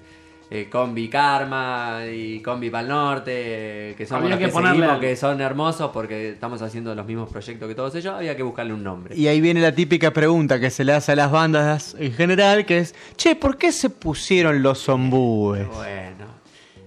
eh, 0.49 0.69
Combi 0.71 1.09
Karma 1.09 2.03
y 2.09 2.39
Combi 2.41 2.69
Pal 2.69 2.87
Norte, 2.87 3.95
que 3.97 4.05
son 4.05 4.21
los 4.29 4.39
que 4.39 4.45
que, 4.45 4.51
seguimos, 4.51 4.99
que 5.01 5.15
son 5.17 5.41
hermosos 5.41 5.91
porque 5.91 6.29
estamos 6.29 6.61
haciendo 6.61 6.95
los 6.95 7.05
mismos 7.05 7.29
proyectos 7.29 7.67
que 7.67 7.75
todos 7.75 7.93
ellos, 7.95 8.13
había 8.15 8.33
que 8.37 8.43
buscarle 8.43 8.73
un 8.73 8.81
nombre. 8.81 9.13
Y 9.17 9.27
ahí 9.27 9.41
viene 9.41 9.59
la 9.59 9.75
típica 9.75 10.13
pregunta 10.13 10.57
que 10.57 10.69
se 10.69 10.85
le 10.85 10.93
hace 10.93 11.11
a 11.11 11.15
las 11.17 11.31
bandas 11.31 11.97
en 11.99 12.13
general, 12.13 12.65
que 12.65 12.77
es, 12.77 12.95
che, 13.17 13.35
¿por 13.35 13.57
qué 13.57 13.73
se 13.73 13.89
pusieron 13.89 14.63
los 14.63 14.87
ombúes? 14.87 15.67
Bueno, 15.67 16.27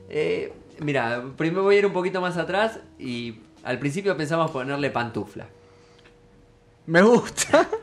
eh, 0.08 0.54
mira, 0.80 1.22
primero 1.36 1.62
voy 1.62 1.76
a 1.76 1.78
ir 1.78 1.86
un 1.86 1.92
poquito 1.92 2.20
más 2.20 2.36
atrás 2.36 2.80
y 2.98 3.36
al 3.62 3.78
principio 3.78 4.16
pensamos 4.16 4.50
ponerle 4.50 4.90
pantufla. 4.90 5.46
Me 6.86 7.02
gusta. 7.02 7.68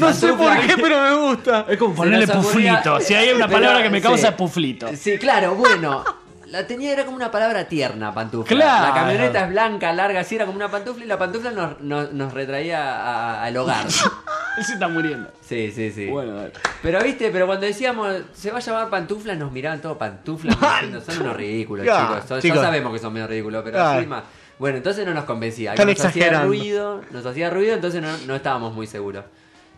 No 0.00 0.10
sé 0.14 0.32
por 0.32 0.50
qué, 0.60 0.76
pero 0.80 0.98
me 1.02 1.28
gusta. 1.28 1.66
Es 1.68 1.76
como 1.76 1.92
Se 1.92 1.96
ponerle 1.98 2.26
nos 2.26 2.36
ocurría- 2.36 2.76
puflito. 2.78 3.00
Si 3.00 3.12
hay 3.12 3.30
una 3.34 3.46
Pero, 3.48 3.58
palabra 3.60 3.82
que 3.82 3.90
me 3.90 4.00
causa 4.00 4.22
sí. 4.22 4.26
es 4.28 4.32
puflito. 4.32 4.88
Sí, 4.96 5.18
claro, 5.18 5.54
bueno. 5.56 6.02
La 6.50 6.66
tenía, 6.66 6.92
era 6.92 7.04
como 7.04 7.16
una 7.16 7.30
palabra 7.30 7.64
tierna, 7.68 8.12
pantufla. 8.14 8.56
Claro. 8.56 8.88
La 8.88 8.94
camioneta 8.94 9.44
es 9.44 9.50
blanca, 9.50 9.92
larga, 9.92 10.20
así 10.20 10.34
era 10.36 10.46
como 10.46 10.56
una 10.56 10.70
pantufla 10.70 11.04
y 11.04 11.08
la 11.08 11.18
pantufla 11.18 11.50
nos, 11.50 11.80
nos, 11.80 12.12
nos 12.12 12.32
retraía 12.32 13.42
al 13.42 13.56
hogar. 13.56 13.86
Él 14.58 14.64
se 14.64 14.72
está 14.72 14.88
muriendo. 14.88 15.30
Sí, 15.40 15.70
sí, 15.70 15.90
sí. 15.92 16.06
Bueno, 16.06 16.34
dale. 16.34 16.52
Pero 16.82 17.00
viste, 17.02 17.30
pero 17.30 17.46
cuando 17.46 17.66
decíamos 17.66 18.12
se 18.32 18.50
va 18.50 18.58
a 18.58 18.60
llamar 18.60 18.88
pantuflas, 18.90 19.36
nos 19.38 19.52
miraban 19.52 19.80
todos 19.80 19.96
pantuflas 19.98 20.56
diciendo, 20.60 21.00
son 21.00 21.22
unos 21.22 21.36
ridículos, 21.36 21.86
Ya, 21.86 22.00
chicos. 22.08 22.24
Son- 22.28 22.40
chicos. 22.40 22.56
Ya 22.58 22.64
sabemos 22.64 22.92
que 22.92 22.98
son 22.98 23.12
medio 23.12 23.26
ridículos, 23.26 23.62
pero 23.64 23.82
así 23.82 24.06
más. 24.06 24.24
Bueno, 24.58 24.78
entonces 24.78 25.06
no 25.06 25.14
nos 25.14 25.24
convencía. 25.24 25.72
Están 25.74 25.86
nos 25.86 26.04
hacía 26.04 26.42
ruido, 26.42 27.02
nos 27.12 27.24
hacía 27.24 27.50
ruido, 27.50 27.74
entonces 27.74 28.02
no, 28.02 28.08
no 28.26 28.34
estábamos 28.34 28.74
muy 28.74 28.86
seguros. 28.88 29.24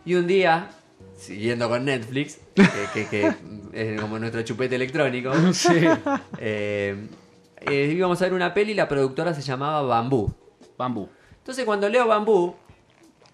Y 0.03 0.15
un 0.15 0.25
día, 0.25 0.69
siguiendo 1.21 1.69
con 1.69 1.85
Netflix, 1.85 2.39
que, 2.55 2.63
que- 2.93 3.07
que 3.07 3.33
es 3.73 4.01
como 4.01 4.19
nuestro 4.19 4.41
chupete 4.41 4.75
electrónico, 4.75 5.31
eh, 6.39 7.07
eh, 7.61 7.93
íbamos 7.95 8.21
a 8.21 8.25
ver 8.25 8.33
una 8.33 8.53
peli 8.53 8.71
y 8.71 8.75
la 8.75 8.87
productora 8.87 9.33
se 9.33 9.41
llamaba 9.41 9.81
Bambú. 9.83 10.33
Bambú. 10.77 11.09
Entonces 11.37 11.63
cuando 11.65 11.87
leo 11.89 12.07
Bambú, 12.07 12.55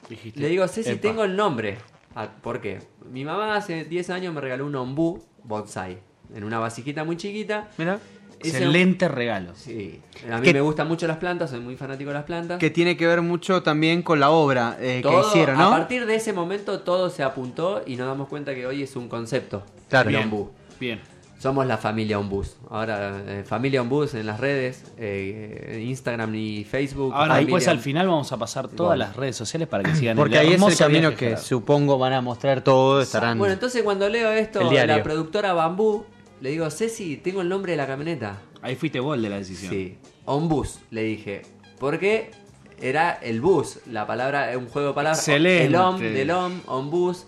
Dijiste. 0.10 0.40
le 0.40 0.50
digo, 0.50 0.68
Ceci, 0.68 0.92
Epa. 0.92 1.02
tengo 1.02 1.24
el 1.24 1.36
nombre. 1.36 1.78
Ah, 2.16 2.30
¿Por 2.42 2.62
qué? 2.62 2.80
Mi 3.12 3.24
mamá 3.24 3.56
hace 3.56 3.86
10 3.86 4.10
años 4.10 4.34
me 4.34 4.42
regaló 4.42 4.66
un 4.66 4.76
ombú 4.76 5.24
bonsai. 5.44 6.00
En 6.36 6.44
una 6.44 6.60
vasijita 6.60 7.04
muy 7.06 7.16
chiquita. 7.16 7.70
Mira. 7.78 8.00
Ese- 8.40 8.50
Excelente 8.58 9.08
regalo. 9.08 9.54
Sí. 9.56 10.00
A 10.32 10.38
mí 10.38 10.44
Que- 10.46 10.54
me 10.54 10.62
gustan 10.62 10.88
mucho 10.88 11.08
las 11.08 11.18
plantas, 11.18 11.50
soy 11.50 11.60
muy 11.60 11.76
fanático 11.76 12.10
de 12.10 12.14
las 12.16 12.24
plantas. 12.26 12.60
Que 12.60 12.70
tiene 12.70 12.96
que 12.98 13.08
ver 13.08 13.22
mucho 13.22 13.64
también 13.64 14.02
con 14.04 14.20
la 14.20 14.30
obra 14.30 14.78
eh, 14.80 15.02
que 15.04 15.20
hicieron, 15.28 15.56
A 15.60 15.64
¿no? 15.64 15.70
partir 15.72 16.06
de 16.06 16.16
ese 16.16 16.34
momento 16.34 16.80
todo 16.82 17.10
se 17.10 17.24
apuntó 17.24 17.82
y 17.86 17.96
nos 17.96 18.08
damos 18.08 18.28
cuenta 18.28 18.54
que 18.54 18.66
hoy 18.68 18.84
es 18.84 18.96
un 18.96 19.08
concepto. 19.10 19.64
Claro. 19.90 20.10
el 20.10 20.16
Bien. 20.16 20.24
ombú. 20.26 20.52
Bien. 20.80 21.00
Somos 21.40 21.68
la 21.68 21.78
familia 21.78 22.18
Ombus. 22.18 22.58
Ahora, 22.68 23.22
eh, 23.28 23.44
familia 23.46 23.84
Ombus 23.84 24.16
en 24.16 24.26
las 24.26 24.40
redes, 24.40 24.84
eh, 24.98 25.84
Instagram 25.88 26.34
y 26.34 26.64
Facebook. 26.64 27.14
Ahora 27.14 27.36
Familia 27.36 27.46
después 27.46 27.68
al 27.68 27.80
final 27.80 28.08
vamos 28.08 28.32
a 28.32 28.38
pasar 28.38 28.68
todas 28.70 28.98
las 28.98 29.16
redes 29.16 29.36
sociales 29.36 29.68
para 29.68 29.84
que 29.84 29.94
sigan 29.96 30.18
Porque 30.18 30.34
el 30.36 30.42
ahí 30.48 30.54
es 30.54 30.62
el 30.64 30.76
camino 30.78 31.16
que 31.16 31.38
supongo 31.38 32.00
van 32.00 32.14
a 32.14 32.22
mostrar 32.22 32.62
todo, 32.64 33.02
estarán... 33.02 33.38
Bueno, 33.38 33.54
entonces 33.54 33.84
cuando 33.84 34.10
leo 34.10 34.32
esto, 34.32 34.62
la 34.72 35.04
productora 35.04 35.54
Bambú, 35.54 36.06
le 36.42 36.50
digo, 36.52 36.70
Ceci, 36.70 37.18
tengo 37.18 37.42
el 37.42 37.50
nombre 37.50 37.72
de 37.72 37.78
la 37.78 37.88
camioneta. 37.88 38.42
Ahí 38.62 38.76
fuiste 38.76 39.00
vos 39.00 39.16
el 39.16 39.24
de 39.24 39.30
la 39.30 39.38
decisión. 39.38 39.72
Sí, 39.72 39.98
Ombus, 40.26 40.80
le 40.92 41.04
dije. 41.04 41.42
Porque 41.80 42.32
era 42.80 43.14
el 43.14 43.42
bus, 43.42 43.80
la 43.88 44.06
palabra, 44.06 44.52
es 44.52 44.58
un 44.58 44.68
juego 44.68 44.90
de 44.90 44.94
palabras. 44.94 45.20
Excelente. 45.20 45.66
El 45.66 45.76
om, 45.76 46.00
del 46.00 46.32
om, 46.32 46.62
ombus. 46.68 47.26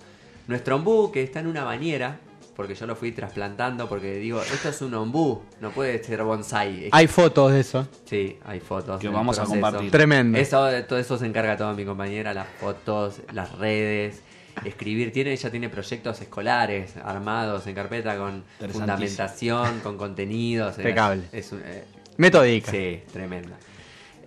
Nuestro 0.48 0.76
ombú, 0.76 1.12
que 1.12 1.22
está 1.22 1.42
en 1.42 1.48
una 1.48 1.64
bañera, 1.64 2.20
porque 2.56 2.74
yo 2.74 2.88
lo 2.88 2.96
fui 2.96 3.12
trasplantando, 3.12 3.88
porque 3.88 4.16
digo, 4.16 4.42
esto 4.42 4.70
es 4.70 4.82
un 4.82 4.94
ombú, 4.96 5.44
no 5.62 5.70
puede 5.70 6.04
ser 6.04 6.24
bonsai. 6.24 6.90
Hay 6.92 7.08
fotos 7.08 7.52
de 7.54 7.60
eso. 7.60 7.88
Sí, 8.06 8.38
hay 8.44 8.60
fotos. 8.60 9.00
Que 9.00 9.10
vamos 9.10 9.38
a 9.38 9.46
compartir. 9.46 9.92
Tremendo. 9.92 10.38
Eso, 10.38 10.68
todo 10.88 10.98
eso 10.98 11.18
se 11.18 11.26
encarga 11.26 11.56
toda 11.56 11.74
mi 11.74 11.86
compañera, 11.86 12.34
las 12.34 12.48
fotos, 12.60 13.22
las 13.32 13.58
redes, 13.60 14.24
escribir. 14.66 15.12
Tiene, 15.12 15.32
ella 15.34 15.50
tiene 15.52 15.70
proyectos 15.70 16.22
escolares 16.22 16.96
armados 17.04 17.66
en 17.68 17.76
carpeta 17.76 18.18
con 18.18 18.44
fundamentación, 18.72 19.80
con 19.82 19.98
contenidos. 19.98 20.78
Impecable. 20.78 21.24
Es, 21.32 21.52
un- 21.52 21.62
eh, 21.66 21.84
Metódica. 22.18 22.72
sí, 22.72 23.02
tremenda. 23.12 23.58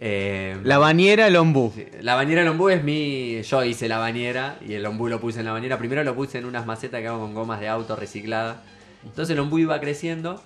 Eh, 0.05 0.57
La 0.65 0.79
bañera, 0.79 1.29
el 1.29 1.37
ombú. 1.37 1.73
la 2.01 2.15
bañera 2.17 2.41
del 2.43 2.51
ombú 2.51 2.69
es 2.69 2.83
mi. 2.83 3.41
Yo 3.43 3.65
hice 3.65 3.87
la 3.89 3.99
bañera 3.99 4.57
y 4.67 4.75
el 4.75 4.85
ombú 4.87 5.09
lo 5.09 5.21
puse 5.21 5.39
en 5.41 5.45
la 5.47 5.53
bañera. 5.53 5.79
Primero 5.79 6.03
lo 6.03 6.15
puse 6.17 6.39
en 6.39 6.45
unas 6.47 6.67
macetas 6.67 7.01
que 7.01 7.07
hago 7.07 7.21
con 7.21 7.35
gomas 7.35 7.61
de 7.61 7.69
auto 7.69 7.95
reciclada. 7.95 8.63
Entonces 9.05 9.33
el 9.35 9.39
ombú 9.41 9.59
iba 9.59 9.79
creciendo 9.81 10.43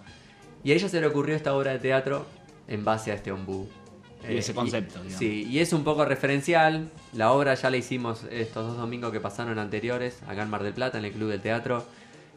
y 0.63 0.73
a 0.73 0.75
ella 0.75 0.89
se 0.89 1.01
le 1.01 1.07
ocurrió 1.07 1.35
esta 1.37 1.55
obra 1.55 1.73
de 1.73 1.79
teatro 1.79 2.27
en 2.69 2.85
base 2.85 3.13
a 3.13 3.15
este 3.15 3.33
ombú. 3.33 3.69
Y 4.29 4.37
ese 4.39 4.55
concepto, 4.55 4.99
digamos. 5.01 5.19
Sí, 5.19 5.47
y 5.49 5.59
es 5.61 5.73
un 5.73 5.85
poco 5.85 6.05
referencial. 6.05 6.89
La 7.13 7.33
obra 7.33 7.55
ya 7.55 7.71
la 7.71 7.77
hicimos 7.77 8.23
estos 8.31 8.67
dos 8.67 8.77
domingos 8.77 9.13
que 9.13 9.21
pasaron 9.21 9.59
anteriores, 9.59 10.19
acá 10.27 10.43
en 10.43 10.51
Mar 10.51 10.63
del 10.63 10.73
Plata, 10.75 10.99
en 10.99 11.05
el 11.05 11.13
Club 11.13 11.31
del 11.31 11.41
Teatro. 11.41 11.85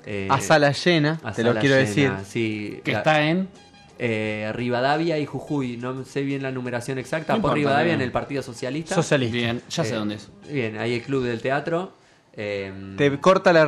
Eh, 0.06 0.28
A 0.32 0.40
sala 0.40 0.72
llena, 0.72 1.20
a 1.24 1.32
te 1.34 1.44
lo 1.44 1.52
quiero 1.56 1.76
llena, 1.76 1.88
decir. 1.88 2.12
Sí, 2.26 2.80
Que 2.84 2.92
la- 2.94 2.98
está 3.00 3.22
en. 3.24 3.50
eh, 3.98 4.50
Rivadavia 4.54 5.18
y 5.20 5.26
Jujuy. 5.26 5.76
No 5.78 6.06
sé 6.06 6.22
bien 6.22 6.42
la 6.42 6.52
numeración 6.52 6.98
exacta. 6.98 7.34
No 7.36 7.42
por 7.42 7.50
importa, 7.50 7.56
Rivadavia 7.56 7.86
bien. 7.92 8.02
en 8.02 8.06
el 8.06 8.12
Partido 8.12 8.42
Socialista. 8.42 8.96
Socialista. 8.96 9.36
Bien, 9.36 9.62
ya 9.70 9.84
sé 9.84 9.92
Eh, 9.94 9.96
dónde 9.96 10.16
es. 10.16 10.30
Bien, 10.50 10.78
ahí 10.78 10.94
el 10.94 11.02
Club 11.02 11.24
del 11.26 11.42
Teatro. 11.42 11.92
Eh, 12.34 12.72
Te 12.98 13.20
corta 13.20 13.52
la, 13.52 13.62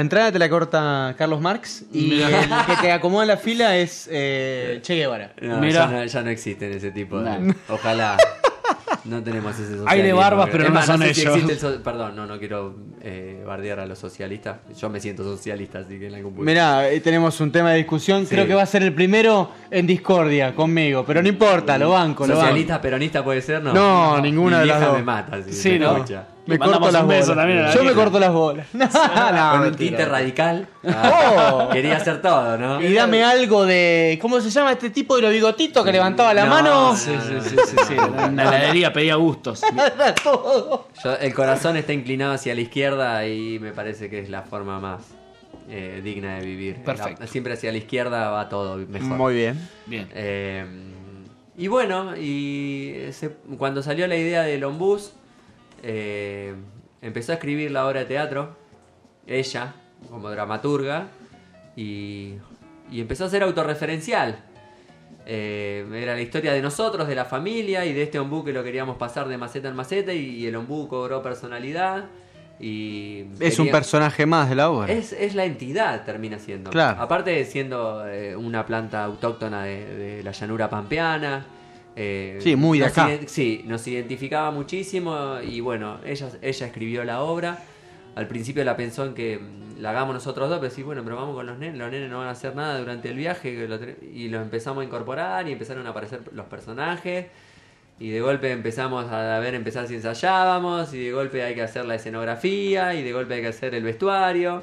entrada, 0.00 0.30
te 0.32 0.38
la 0.38 0.48
corta 0.48 1.14
Carlos 1.18 1.40
Marx 1.40 1.84
y 1.92 2.20
el 2.22 2.30
que 2.66 2.76
te 2.82 2.92
acomoda 2.92 3.24
la 3.26 3.36
fila 3.36 3.76
es 3.76 4.08
eh, 4.12 4.78
Che 4.82 4.94
Guevara. 4.94 5.32
no. 5.40 5.66
Ya, 5.68 5.86
no, 5.88 6.04
ya 6.04 6.22
no 6.22 6.30
existen 6.30 6.72
ese 6.72 6.90
tipo 6.92 7.20
de. 7.20 7.38
No. 7.38 7.54
Ojalá. 7.68 8.16
No 9.04 9.20
tenemos 9.24 9.52
ese 9.54 9.62
socialismo. 9.64 9.90
Hay 9.90 10.02
de 10.02 10.12
barbas, 10.12 10.48
pero 10.52 10.64
no 10.64 10.70
más, 10.70 10.86
son 10.86 11.00
sé 11.02 11.14
si 11.14 11.22
ellos. 11.22 11.34
existe 11.36 11.52
el 11.54 11.58
so- 11.58 11.82
Perdón, 11.82 12.14
no, 12.14 12.26
no 12.26 12.38
quiero 12.38 12.76
eh, 13.04 13.42
bardear 13.46 13.80
a 13.80 13.86
los 13.86 13.98
socialistas. 13.98 14.58
Yo 14.78 14.88
me 14.88 15.00
siento 15.00 15.24
socialista, 15.24 15.80
así 15.80 15.98
que 15.98 16.06
en 16.06 16.14
algún 16.14 16.32
punto. 16.34 16.46
Mirá, 16.46 16.78
ahí 16.78 17.00
tenemos 17.00 17.40
un 17.40 17.50
tema 17.50 17.70
de 17.72 17.78
discusión. 17.78 18.22
Sí. 18.26 18.34
Creo 18.34 18.46
que 18.46 18.54
va 18.54 18.62
a 18.62 18.66
ser 18.66 18.82
el 18.84 18.94
primero 18.94 19.50
en 19.70 19.86
discordia 19.86 20.54
conmigo, 20.54 21.04
pero 21.06 21.20
no 21.22 21.28
importa, 21.28 21.76
lo 21.78 21.90
banco, 21.90 22.26
lo 22.26 22.34
banco. 22.34 22.40
Socialista, 22.42 22.80
peronista 22.80 23.24
puede 23.24 23.42
ser, 23.42 23.62
no. 23.62 23.72
No, 23.72 24.20
ninguna 24.20 24.58
Mi 24.58 24.60
de 24.62 24.66
las 24.66 24.76
vieja 24.78 24.90
dos. 24.90 24.98
me 25.00 25.04
mata. 25.04 25.42
Si 25.42 25.52
Sí, 25.52 25.70
me 25.72 25.78
¿no? 25.80 25.92
escucha. 25.96 26.26
Me 26.44 26.58
corto 26.58 26.90
las 26.90 27.04
bolas. 27.04 27.28
la 27.28 27.72
Yo 27.72 27.84
me 27.84 27.92
corto 27.92 28.18
las 28.18 28.32
bolas. 28.32 28.66
No, 28.72 28.88
Con 28.90 29.60
un 29.68 29.74
tinte 29.76 30.04
radical. 30.04 30.68
Oh. 30.84 30.88
Ah, 30.90 31.68
Quería 31.72 31.96
hacer 31.98 32.20
todo, 32.20 32.58
¿no? 32.58 32.82
Y 32.82 32.92
dame 32.92 33.22
algo 33.22 33.64
de. 33.64 34.18
¿Cómo 34.20 34.40
se 34.40 34.50
llama 34.50 34.72
este 34.72 34.90
tipo 34.90 35.14
de 35.14 35.22
los 35.22 35.30
bigotitos 35.30 35.84
que 35.84 35.92
levantaba 35.92 36.34
la 36.34 36.44
No, 36.46 36.50
mano? 36.50 36.70
no, 36.90 36.96
Sí, 36.96 37.12
sí, 37.20 37.48
sí, 37.50 37.56
sí, 37.68 37.76
sí. 37.86 37.94
En 37.94 38.34
la 38.34 38.42
heladería 38.48 38.92
pedía 38.92 39.14
gustos. 39.14 39.60
Todo. 40.24 40.88
Yo- 41.04 41.16
el 41.18 41.32
corazón 41.34 41.76
está 41.76 41.92
inclinado 41.92 42.32
hacia 42.32 42.52
la 42.56 42.60
izquierda 42.62 42.91
y 43.26 43.58
me 43.58 43.72
parece 43.72 44.08
que 44.10 44.18
es 44.20 44.28
la 44.30 44.42
forma 44.42 44.78
más 44.80 45.14
eh, 45.68 46.00
digna 46.02 46.38
de 46.38 46.46
vivir. 46.46 46.82
Perfecto. 46.82 47.20
La- 47.20 47.26
siempre 47.26 47.52
hacia 47.54 47.70
la 47.72 47.78
izquierda 47.78 48.30
va 48.30 48.48
todo 48.48 48.76
mejor. 48.76 49.16
Muy 49.16 49.34
bien. 49.34 49.68
Bien. 49.86 50.08
Eh, 50.14 50.64
y 51.56 51.68
bueno, 51.68 52.16
y 52.16 52.94
se- 53.12 53.30
cuando 53.58 53.82
salió 53.82 54.06
la 54.06 54.16
idea 54.16 54.42
del 54.42 54.64
Ombús, 54.64 55.12
eh, 55.82 56.54
empezó 57.00 57.32
a 57.32 57.34
escribir 57.36 57.70
la 57.70 57.86
obra 57.86 58.00
de 58.00 58.06
teatro, 58.06 58.56
ella, 59.26 59.74
como 60.10 60.30
dramaturga, 60.30 61.08
y, 61.76 62.34
y 62.90 63.00
empezó 63.00 63.24
a 63.24 63.28
ser 63.28 63.42
autorreferencial. 63.42 64.44
Eh, 65.24 65.86
era 65.94 66.14
la 66.14 66.20
historia 66.20 66.52
de 66.52 66.60
nosotros, 66.62 67.06
de 67.06 67.14
la 67.14 67.24
familia 67.24 67.84
y 67.84 67.92
de 67.92 68.02
este 68.02 68.18
ombú 68.18 68.42
que 68.44 68.52
lo 68.52 68.64
queríamos 68.64 68.96
pasar 68.96 69.28
de 69.28 69.38
maceta 69.38 69.68
en 69.68 69.76
maceta 69.76 70.12
y, 70.12 70.44
el 70.46 70.56
ombú 70.56 70.88
cobró 70.88 71.22
personalidad. 71.22 72.06
Y 72.62 73.24
Es 73.40 73.58
un 73.58 73.70
personaje 73.70 74.24
más 74.24 74.48
de 74.48 74.54
la 74.54 74.70
obra. 74.70 74.92
es, 74.92 75.12
es 75.12 75.34
la 75.34 75.44
entidad, 75.44 76.04
termina 76.04 76.38
siendo. 76.38 76.70
Claro. 76.70 77.00
Aparte 77.02 77.32
de 77.32 77.44
siendo 77.44 78.06
eh, 78.06 78.36
una 78.36 78.64
planta 78.64 79.02
autóctona 79.02 79.64
de, 79.64 79.84
de 79.84 80.22
la 80.22 80.30
llanura 80.30 80.70
pampeana. 80.70 81.44
eh, 81.96 82.38
Sí, 82.40 82.54
muy 82.54 82.78
de 82.78 82.84
nos 82.86 82.96
acá. 82.96 83.10
Sí, 83.26 83.62
nos 83.66 83.84
identificaba 83.88 84.52
muchísimo 84.52 85.38
y 85.42 85.60
bueno, 85.60 85.98
ella, 86.06 86.28
ella 86.40 86.66
escribió 86.66 87.02
la 87.04 87.20
obra. 87.22 87.58
Al 88.14 88.28
principio 88.28 88.62
la 88.62 88.76
pensó 88.76 89.06
en 89.06 89.14
que 89.14 89.38
mm, 89.38 89.80
la 89.80 89.90
hagamos 89.90 90.14
nosotros 90.14 90.48
dos, 90.48 90.60
pero 90.60 90.72
sí, 90.72 90.84
bueno, 90.84 91.02
pero 91.02 91.16
vamos 91.16 91.34
con 91.34 91.46
los 91.46 91.58
nenes, 91.58 91.76
los 91.78 91.90
nenes 91.90 92.08
no 92.10 92.18
van 92.18 92.28
a 92.28 92.32
hacer 92.32 92.54
nada 92.54 92.78
durante 92.78 93.08
el 93.08 93.16
viaje 93.16 93.66
lo 93.66 93.76
y 94.06 94.28
los 94.28 94.40
empezamos 94.40 94.82
a 94.82 94.84
incorporar 94.84 95.48
y 95.48 95.52
empezaron 95.52 95.84
a 95.86 95.90
aparecer 95.90 96.20
los 96.32 96.46
personajes. 96.46 97.26
Y 98.00 98.10
de 98.10 98.20
golpe 98.20 98.50
empezamos 98.50 99.10
a 99.12 99.38
ver, 99.38 99.54
empezar 99.54 99.86
si 99.86 99.94
ensayábamos, 99.94 100.92
y 100.92 101.04
de 101.04 101.12
golpe 101.12 101.42
hay 101.44 101.54
que 101.54 101.62
hacer 101.62 101.84
la 101.84 101.94
escenografía, 101.94 102.94
y 102.94 103.02
de 103.02 103.12
golpe 103.12 103.34
hay 103.34 103.42
que 103.42 103.48
hacer 103.48 103.74
el 103.74 103.84
vestuario. 103.84 104.62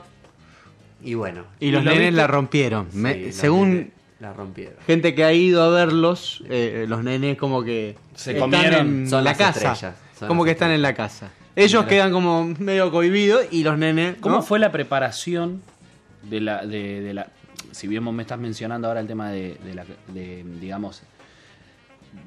Y 1.02 1.14
bueno. 1.14 1.46
Y 1.60 1.72
los 1.72 1.82
¿Y 1.82 1.86
lo 1.86 1.92
nenes 1.94 2.14
la 2.14 2.28
rompieron. 2.28 2.88
sí, 2.92 2.98
Me- 2.98 3.26
los 3.28 3.36
según 3.36 3.92
La 4.20 4.34
rompieron. 4.34 4.76
gente 4.86 5.16
que 5.16 5.24
ha 5.24 5.32
ido 5.32 5.64
a 5.64 5.70
verlos, 5.70 6.44
eh, 6.50 6.86
los 6.90 7.02
nenes 7.04 7.38
como 7.38 7.64
que 7.64 7.96
Se 8.16 8.34
están 8.34 8.52
comieron. 8.52 8.88
en 9.04 9.10
Son 9.10 9.24
la 9.24 9.30
las 9.32 9.38
casa. 9.38 9.76
son 10.20 10.28
Como 10.28 10.44
las 10.44 10.48
que 10.50 10.52
están 10.52 10.72
en 10.72 10.82
la 10.82 10.94
casa. 10.94 11.30
Ellos 11.56 11.86
quedan 11.86 12.12
como 12.12 12.46
medio 12.60 12.92
cohibidos 12.92 13.46
y 13.52 13.64
los 13.64 13.78
nenes. 13.78 14.16
¿Cómo 14.20 14.42
fue 14.42 14.60
la 14.60 14.72
preparación 14.74 15.62
de 16.24 16.42
la, 16.42 16.66
de, 16.66 17.00
de 17.02 17.14
la. 17.14 17.28
Si 17.72 17.88
bien 17.88 18.04
vos 18.04 18.14
me 18.14 18.24
estás 18.24 18.40
mencionando 18.40 18.88
ahora 18.90 19.00
el 19.00 19.08
tema 19.08 19.32
de, 19.32 19.58
de 19.64 19.74
la. 19.76 19.86
de, 20.08 20.44
digamos. 20.60 21.02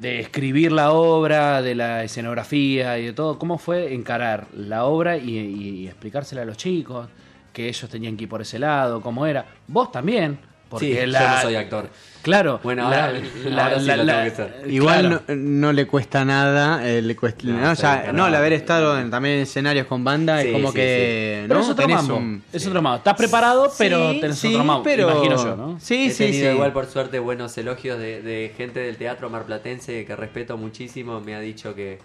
De 0.01 0.21
escribir 0.21 0.73
la 0.73 0.93
obra, 0.93 1.63
de 1.63 1.75
la 1.75 2.05
escenografía 2.05 2.99
y 2.99 3.07
de 3.07 3.13
todo, 3.13 3.39
¿cómo 3.39 3.59
fue 3.59 3.95
encarar 3.95 4.47
la 4.55 4.85
obra 4.85 5.17
y, 5.17 5.39
y- 5.39 5.87
explicársela 5.87 6.43
a 6.43 6.45
los 6.45 6.57
chicos? 6.57 7.09
Que 7.53 7.69
ellos 7.69 7.89
tenían 7.91 8.17
que 8.17 8.25
ir 8.25 8.29
por 8.29 8.41
ese 8.43 8.59
lado, 8.59 9.01
cómo 9.01 9.27
era. 9.27 9.45
Vos 9.69 9.93
también. 9.93 10.39
Porque 10.73 11.01
sí, 11.03 11.07
la, 11.07 11.21
yo 11.21 11.29
no 11.37 11.43
soy 11.43 11.55
actor. 11.57 11.91
Claro. 12.23 12.61
Bueno, 12.63 12.89
la- 12.89 13.07
ahora- 13.07 13.21
la- 13.47 13.65
ahora 13.65 13.81
sí 13.81 13.87
la- 13.87 13.97
lo 13.97 14.05
la- 14.05 14.13
tengo 14.25 14.37
que 14.37 14.43
hacer. 14.43 14.71
Igual 14.71 15.01
claro. 15.09 15.23
no, 15.29 15.35
no 15.37 15.73
le 15.73 15.87
cuesta 15.89 16.25
nada, 16.25 16.89
eh, 16.89 17.03
le 17.03 17.17
cuesta, 17.17 17.47
No, 17.49 17.59
no, 17.59 17.75
ya- 17.75 18.05
el 18.05 18.35
haber 18.37 18.53
estado 18.53 18.97
en- 18.99 19.11
también 19.11 19.35
en 19.37 19.41
escenarios 19.43 19.87
con 19.89 20.05
banda 20.05 20.41
Sí, 20.41 20.47
es 20.49 20.53
como 20.55 20.69
sí, 20.69 20.75
que 20.77 21.45
Pero 21.49 21.55
¿no? 21.59 21.65
es 21.65 21.71
otro 21.71 21.85
Tenés 21.87 21.97
mambo. 22.03 22.17
un- 22.17 22.43
Es 22.53 22.65
otro 22.67 22.81
mambo. 22.81 22.99
Estás 22.99 23.17
preparado, 23.17 23.73
pero 23.77 24.13
Sí, 24.13 24.21
tenés 24.21 24.39
sí, 24.39 24.49
otro 24.55 24.65
mambo. 24.65 24.83
pero- 24.85 25.11
Imagino 25.11 25.37
yo, 25.37 25.57
¿no? 25.57 25.81
Sí, 25.81 26.07
He 26.07 26.11
sí, 26.11 26.25
tenido 26.27 26.49
sí. 26.51 26.55
igual 26.55 26.73
por 26.73 26.87
suerte 26.87 27.19
buenos 27.19 27.59
elogios 27.59 27.99
de, 27.99 28.23
de 28.23 28.53
gente 28.57 28.79
del 28.79 28.97
teatro 28.99 29.29
marplatense 29.29 30.05
que 30.05 30.15
respeto 30.15 30.57
muchísimo. 30.57 31.21
Me 31.21 31.35
ha 31.35 31.41
dicho 31.41 31.75
que, 31.75 31.99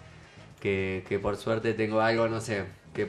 que, 0.60 1.04
que 1.08 1.20
por 1.20 1.36
suerte 1.36 1.74
tengo 1.74 2.00
algo, 2.00 2.26
no 2.28 2.40
sé, 2.40 2.64
que 2.92 3.06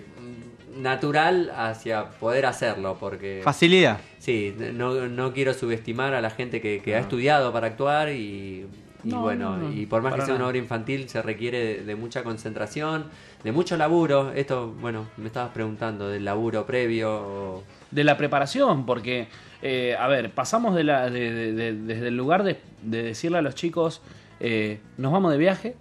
natural 0.75 1.51
hacia 1.55 2.09
poder 2.11 2.45
hacerlo. 2.45 2.97
Porque 2.99 3.41
Facilidad. 3.43 3.99
sí, 4.19 4.55
no, 4.73 5.07
no 5.07 5.33
quiero 5.33 5.53
subestimar 5.53 6.13
a 6.13 6.21
la 6.21 6.29
gente 6.29 6.61
que, 6.61 6.81
que 6.81 6.95
ha 6.95 6.99
estudiado 6.99 7.51
para 7.53 7.67
actuar 7.67 8.09
y, 8.09 8.65
y 9.03 9.09
No, 9.09 9.21
bueno, 9.21 9.57
no, 9.57 9.69
no, 9.69 9.73
y 9.73 9.85
por 9.85 10.01
más 10.01 10.13
que 10.15 10.21
sea 10.21 10.35
una 10.35 10.47
obra 10.47 10.57
infantil 10.57 11.07
se 11.09 11.21
requiere 11.21 11.59
de, 11.63 11.83
de 11.85 11.95
mucha 11.95 12.23
concentración, 12.23 13.05
de 13.43 13.51
mucho 13.51 13.77
laburo. 13.77 14.31
Esto, 14.33 14.73
bueno, 14.79 15.07
me 15.17 15.27
estabas 15.27 15.51
preguntando 15.53 16.07
del 16.09 16.25
laburo 16.25 16.65
previo. 16.65 17.11
o- 17.15 17.63
de 17.91 18.03
la 18.03 18.17
preparación, 18.17 18.85
porque, 18.85 19.29
eh, 19.63 19.95
a 19.99 20.07
ver, 20.07 20.29
pasamos 20.29 20.75
de 20.75 20.83
la, 20.83 21.09
de- 21.09 21.33
de- 21.33 21.53
de- 21.53 21.73
desde 21.73 22.09
el 22.09 22.15
lugar 22.17 22.43
de, 22.43 22.59
de 22.83 23.01
decirle 23.01 23.39
a 23.39 23.41
los 23.41 23.55
chicos, 23.55 24.03
eh, 24.39 24.79
nos 24.97 25.11
vamos 25.11 25.31
de 25.31 25.39
viaje, 25.39 25.75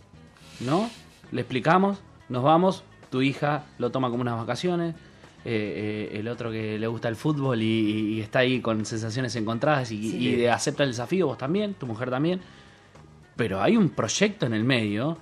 ¿no? 0.61 0.89
Le 1.33 1.43
explicamos, 1.43 2.01
nos 2.31 2.43
vamos, 2.43 2.83
tu 3.11 3.23
hija 3.23 3.65
lo 3.79 3.91
toma 3.91 4.11
como 4.11 4.23
unas 4.23 4.37
vacaciones, 4.37 4.95
eh, 5.45 6.09
eh, 6.13 6.19
el 6.19 6.29
otro 6.29 6.51
que 6.51 6.79
le 6.79 6.87
gusta 6.89 7.09
el 7.09 7.17
fútbol 7.17 7.63
y, 7.63 8.15
y 8.17 8.21
está 8.21 8.41
ahí 8.41 8.61
con 8.61 8.85
sensaciones 8.85 9.35
encontradas 9.37 9.91
y, 9.93 10.11
Sí. 10.11 10.19
y 10.35 10.47
acepta 10.47 10.83
el 10.83 10.91
desafío, 10.91 11.27
vos 11.29 11.39
también, 11.39 11.75
tu 11.75 11.87
mujer 11.87 12.11
también, 12.11 12.41
pero 13.37 13.63
hay 13.63 13.77
un 13.77 13.91
proyecto 13.91 14.47
en 14.47 14.53
el 14.55 14.65
medio, 14.65 15.17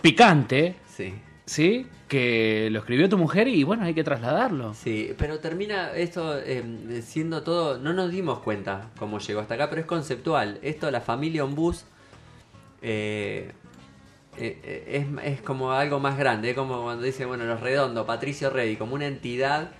picante, 0.00 0.76
Sí. 0.88 1.14
¿sí? 1.46 1.86
Que 2.08 2.68
lo 2.70 2.80
escribió 2.80 3.08
tu 3.08 3.16
mujer 3.16 3.48
y 3.48 3.62
bueno, 3.64 3.84
hay 3.84 3.94
que 3.94 4.04
trasladarlo. 4.04 4.74
Sí, 4.74 5.12
pero 5.16 5.38
termina 5.38 5.92
esto 5.92 6.38
eh, 6.38 7.00
siendo 7.02 7.42
todo. 7.42 7.78
No 7.78 7.92
nos 7.94 8.10
dimos 8.10 8.40
cuenta 8.40 8.90
cómo 8.98 9.18
llegó 9.18 9.40
hasta 9.40 9.54
acá, 9.54 9.70
pero 9.70 9.80
es 9.80 9.86
conceptual. 9.86 10.58
Esto, 10.62 10.90
la 10.90 11.00
familia 11.00 11.44
Ombus, 11.44 11.84
eh, 12.82 13.52
eh, 14.38 14.58
eh, 14.64 15.06
es, 15.22 15.34
es 15.34 15.42
como 15.42 15.72
algo 15.72 16.00
más 16.00 16.18
grande. 16.18 16.50
Es 16.50 16.56
como 16.56 16.82
cuando 16.82 17.04
dice, 17.04 17.24
bueno, 17.26 17.44
los 17.44 17.60
redondos, 17.60 18.06
Patricio 18.06 18.50
Reddy, 18.50 18.76
como 18.76 18.94
una 18.94 19.06
entidad 19.06 19.70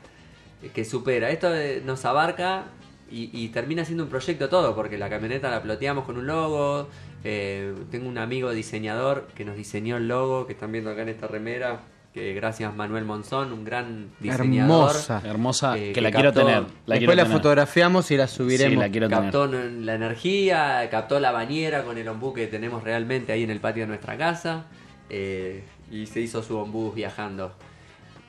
que 0.74 0.84
supera. 0.84 1.30
Esto 1.30 1.54
eh, 1.54 1.82
nos 1.84 2.04
abarca 2.04 2.66
y, 3.10 3.30
y 3.32 3.48
termina 3.48 3.84
siendo 3.84 4.04
un 4.04 4.10
proyecto 4.10 4.48
todo, 4.48 4.74
porque 4.74 4.98
la 4.98 5.10
camioneta 5.10 5.50
la 5.50 5.62
ploteamos 5.62 6.04
con 6.04 6.16
un 6.18 6.26
logo. 6.26 6.88
eh, 7.24 7.74
tengo 7.90 8.08
un 8.08 8.18
amigo 8.18 8.50
diseñador 8.52 9.28
que 9.34 9.44
nos 9.44 9.56
diseñó 9.56 9.96
el 9.96 10.08
logo, 10.08 10.46
que 10.46 10.52
están 10.54 10.72
viendo 10.72 10.90
acá 10.90 11.02
en 11.02 11.08
esta 11.10 11.26
remera. 11.28 11.80
Que 12.12 12.34
gracias 12.34 12.74
Manuel 12.74 13.04
Monzón, 13.06 13.52
un 13.54 13.64
gran 13.64 14.10
diseñador. 14.20 14.90
Hermosa. 14.90 15.22
Hermosa, 15.24 15.78
Eh, 15.78 15.80
que, 15.86 15.92
que 15.94 16.00
la 16.02 16.10
quiero 16.10 16.32
tener. 16.32 16.54
La 16.56 16.60
Después 16.64 16.98
quiero 16.98 17.14
la 17.14 17.22
tener. 17.22 17.36
fotografiamos 17.38 18.10
y 18.10 18.16
la 18.18 18.26
subiremos. 18.28 18.72
Sí, 18.74 18.76
la 18.76 18.88
quiero 18.90 19.08
tener. 19.08 19.22
captó 19.24 19.46
la 19.46 19.94
energía, 19.94 20.88
captó 20.90 21.18
la 21.20 21.32
bañera 21.32 21.84
con 21.84 21.96
el 21.96 22.06
ombú 22.08 22.34
que 22.34 22.46
tenemos 22.48 22.82
realmente 22.84 23.32
ahí 23.32 23.44
en 23.44 23.50
el 23.50 23.60
patio 23.60 23.84
de 23.84 23.86
nuestra 23.88 24.18
casa 24.18 24.66
eh, 25.08 25.64
y 25.90 26.04
se 26.06 26.20
hizo 26.20 26.42
su 26.42 26.58
ombú 26.58 26.92
viajando. 26.92 27.52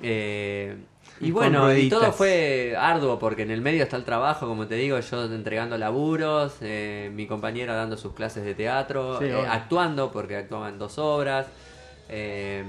Eh, 0.01 0.77
y 1.19 1.31
bueno, 1.31 1.73
y 1.75 1.89
todo 1.89 2.11
fue 2.13 2.75
arduo 2.77 3.19
porque 3.19 3.43
en 3.43 3.51
el 3.51 3.61
medio 3.61 3.83
está 3.83 3.97
el 3.97 4.03
trabajo, 4.05 4.47
como 4.47 4.65
te 4.67 4.75
digo, 4.75 4.99
yo 4.99 5.25
entregando 5.25 5.77
laburos, 5.77 6.55
eh, 6.61 7.11
mi 7.13 7.27
compañera 7.27 7.75
dando 7.75 7.97
sus 7.97 8.13
clases 8.13 8.43
de 8.45 8.55
teatro, 8.55 9.19
Sí, 9.19 9.25
eh, 9.25 9.35
actuando 9.49 10.11
porque 10.11 10.37
actuaba 10.37 10.69
en 10.69 10.77
dos 10.79 10.97
obras. 10.97 11.47
eh, 12.09 12.63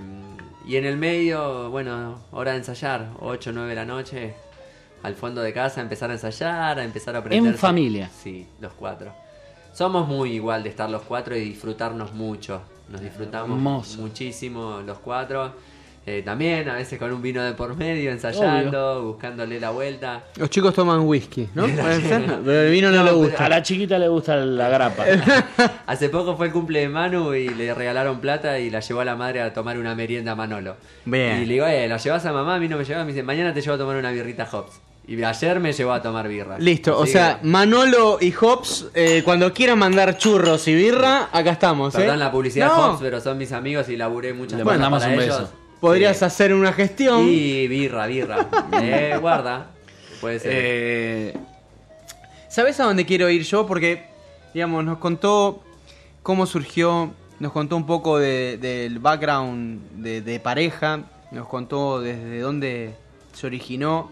y 0.67 0.77
en 0.77 0.85
el 0.87 0.97
medio, 0.97 1.71
bueno, 1.71 2.21
hora 2.33 2.53
de 2.53 2.59
ensayar, 2.59 3.11
8 3.21 3.51
o 3.51 3.53
9 3.53 3.69
de 3.69 3.75
la 3.75 3.85
noche, 3.85 4.35
al 5.03 5.15
fondo 5.15 5.43
de 5.43 5.53
casa, 5.53 5.83
empezar 5.83 6.11
a 6.11 6.15
ensayar, 6.15 6.79
a 6.79 6.85
empezar 6.85 7.15
a 7.15 7.19
aprender. 7.19 7.53
En 7.53 7.59
familia. 7.59 8.11
Sí, 8.23 8.47
los 8.61 8.73
cuatro. 8.73 9.13
Somos 9.75 10.09
muy 10.09 10.33
igual 10.33 10.63
de 10.63 10.71
estar 10.71 10.89
los 10.89 11.03
cuatro 11.03 11.37
y 11.37 11.41
disfrutarnos 11.41 12.15
mucho. 12.15 12.63
Nos 12.89 13.01
disfrutamos 13.01 13.57
Hermoso. 13.57 14.01
muchísimo 14.01 14.81
los 14.81 14.99
cuatro. 14.99 15.53
Eh, 16.07 16.21
también 16.23 16.69
a 16.69 16.75
veces 16.75 16.99
con 16.99 17.11
un 17.13 17.23
vino 17.23 17.43
de 17.43 17.55
por 17.55 17.77
medio, 17.77 18.11
ensayando, 18.11 19.03
buscándole 19.05 19.59
la 19.59 19.71
vuelta. 19.71 20.25
Los 20.37 20.51
chicos 20.51 20.75
toman 20.75 21.01
whisky, 21.01 21.49
¿no? 21.55 21.65
Pero 22.45 22.61
el 22.61 22.71
vino 22.71 22.91
no, 22.91 22.99
No, 22.99 23.05
le 23.05 23.13
gusta. 23.13 23.47
A 23.47 23.49
la 23.49 23.63
chiquita 23.63 23.99
le 23.99 24.09
gusta 24.09 24.37
la 24.37 24.69
grapa. 24.69 25.05
Hace 25.87 26.11
poco 26.11 26.37
fue 26.37 26.47
el 26.49 26.53
cumple 26.53 26.81
de 26.81 26.89
Manu 26.91 27.33
y 27.33 27.49
le 27.49 27.73
regalaron 27.73 28.21
plata 28.21 28.59
y 28.59 28.69
la 28.69 28.81
llevó 28.81 29.01
a 29.01 29.07
la 29.07 29.17
madre 29.17 29.41
a 29.41 29.55
tomar 29.55 29.79
una 29.79 29.95
merienda 29.95 30.33
a 30.33 30.35
Manolo. 30.35 30.77
Bien. 31.07 31.43
Y 31.43 31.47
le 31.47 31.55
digo, 31.55 31.67
eh, 31.67 31.89
¿la 31.89 31.97
llevas 31.97 32.27
a 32.27 32.33
mamá? 32.33 32.57
A 32.57 32.59
mí 32.59 32.69
no 32.69 32.77
me 32.77 32.85
lleva. 32.85 33.03
Me 33.03 33.13
dice, 33.13 33.23
mañana 33.23 33.55
te 33.55 33.63
llevo 33.63 33.77
a 33.77 33.79
tomar 33.79 33.97
una 33.97 34.11
birrita 34.11 34.47
Hops. 34.53 34.81
Y 35.07 35.23
ayer 35.23 35.61
me 35.61 35.73
llevó 35.73 35.93
a 35.93 36.01
tomar 36.03 36.29
birra. 36.29 36.59
Listo, 36.59 36.99
o 36.99 37.05
sea, 37.07 37.39
que, 37.41 37.47
Manolo 37.47 38.17
y 38.21 38.33
Hobbs, 38.33 38.87
eh, 38.95 39.23
cuando 39.23 39.53
quieran 39.53 39.79
mandar 39.79 40.17
churros 40.17 40.67
y 40.67 40.75
birra, 40.75 41.29
acá 41.31 41.51
estamos, 41.51 41.95
¿eh? 41.95 41.99
Perdón 41.99 42.19
la 42.19 42.31
publicidad 42.31 42.69
No. 42.69 42.91
Hops, 42.93 43.01
pero 43.03 43.21
son 43.21 43.37
mis 43.37 43.53
amigos 43.53 43.89
y 43.91 43.97
laburé 43.97 44.33
muchas 44.33 44.59
Le 44.59 44.65
mandamos 44.65 45.03
para 45.03 45.15
un 45.15 45.21
ellos. 45.21 45.41
beso. 45.41 45.53
Podrías 45.81 46.19
Sí. 46.19 46.25
hacer 46.25 46.55
una 46.55 46.73
gestión. 46.73 47.27
Y 47.29 47.67
birra, 47.69 48.07
birra. 48.07 48.49
Eh, 48.83 49.17
guarda. 49.21 49.67
Puede 50.21 50.39
ser. 50.41 50.53
Eh, 50.55 51.37
¿Sabes 52.49 52.79
a 52.81 52.85
dónde 52.85 53.05
quiero 53.05 53.29
ir 53.31 53.43
yo? 53.43 53.67
Porque, 53.67 54.05
digamos, 54.53 54.85
nos 54.85 54.99
contó 54.99 55.63
cómo 56.23 56.47
surgió, 56.47 57.13
nos 57.41 57.53
contó 57.53 57.77
un 57.77 57.87
poco 57.87 58.19
de- 58.19 58.59
del 58.59 58.99
background 59.01 60.03
de, 60.03 60.21
de 60.23 60.41
pareja, 60.41 61.01
nos 61.33 61.49
contó 61.49 62.01
desde 62.01 62.39
dónde 62.41 62.95
se 63.33 63.47
originó 63.47 64.11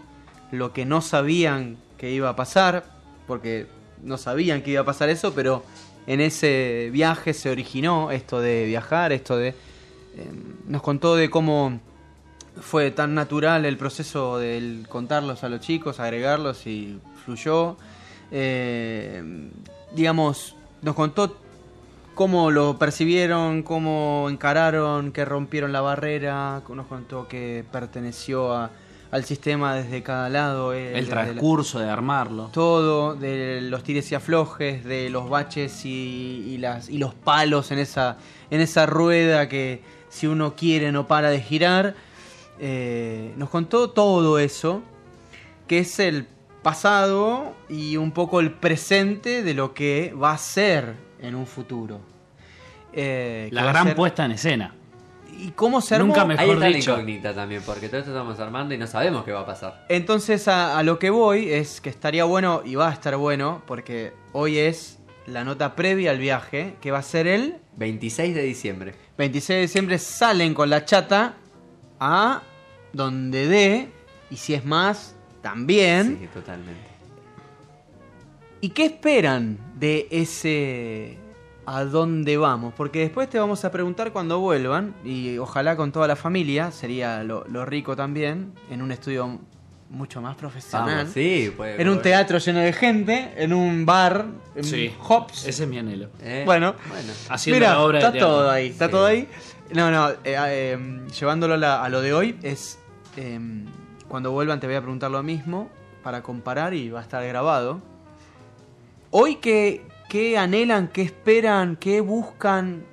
lo 0.51 0.73
que 0.73 0.85
no 0.85 1.01
sabían 1.01 1.77
que 1.97 2.11
iba 2.11 2.29
a 2.29 2.35
pasar, 2.35 2.83
porque 3.25 3.65
no 4.03 4.17
sabían 4.17 4.61
que 4.61 4.71
iba 4.71 4.81
a 4.81 4.85
pasar 4.85 5.09
eso, 5.09 5.33
pero 5.33 5.63
en 6.05 6.19
ese 6.19 6.89
viaje 6.91 7.33
se 7.33 7.49
originó 7.49 8.11
esto 8.11 8.41
de 8.41 8.65
viajar, 8.65 9.13
esto 9.13 9.37
de... 9.37 9.55
eh, 10.15 10.29
nos 10.67 10.81
contó 10.81 11.15
de 11.15 11.29
cómo 11.29 11.79
fue 12.61 12.91
tan 12.91 13.15
natural 13.15 13.65
el 13.65 13.77
proceso 13.77 14.37
del 14.37 14.85
contarlos 14.87 15.43
a 15.43 15.49
los 15.49 15.59
chicos, 15.61 15.99
agregarlos 15.99 16.67
y 16.67 16.99
fluyó. 17.25 17.77
Eh, 18.31 19.23
digamos, 19.95 20.55
nos 20.81 20.95
contó 20.95 21.37
cómo 22.15 22.51
lo 22.51 22.77
percibieron, 22.77 23.63
cómo 23.63 24.27
encararon, 24.29 25.11
que 25.11 25.25
rompieron 25.25 25.71
la 25.71 25.81
barrera, 25.81 26.61
nos 26.69 26.85
contó 26.87 27.27
que 27.27 27.63
perteneció 27.71 28.53
a- 28.53 28.69
al 29.11 29.23
sistema 29.25 29.75
desde 29.75 30.01
cada 30.01 30.29
lado. 30.29 30.73
eh, 30.73 30.97
El 30.97 31.05
la- 31.05 31.11
transcurso 31.23 31.79
de 31.79 31.89
armarlo. 31.89 32.49
todo, 32.51 33.15
de 33.15 33.61
los 33.61 33.83
tires 33.83 34.11
y 34.11 34.15
aflojes, 34.15 34.83
de 34.83 35.09
los 35.11 35.29
baches 35.29 35.85
y, 35.85 35.89
y 36.49 36.57
las, 36.57 36.89
y 36.89 36.97
los 36.97 37.13
palos 37.13 37.71
en 37.71 37.77
esa, 37.79 38.17
en 38.49 38.61
esa 38.61 38.85
rueda 38.87 39.47
que 39.47 39.81
si 40.13 40.27
uno 40.27 40.55
quiere 40.55 40.91
no 40.91 41.07
para 41.07 41.29
de 41.31 41.41
girar. 41.41 41.95
Eh, 42.59 43.33
nos 43.35 43.49
contó 43.49 43.89
todo 43.89 44.37
eso, 44.37 44.83
que 45.67 45.79
es 45.79 45.99
el 45.99 46.27
pasado 46.61 47.55
y 47.67 47.97
un 47.97 48.11
poco 48.11 48.39
el 48.39 48.51
presente 48.51 49.41
de 49.43 49.53
lo 49.53 49.73
que 49.73 50.13
va 50.13 50.31
a 50.33 50.37
ser 50.37 50.93
en 51.19 51.33
un 51.35 51.47
futuro. 51.47 51.99
Eh, 52.93 53.49
La 53.51 53.63
gran 53.65 53.87
ser- 53.87 53.95
puesta 53.95 54.25
en 54.25 54.31
escena. 54.33 54.75
¿Y 55.35 55.49
cómo 55.51 55.81
se 55.81 55.95
armó? 55.95 56.07
Nunca 56.07 56.25
me- 56.25 56.35
Ahí 56.35 56.41
mejor 56.47 56.55
está 56.63 56.67
dicho. 56.67 56.91
la 56.91 56.97
incógnita 56.99 57.33
también, 57.33 57.63
porque 57.65 57.87
todo 57.89 57.97
esto 57.99 58.11
estamos 58.11 58.39
armando 58.39 58.75
y 58.75 58.77
no 58.77 58.85
sabemos 58.85 59.23
qué 59.25 59.31
va 59.31 59.39
a 59.41 59.45
pasar. 59.47 59.83
Entonces 59.89 60.47
a, 60.47 60.77
a 60.77 60.83
lo 60.83 60.99
que 60.99 61.09
voy 61.09 61.49
es 61.51 61.81
que 61.81 61.89
estaría 61.89 62.23
bueno 62.23 62.61
y 62.63 62.75
va 62.75 62.89
a 62.89 62.93
estar 62.93 63.17
bueno 63.17 63.63
porque 63.65 64.13
hoy 64.31 64.59
es 64.59 64.99
la 65.25 65.43
nota 65.43 65.75
previa 65.75 66.11
al 66.11 66.19
viaje 66.19 66.75
que 66.81 66.91
va 66.91 66.99
a 66.99 67.03
ser 67.03 67.25
el 67.25 67.55
26 67.77 68.35
de 68.35 68.43
diciembre. 68.43 68.95
26 69.17 69.47
de 69.47 69.61
diciembre 69.61 69.97
salen 69.97 70.53
con 70.53 70.69
la 70.69 70.85
chata 70.85 71.35
a 71.99 72.41
donde 72.91 73.47
dé 73.47 73.89
y 74.29 74.37
si 74.37 74.53
es 74.53 74.65
más 74.65 75.15
también. 75.41 76.17
Sí, 76.21 76.27
totalmente. 76.33 76.93
¿Y 78.61 78.69
qué 78.69 78.85
esperan 78.85 79.57
de 79.75 80.07
ese 80.09 81.17
a 81.65 81.83
dónde 81.83 82.37
vamos? 82.37 82.73
Porque 82.75 82.99
después 82.99 83.29
te 83.29 83.37
vamos 83.37 83.65
a 83.65 83.71
preguntar 83.71 84.13
cuando 84.13 84.39
vuelvan 84.39 84.95
y 85.03 85.37
ojalá 85.37 85.75
con 85.75 85.91
toda 85.91 86.07
la 86.07 86.15
familia, 86.15 86.71
sería 86.71 87.23
lo, 87.23 87.45
lo 87.47 87.65
rico 87.65 87.95
también, 87.95 88.53
en 88.69 88.81
un 88.81 88.91
estudio 88.91 89.39
mucho 89.93 90.21
más 90.21 90.35
profesional. 90.35 90.95
Vamos, 90.97 91.13
sí, 91.13 91.53
puede- 91.55 91.81
En 91.81 91.87
un 91.87 92.01
teatro 92.01 92.37
lleno 92.39 92.59
de 92.59 92.73
gente, 92.73 93.31
en 93.37 93.53
un 93.53 93.85
bar, 93.85 94.25
en 94.55 94.63
Sí. 94.63 94.91
Hops. 95.07 95.45
Ese 95.47 95.63
es 95.63 95.69
mi 95.69 95.77
anhelo. 95.77 96.09
Eh, 96.21 96.43
Bueno, 96.45 96.75
bueno. 96.89 97.13
Haciendo 97.29 97.59
Mira, 97.59 97.73
la 97.73 97.79
obra 97.81 97.99
de 97.99 98.05
está 98.05 98.11
teatro. 98.11 98.27
todo 98.29 98.49
ahí, 98.51 98.67
está 98.67 98.85
Sí. 98.87 98.91
todo 98.91 99.05
ahí. 99.05 99.29
No, 99.71 99.91
no, 99.91 100.09
eh, 100.09 100.15
eh, 100.25 100.77
llevándolo 101.19 101.53
a, 101.53 101.57
la- 101.57 101.83
a 101.83 101.89
lo 101.89 102.01
de 102.01 102.13
hoy, 102.13 102.37
es 102.43 102.79
eh, 103.15 103.39
cuando 104.07 104.31
vuelvan 104.31 104.59
te 104.59 104.65
voy 104.67 104.75
a 104.75 104.81
preguntar 104.81 105.11
lo 105.11 105.21
mismo 105.23 105.69
para 106.03 106.21
comparar 106.23 106.73
y 106.73 106.89
va 106.89 106.99
a 106.99 107.03
estar 107.03 107.25
grabado. 107.27 107.79
Hoy, 109.11 109.35
¿qué, 109.35 109.85
qué 110.09 110.37
anhelan, 110.37 110.87
qué 110.87 111.03
esperan, 111.03 111.75
qué 111.75 112.01
buscan, 112.01 112.83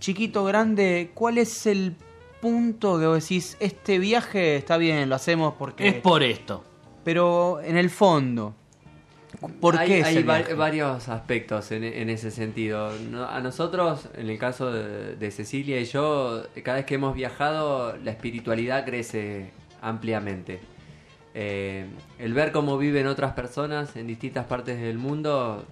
chiquito, 0.00 0.44
grande? 0.44 1.10
¿Cuál 1.14 1.38
es 1.38 1.66
el 1.66 1.94
punto 2.40 2.98
que 2.98 3.06
vos 3.06 3.22
decís, 3.22 3.56
este 3.60 3.98
viaje 3.98 4.56
está 4.56 4.76
bien, 4.76 5.08
lo 5.08 5.14
hacemos 5.14 5.54
porque... 5.58 5.88
Es 5.88 5.94
por 5.94 6.22
esto. 6.22 6.64
Pero 7.04 7.60
en 7.62 7.76
el 7.76 7.90
fondo, 7.90 8.54
¿por 9.60 9.76
hay, 9.78 9.88
qué 9.88 10.04
hay 10.04 10.16
el 10.18 10.28
va- 10.28 10.38
viaje? 10.38 10.54
varios 10.54 11.08
aspectos 11.08 11.70
en, 11.72 11.84
en 11.84 12.10
ese 12.10 12.30
sentido. 12.30 12.92
No- 13.10 13.26
a 13.28 13.40
nosotros, 13.40 14.08
en 14.14 14.28
el 14.28 14.38
caso 14.38 14.72
de, 14.72 15.16
de 15.16 15.30
Cecilia 15.30 15.80
y 15.80 15.84
yo, 15.84 16.42
cada 16.62 16.78
vez 16.78 16.86
que 16.86 16.94
hemos 16.96 17.14
viajado, 17.14 17.96
la 17.96 18.10
espiritualidad 18.10 18.84
crece 18.84 19.50
ampliamente. 19.80 20.60
Eh, 21.34 21.86
el 22.18 22.34
ver 22.34 22.52
cómo 22.52 22.78
viven 22.78 23.06
otras 23.06 23.32
personas 23.32 23.94
en 23.96 24.06
distintas 24.06 24.46
partes 24.46 24.80
del 24.80 24.98
mundo, 24.98 25.64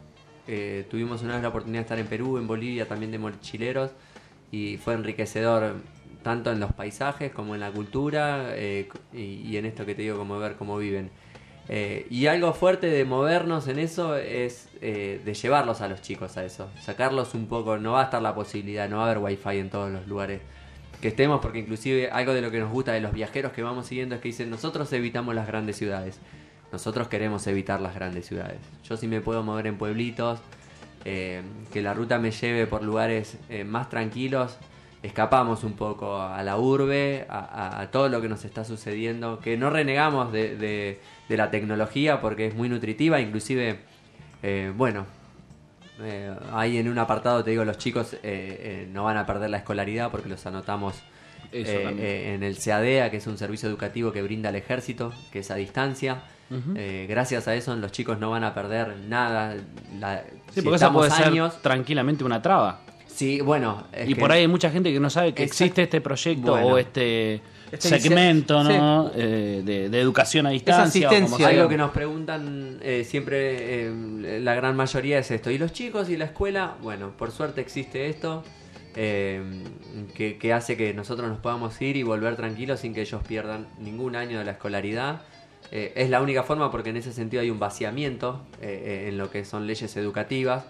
eh, 0.47 0.87
tuvimos 0.91 1.23
una 1.23 1.35
vez 1.35 1.43
la 1.43 1.49
oportunidad 1.49 1.81
de 1.81 1.83
estar 1.83 1.99
en 1.99 2.07
Perú, 2.07 2.39
en 2.39 2.47
Bolivia, 2.47 2.87
también 2.87 3.11
de 3.11 3.19
mochileros, 3.19 3.91
y 4.53 4.77
fue 4.77 4.95
enriquecedor 4.95 5.75
tanto 6.27 6.51
en 6.51 6.59
los 6.59 6.73
paisajes 6.73 7.31
como 7.31 7.55
en 7.55 7.61
la 7.61 7.71
cultura 7.71 8.49
eh, 8.49 8.89
y, 9.13 9.57
en 9.57 9.65
esto 9.65 9.87
que 9.87 9.95
te 9.95 10.03
digo, 10.03 10.19
como 10.19 10.37
ver 10.41 10.57
cómo 10.57 10.77
viven. 10.77 11.09
Eh, 11.69 12.09
y 12.11 12.27
algo 12.27 12.53
fuerte 12.53 12.89
de 12.89 13.05
movernos 13.05 13.69
en 13.69 13.79
eso 13.79 14.17
es 14.17 14.69
eh, 14.81 15.21
de 15.25 15.35
llevarlos 15.35 15.83
a 15.83 15.89
los 15.89 16.03
chicos 16.03 16.37
a 16.37 16.45
eso, 16.45 16.69
sacarlos 16.81 17.35
un 17.35 17.47
poco, 17.47 17.79
no 17.79 17.93
va 17.93 18.01
a 18.01 18.05
estar 18.07 18.21
la 18.21 18.35
posibilidad, 18.35 18.89
no 18.89 18.97
va 18.97 19.05
a 19.05 19.07
haber 19.13 19.19
wifi 19.19 19.59
en 19.59 19.71
todos 19.71 19.93
los 19.93 20.09
lugares 20.09 20.41
que 21.01 21.07
estemos, 21.07 21.39
porque 21.41 21.61
inclusive 21.61 22.11
algo 22.11 22.35
de 22.35 22.41
lo 22.43 22.51
que 22.51 22.59
nos 22.59 22.73
gusta 22.73 22.91
de 22.91 23.01
los 23.01 23.13
viajeros 23.13 23.53
que 23.53 23.63
vamos 23.63 23.87
siguiendo 23.87 24.17
es 24.17 24.21
que 24.21 24.27
dicen, 24.27 24.51
nosotros 24.51 24.93
evitamos 24.93 25.33
las 25.33 25.47
grandes 25.47 25.77
ciudades, 25.77 26.19
nosotros 26.73 27.07
queremos 27.07 27.47
evitar 27.47 27.81
las 27.81 27.95
grandes 27.95 28.27
ciudades. 28.27 28.59
Yo 28.83 28.97
sí 28.97 29.07
me 29.07 29.21
puedo 29.21 29.45
mover 29.45 29.69
en 29.69 29.79
pueblitos, 29.79 30.41
que 31.05 31.83
la 31.83 31.95
ruta 31.95 32.19
me 32.19 32.33
lleve 32.33 32.67
por 32.67 32.83
lugares 32.83 33.39
más 33.65 33.89
tranquilos, 33.89 34.59
escapamos 35.07 35.65
un 35.65 35.73
poco 35.75 36.21
a 36.21 36.43
la 36.43 36.57
urbe, 36.59 37.27
a, 37.29 37.39
a- 37.39 37.81
a 37.83 37.91
todo 37.91 38.09
lo 38.09 38.21
que 38.21 38.29
nos 38.29 38.45
está 38.45 38.65
sucediendo, 38.65 39.39
que 39.41 39.57
no 39.57 39.71
renegamos 39.71 40.33
de, 40.33 40.57
de- 40.57 41.01
de 41.29 41.37
la 41.37 41.51
tecnología 41.51 42.21
porque 42.21 42.47
es 42.47 42.55
muy 42.55 42.69
nutritiva, 42.69 43.21
inclusive, 43.21 43.81
eh, 44.43 44.73
bueno, 44.77 45.07
eh, 46.03 46.35
ahí 46.53 46.77
en 46.79 46.89
un 46.89 46.99
apartado 46.99 47.43
te 47.43 47.51
digo, 47.51 47.65
los 47.65 47.79
chicos 47.79 48.15
eh, 48.15 48.19
eh, 48.23 48.89
no 48.93 49.05
van 49.05 49.17
a 49.17 49.25
perder 49.27 49.51
la 49.51 49.57
escolaridad 49.59 50.11
porque 50.11 50.29
los 50.29 50.45
anotamos 50.47 50.95
eh, 51.53 51.73
eh, 51.99 52.35
en 52.35 52.43
el 52.43 52.59
CADEA, 52.59 53.11
que 53.11 53.17
es 53.19 53.27
un 53.27 53.39
servicio 53.39 53.69
educativo 53.69 54.13
que 54.13 54.23
brinda 54.23 54.51
el 54.51 54.57
ejército, 54.57 55.13
que 55.33 55.39
es 55.41 55.51
a 55.51 55.55
distancia. 55.55 56.23
Eh, 56.77 57.07
gracias 57.09 57.49
a 57.49 57.55
eso 57.57 57.75
los 57.77 57.91
chicos 57.91 58.19
no 58.21 58.31
van 58.31 58.45
a 58.45 58.55
perder 58.55 58.97
nada. 59.09 59.57
La, 59.99 60.23
Sí, 60.51 60.61
si 60.61 60.63
porque 60.63 60.77
esa 60.77 60.93
puede 60.93 61.11
años, 61.13 61.55
ser 61.55 61.63
tranquilamente 61.63 62.23
una 62.25 62.41
traba. 62.43 62.81
Sí, 63.17 63.41
bueno. 63.41 63.85
es 63.93 64.11
y 64.11 64.15
que- 64.15 64.21
por 64.21 64.31
ahí 64.31 64.43
hay 64.43 64.49
mucha 64.49 64.71
gente 64.71 64.93
que 64.93 65.01
no 65.01 65.09
sabe 65.09 65.33
que 65.33 65.43
existe 65.43 65.83
este 65.85 66.01
proyecto 66.03 66.51
Bueno. 66.53 66.67
o 66.67 66.79
este, 66.79 67.41
Este 67.73 67.89
segmento 67.99 68.61
dice- 68.63 68.79
¿no? 68.79 69.11
Eh, 69.15 69.63
de, 69.65 69.89
de 69.89 70.01
educación 70.01 70.47
a 70.47 70.51
distancia. 70.51 71.09
o 71.11 71.21
como. 71.31 71.47
Algo 71.47 71.69
que 71.69 71.77
nos 71.79 71.93
preguntan 71.93 72.79
eh, 72.83 73.05
siempre, 73.09 73.87
eh, 73.87 74.41
la 74.43 74.55
gran 74.55 74.77
mayoría 74.77 75.19
es 75.19 75.31
esto. 75.31 75.51
¿Y 75.51 75.57
los 75.57 75.73
chicos 75.73 76.11
y 76.11 76.19
la 76.19 76.27
escuela? 76.27 76.75
Bueno, 76.83 77.13
por 77.17 77.31
suerte 77.31 77.63
existe 77.63 78.09
esto, 78.11 78.45
eh, 78.95 79.43
que, 80.15 80.37
que 80.37 80.53
hace 80.53 80.77
que 80.77 80.93
nosotros 80.93 81.29
nos 81.29 81.39
podamos 81.39 81.81
ir 81.81 81.97
y 81.97 82.03
volver 82.03 82.37
tranquilos 82.37 82.81
sin 82.81 82.93
que 82.93 83.01
ellos 83.01 83.23
pierdan 83.27 83.67
ningún 83.81 84.15
año 84.15 84.39
de 84.39 84.45
la 84.45 84.53
escolaridad. 84.53 85.23
Eh, 85.73 85.93
es 85.97 86.11
la 86.11 86.21
única 86.21 86.43
forma 86.45 86.71
porque 86.71 86.91
en 86.91 86.99
ese 86.99 87.13
sentido 87.15 87.41
hay 87.43 87.51
un 87.51 87.59
vaciamiento 87.59 88.43
en 88.61 89.17
lo 89.19 89.31
que 89.31 89.45
son 89.47 89.67
leyes 89.67 89.97
educativas. 89.97 90.65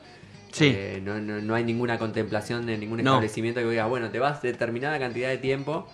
Sí. 0.57 0.73
Eh, 0.75 1.01
no, 1.05 1.19
no- 1.21 1.41
no 1.41 1.55
hay 1.55 1.65
ninguna 1.65 1.99
contemplación 1.99 2.65
de 2.67 2.79
ningún 2.79 3.03
No. 3.03 3.11
establecimiento 3.13 3.61
que 3.61 3.69
diga, 3.69 3.87
bueno, 3.87 4.11
te 4.11 4.19
vas 4.19 4.41
determinada 4.43 4.99
cantidad 4.99 5.29
de 5.29 5.39
tiempo 5.39 5.87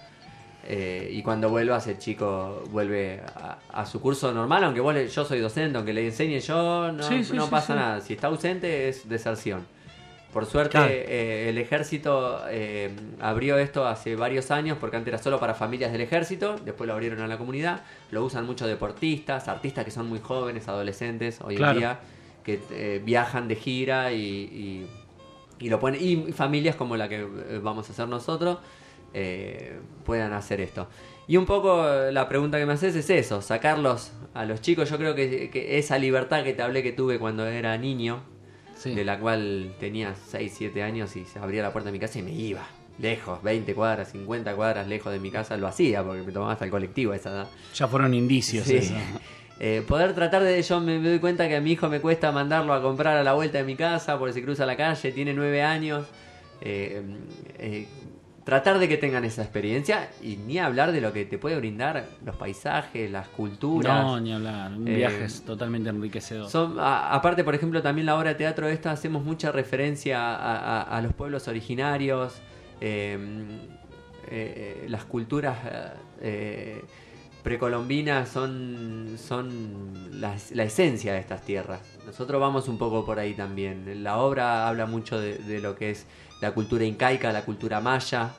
eh, 0.64 1.08
y 1.12 1.22
cuando 1.22 1.48
vuelvas 1.50 1.86
el 1.88 1.98
chico 1.98 2.62
vuelve 2.70 3.20
a, 3.34 3.58
a 3.72 3.84
su 3.86 4.00
curso 4.00 4.32
normal, 4.32 4.62
aunque 4.64 4.80
vos 4.80 4.94
le- 4.94 5.08
yo 5.08 5.24
soy 5.24 5.40
docente, 5.40 5.76
aunque 5.76 5.92
le 5.92 6.06
enseñe 6.06 6.38
yo, 6.40 6.92
no, 6.92 7.02
Sí, 7.02 7.24
sí, 7.24 7.32
no 7.34 7.50
pasa 7.50 7.74
nada. 7.74 8.00
Si 8.00 8.12
está 8.14 8.28
ausente 8.28 8.88
es 8.88 9.08
deserción. 9.08 9.66
Por 10.32 10.46
suerte 10.46 10.70
Claro. 10.70 10.88
eh, 10.90 11.48
el 11.50 11.58
ejército 11.58 12.40
abrió 13.20 13.58
esto 13.58 13.86
hace 13.86 14.16
varios 14.16 14.50
años 14.50 14.78
porque 14.80 14.96
antes 14.96 15.12
era 15.12 15.18
solo 15.22 15.38
para 15.38 15.52
familias 15.54 15.92
del 15.92 16.00
ejército, 16.00 16.56
después 16.64 16.86
lo 16.88 16.94
abrieron 16.94 17.20
a 17.20 17.26
la 17.26 17.36
comunidad, 17.36 17.82
lo 18.10 18.24
usan 18.24 18.46
muchos 18.46 18.66
deportistas, 18.68 19.48
artistas 19.48 19.84
que 19.84 19.90
son 19.90 20.08
muy 20.08 20.20
jóvenes, 20.20 20.68
adolescentes 20.68 21.38
hoy 21.42 21.56
Claro. 21.56 21.72
en 21.72 21.78
día, 21.80 21.98
que 22.45 22.61
eh, 22.70 23.01
viajan 23.05 23.49
de 23.49 23.57
gira 23.57 24.12
y, 24.12 24.18
y- 24.20 24.86
y 25.61 25.68
lo 25.68 25.78
ponen, 25.78 26.01
y 26.03 26.32
familias 26.32 26.74
como 26.76 26.97
la 26.97 27.09
que 27.09 27.20
eh, 27.20 27.61
vamos 27.62 27.88
a 27.88 27.93
hacer 27.93 28.09
nosotros 28.09 28.59
eh, 29.14 29.78
puedan 30.05 30.32
hacer 30.32 30.61
esto. 30.61 30.88
Y 31.28 31.36
un 31.36 31.47
poco 31.47 31.88
eh, 31.88 32.11
la 32.12 32.28
pregunta 32.28 32.59
que 32.59 32.66
me 32.66 32.72
haces 32.72 32.97
es 32.97 33.09
eso, 33.11 33.43
sacarlos 33.43 34.12
a 34.34 34.45
los 34.45 34.61
chicos. 34.61 34.90
Yo 34.90 34.99
creo 34.99 35.14
que, 35.14 35.51
que 35.51 35.78
esa 35.78 35.99
libertad 35.99 36.43
que 36.43 36.53
te 36.53 36.62
hablé 36.62 36.82
que 36.82 36.93
tuve 36.93 37.18
cuando 37.18 37.47
era 37.47 37.76
niño, 37.78 38.22
Sí. 38.74 38.93
de 38.95 39.05
la 39.05 39.20
cual 39.20 39.74
tenía 39.78 40.16
6, 40.26 40.53
7 40.57 40.82
años 40.82 41.14
y 41.14 41.24
se 41.24 41.38
abría 41.38 41.62
la 41.62 41.72
puerta 41.72 41.86
de 41.90 41.93
mi 41.93 42.01
casa 42.01 42.18
y 42.18 42.22
me 42.22 42.32
iba. 42.32 42.66
lejos, 42.99 43.40
20 43.43 43.74
cuadras, 43.74 44.11
50 44.12 44.55
cuadras 44.57 44.86
lejos 44.88 45.12
de 45.12 45.18
mi 45.20 45.30
casa, 45.30 45.57
lo 45.57 45.66
hacía 45.68 46.03
porque 46.05 46.22
me 46.22 46.32
tomaba 46.32 46.53
hasta 46.53 46.64
el 46.64 46.70
colectivo 46.72 47.12
a 47.12 47.16
esa 47.16 47.30
edad. 47.30 47.49
Ya 47.74 47.86
fueron 47.86 48.12
indicios 48.14 48.66
Sí. 48.66 48.76
eso. 48.76 48.95
Eh, 49.64 49.84
poder 49.86 50.12
tratar 50.12 50.42
de. 50.42 50.60
Yo 50.60 50.80
me, 50.80 50.98
me 50.98 51.08
doy 51.08 51.20
cuenta 51.20 51.46
que 51.48 51.54
a 51.54 51.60
mi 51.60 51.70
hijo 51.70 51.88
me 51.88 52.00
cuesta 52.00 52.32
mandarlo 52.32 52.74
a 52.74 52.82
comprar 52.82 53.16
a 53.16 53.22
la 53.22 53.32
vuelta 53.34 53.58
de 53.58 53.64
mi 53.64 53.76
casa 53.76 54.18
porque 54.18 54.32
se 54.32 54.42
cruza 54.42 54.66
la 54.66 54.76
calle, 54.76 55.12
tiene 55.12 55.32
nueve 55.34 55.62
años. 55.62 56.04
Eh, 56.60 57.00
eh, 57.58 57.86
tratar 58.44 58.80
de 58.80 58.88
que 58.88 58.96
tengan 58.96 59.24
esa 59.24 59.42
experiencia 59.42 60.08
y 60.20 60.34
ni 60.36 60.58
hablar 60.58 60.90
de 60.90 61.00
lo 61.00 61.12
que 61.12 61.24
te 61.26 61.38
puede 61.38 61.56
brindar 61.56 62.06
los 62.24 62.34
paisajes, 62.34 63.08
las 63.08 63.28
culturas. 63.28 64.02
No, 64.02 64.18
ni 64.18 64.32
hablar. 64.32 64.72
Un 64.72 64.88
Eh, 64.88 64.96
viaje 64.96 65.26
es 65.26 65.42
totalmente 65.42 65.90
enriquecedor. 65.90 66.50
Son, 66.50 66.80
a- 66.80 67.14
aparte, 67.14 67.44
por 67.44 67.54
ejemplo, 67.54 67.80
también 67.82 68.06
la 68.06 68.16
obra 68.18 68.30
de 68.30 68.34
teatro 68.34 68.66
esta 68.66 68.90
hacemos 68.90 69.22
mucha 69.22 69.52
referencia 69.52 70.18
a, 70.34 70.80
a- 70.80 70.82
a 70.98 71.00
los 71.02 71.12
pueblos 71.12 71.46
originarios, 71.46 72.42
las 74.88 75.04
culturas 75.04 75.56
precolombinas 77.43 78.28
son, 78.28 79.16
son 79.18 80.20
la, 80.20 80.36
la 80.53 80.62
esencia 80.64 81.12
de 81.12 81.18
estas 81.18 81.43
tierras. 81.43 81.80
Nosotros 82.07 82.40
vamos 82.40 82.68
un 82.68 82.78
poco 82.78 83.05
por 83.05 83.18
ahí 83.18 83.34
también. 83.34 84.03
La 84.05 84.18
obra 84.18 84.68
habla 84.68 84.86
mucho 84.86 85.20
de, 85.20 85.38
de 85.38 85.61
lo 85.61 85.74
que 85.74 85.90
es 85.90 86.07
la 86.40 86.53
cultura 86.53 86.84
incaica, 86.84 87.32
la 87.32 87.45
cultura 87.45 87.80
maya, 87.80 88.30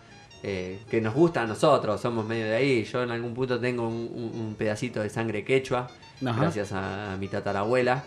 eh, 0.46 0.82
que 0.90 1.00
nos 1.00 1.14
gusta 1.14 1.44
a 1.44 1.48
nosotros, 1.48 2.02
somos 2.02 2.26
medio 2.26 2.46
de 2.46 2.56
ahí. 2.56 2.84
Yo 2.84 3.02
en 3.02 3.12
algún 3.12 3.34
punto 3.34 3.58
tengo 3.62 3.88
un, 3.88 4.56
pedacito 4.58 5.02
de 5.02 5.10
sangre 5.10 5.46
quechua, 5.46 5.88
Ajá. 6.26 6.42
gracias 6.42 6.74
a, 6.74 7.16
mi 7.18 7.30
tatarabuela. 7.30 8.04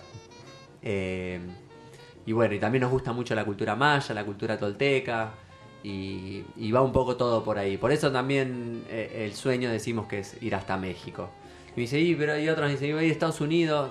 Eh, 0.82 1.40
y 2.26 2.32
bueno, 2.32 2.54
y 2.54 2.58
también 2.58 2.82
nos 2.82 2.90
gusta 2.90 3.14
mucho 3.14 3.34
la 3.34 3.46
cultura 3.46 3.74
maya, 3.74 4.14
la 4.14 4.24
cultura 4.24 4.58
tolteca. 4.58 5.30
Y, 5.88 6.44
y 6.56 6.72
va 6.72 6.82
un 6.82 6.90
poco 6.90 7.16
todo 7.16 7.44
por 7.44 7.58
ahí. 7.58 7.76
Por 7.76 7.92
eso 7.92 8.10
también 8.10 8.82
eh, 8.90 9.24
el 9.24 9.34
sueño 9.34 9.70
decimos 9.70 10.08
que 10.08 10.18
es 10.18 10.36
ir 10.42 10.56
hasta 10.56 10.76
México. 10.76 11.30
Y 11.68 11.76
me 11.76 11.82
dice, 11.82 12.00
y, 12.00 12.16
pero 12.16 12.32
hay 12.32 12.48
otros 12.48 12.68
dicen, 12.68 12.92
voy 12.96 13.08
a 13.08 13.12
Estados 13.12 13.40
Unidos. 13.40 13.90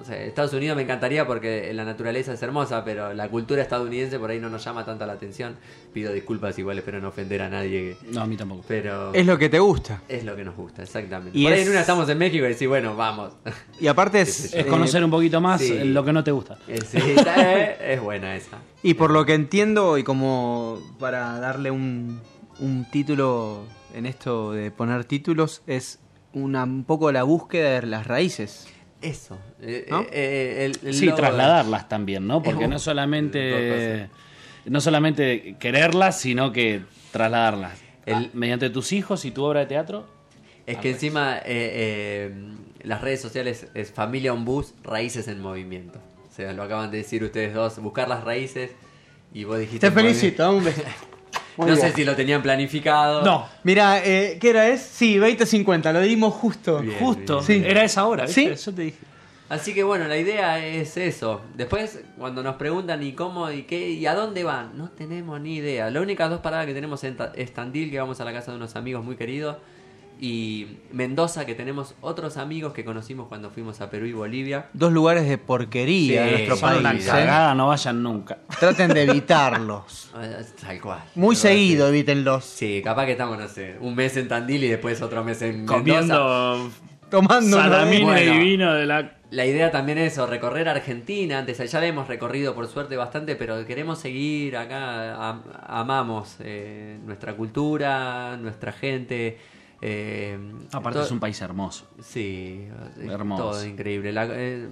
O 0.00 0.04
sea, 0.04 0.16
Estados 0.16 0.52
Unidos 0.52 0.76
me 0.76 0.82
encantaría 0.82 1.26
porque 1.26 1.72
la 1.74 1.84
naturaleza 1.84 2.32
es 2.32 2.42
hermosa, 2.42 2.84
pero 2.84 3.12
la 3.12 3.28
cultura 3.28 3.62
estadounidense 3.62 4.18
por 4.18 4.30
ahí 4.30 4.38
no 4.38 4.48
nos 4.48 4.64
llama 4.64 4.84
tanto 4.84 5.06
la 5.06 5.12
atención. 5.12 5.56
Pido 5.92 6.12
disculpas 6.12 6.58
igual, 6.58 6.78
espero 6.78 7.00
no 7.00 7.08
ofender 7.08 7.42
a 7.42 7.48
nadie. 7.48 7.96
No, 8.10 8.22
a 8.22 8.26
mí 8.26 8.36
tampoco. 8.36 8.64
Pero 8.66 9.12
Es 9.12 9.26
lo 9.26 9.38
que 9.38 9.48
te 9.48 9.58
gusta. 9.58 10.02
es 10.08 10.24
lo 10.24 10.36
que 10.36 10.44
nos 10.44 10.56
gusta, 10.56 10.82
exactamente. 10.82 11.38
Y 11.38 11.44
por 11.44 11.52
ahí 11.52 11.62
en 11.62 11.70
una 11.70 11.80
estamos 11.80 12.08
en 12.08 12.18
México 12.18 12.44
y 12.44 12.48
decís, 12.48 12.68
bueno, 12.68 12.96
vamos. 12.96 13.32
Y 13.80 13.86
aparte 13.86 14.20
es... 14.22 14.56
Conocer 14.68 15.04
un 15.04 15.10
poquito 15.10 15.40
más 15.40 15.60
sí. 15.60 15.84
lo 15.84 16.04
que 16.04 16.12
no 16.12 16.24
te 16.24 16.30
gusta. 16.32 16.58
Eh, 16.66 16.80
sí, 16.86 16.98
eh, 17.36 17.76
es 17.94 18.00
buena 18.00 18.36
esa. 18.36 18.58
Y 18.82 18.94
por 18.94 19.10
lo 19.10 19.26
que 19.26 19.34
entiendo, 19.34 19.98
y 19.98 20.04
como 20.04 20.80
para 20.98 21.38
darle 21.38 21.70
un, 21.70 22.20
un 22.60 22.86
título 22.90 23.64
en 23.94 24.06
esto 24.06 24.52
de 24.52 24.70
poner 24.70 25.04
títulos, 25.04 25.62
es 25.66 25.98
una, 26.32 26.64
un 26.64 26.84
poco 26.84 27.10
la 27.12 27.22
búsqueda 27.24 27.80
de 27.80 27.86
las 27.86 28.06
raíces. 28.06 28.68
Eso. 29.02 29.38
eh, 29.60 29.86
¿No? 29.90 30.04
eh, 30.12 30.66
el- 30.82 30.88
el 30.88 30.94
Sí, 30.94 31.06
logo- 31.06 31.16
trasladarlas 31.16 31.88
también, 31.88 32.26
¿no? 32.26 32.42
Porque 32.42 32.64
Eh, 32.64 32.68
no 32.68 32.78
solamente 32.78 34.08
no 34.66 34.80
solamente 34.80 35.56
quererlas, 35.58 36.20
sino 36.20 36.52
que 36.52 36.82
trasladarlas. 37.12 37.78
El- 38.06 38.14
Ah, 38.14 38.28
mediante 38.34 38.68
tus 38.70 38.92
hijos 38.92 39.24
y 39.24 39.30
tu 39.30 39.42
obra 39.44 39.60
de 39.60 39.66
teatro. 39.66 40.06
Es 40.66 40.76
que 40.78 40.90
encima 40.90 41.38
eh, 41.38 41.42
eh, 41.46 42.34
las 42.82 43.00
redes 43.00 43.20
sociales 43.20 43.66
es 43.74 43.90
familia 43.90 44.32
on 44.34 44.44
bus, 44.44 44.74
raíces 44.82 45.26
en 45.28 45.40
movimiento. 45.40 45.98
O 46.30 46.32
sea, 46.32 46.52
lo 46.52 46.62
acaban 46.62 46.90
de 46.90 46.98
decir 46.98 47.24
ustedes 47.24 47.54
dos, 47.54 47.78
buscar 47.78 48.08
las 48.08 48.22
raíces 48.22 48.70
y 49.32 49.44
vos 49.44 49.58
dijiste... 49.58 49.88
Te 49.88 49.92
felicito, 49.92 50.50
un 50.54 50.64
beso. 50.64 50.82
Muy 51.60 51.70
No 51.70 51.76
sé 51.76 51.92
si 51.92 52.04
lo 52.04 52.16
tenían 52.16 52.42
planificado. 52.42 53.22
No, 53.22 53.46
Mira, 53.64 54.02
eh, 54.04 54.38
¿qué 54.40 54.50
hora 54.50 54.68
es? 54.68 54.80
Sí, 54.80 55.18
20.50, 55.18 55.92
lo 55.92 56.00
dimos 56.00 56.34
justo. 56.34 56.78
Bien. 56.78 56.98
justo. 56.98 57.42
Sí. 57.42 57.62
Era 57.64 57.84
esa 57.84 58.06
hora, 58.06 58.24
¿viste? 58.24 58.56
Sí. 58.56 58.64
Yo 58.64 58.74
te 58.74 58.82
dije. 58.82 58.98
Así 59.50 59.74
que 59.74 59.82
bueno, 59.82 60.06
la 60.06 60.16
idea 60.16 60.64
es 60.64 60.96
eso. 60.96 61.42
Después, 61.56 62.00
cuando 62.16 62.42
nos 62.42 62.54
preguntan 62.54 63.02
y 63.02 63.12
cómo 63.12 63.50
y 63.50 63.64
qué 63.64 63.90
y 63.90 64.06
a 64.06 64.14
dónde 64.14 64.44
van, 64.44 64.78
no 64.78 64.90
tenemos 64.90 65.40
ni 65.40 65.56
idea. 65.56 65.90
Las 65.90 66.02
únicas 66.02 66.30
dos 66.30 66.40
paradas 66.40 66.66
que 66.66 66.72
tenemos 66.72 67.02
en 67.02 67.16
es 67.34 67.52
Tandil, 67.52 67.90
que 67.90 67.98
vamos 67.98 68.20
a 68.20 68.24
la 68.24 68.32
casa 68.32 68.52
de 68.52 68.56
unos 68.56 68.76
amigos 68.76 69.04
muy 69.04 69.16
queridos, 69.16 69.56
y 70.20 70.76
Mendoza, 70.92 71.46
que 71.46 71.54
tenemos 71.54 71.94
otros 72.02 72.36
amigos 72.36 72.72
que 72.74 72.84
conocimos 72.84 73.28
cuando 73.28 73.50
fuimos 73.50 73.80
a 73.80 73.88
Perú 73.90 74.04
y 74.06 74.12
Bolivia. 74.12 74.66
Dos 74.74 74.92
lugares 74.92 75.26
de 75.28 75.38
porquería 75.38 76.24
Sí, 76.24 76.30
de 76.30 76.36
nuestro 76.46 76.56
país. 76.58 76.80
Una 76.80 76.92
¿eh? 76.94 77.00
cagada, 77.04 77.54
no 77.54 77.68
vayan 77.68 78.02
nunca. 78.02 78.38
Traten 78.58 78.92
de 78.92 79.02
evitarlos. 79.04 80.10
Eh, 80.20 80.44
Tal 80.60 80.80
cual. 80.80 80.98
Muy 81.14 81.34
seguido, 81.36 81.86
que- 81.86 81.90
evítenlos. 81.98 82.44
Sí, 82.44 82.82
capaz 82.84 83.06
que 83.06 83.12
estamos, 83.12 83.38
no 83.38 83.48
sé, 83.48 83.76
un 83.80 83.94
mes 83.94 84.16
en 84.16 84.28
Tandil 84.28 84.64
y 84.64 84.68
después 84.68 85.00
otro 85.00 85.24
mes 85.24 85.40
en 85.42 85.64
Mendoza. 85.64 85.78
Comiendo 85.78 86.70
Tomando 87.10 87.56
una 87.56 87.64
salamines 87.68 88.02
Bueno. 88.04 88.32
divino 88.34 88.74
de 88.74 88.86
la. 88.86 89.16
La 89.30 89.46
idea 89.46 89.70
también 89.70 89.98
es 89.98 90.12
eso, 90.14 90.26
recorrer 90.26 90.68
Argentina. 90.68 91.38
Antes 91.38 91.58
ya 91.70 91.80
la 91.80 91.86
hemos 91.86 92.08
recorrido 92.08 92.54
por 92.54 92.66
suerte 92.66 92.96
bastante, 92.96 93.36
pero 93.36 93.64
queremos 93.64 93.98
seguir 94.00 94.56
acá. 94.56 95.28
am- 95.30 95.42
amamos 95.66 96.36
eh, 96.40 96.98
nuestra 97.04 97.34
cultura, 97.36 98.36
nuestra 98.36 98.72
gente. 98.72 99.38
Eh, 99.82 100.38
Aparte 100.72 101.00
es 101.02 101.10
un 101.10 101.20
país 101.20 101.40
hermoso. 101.40 101.86
Sí, 102.02 102.68
Hermoso. 103.00 103.42
todo 103.50 103.64
increíble. 103.66 104.12
La- 104.12 104.26
eh, 104.30 104.68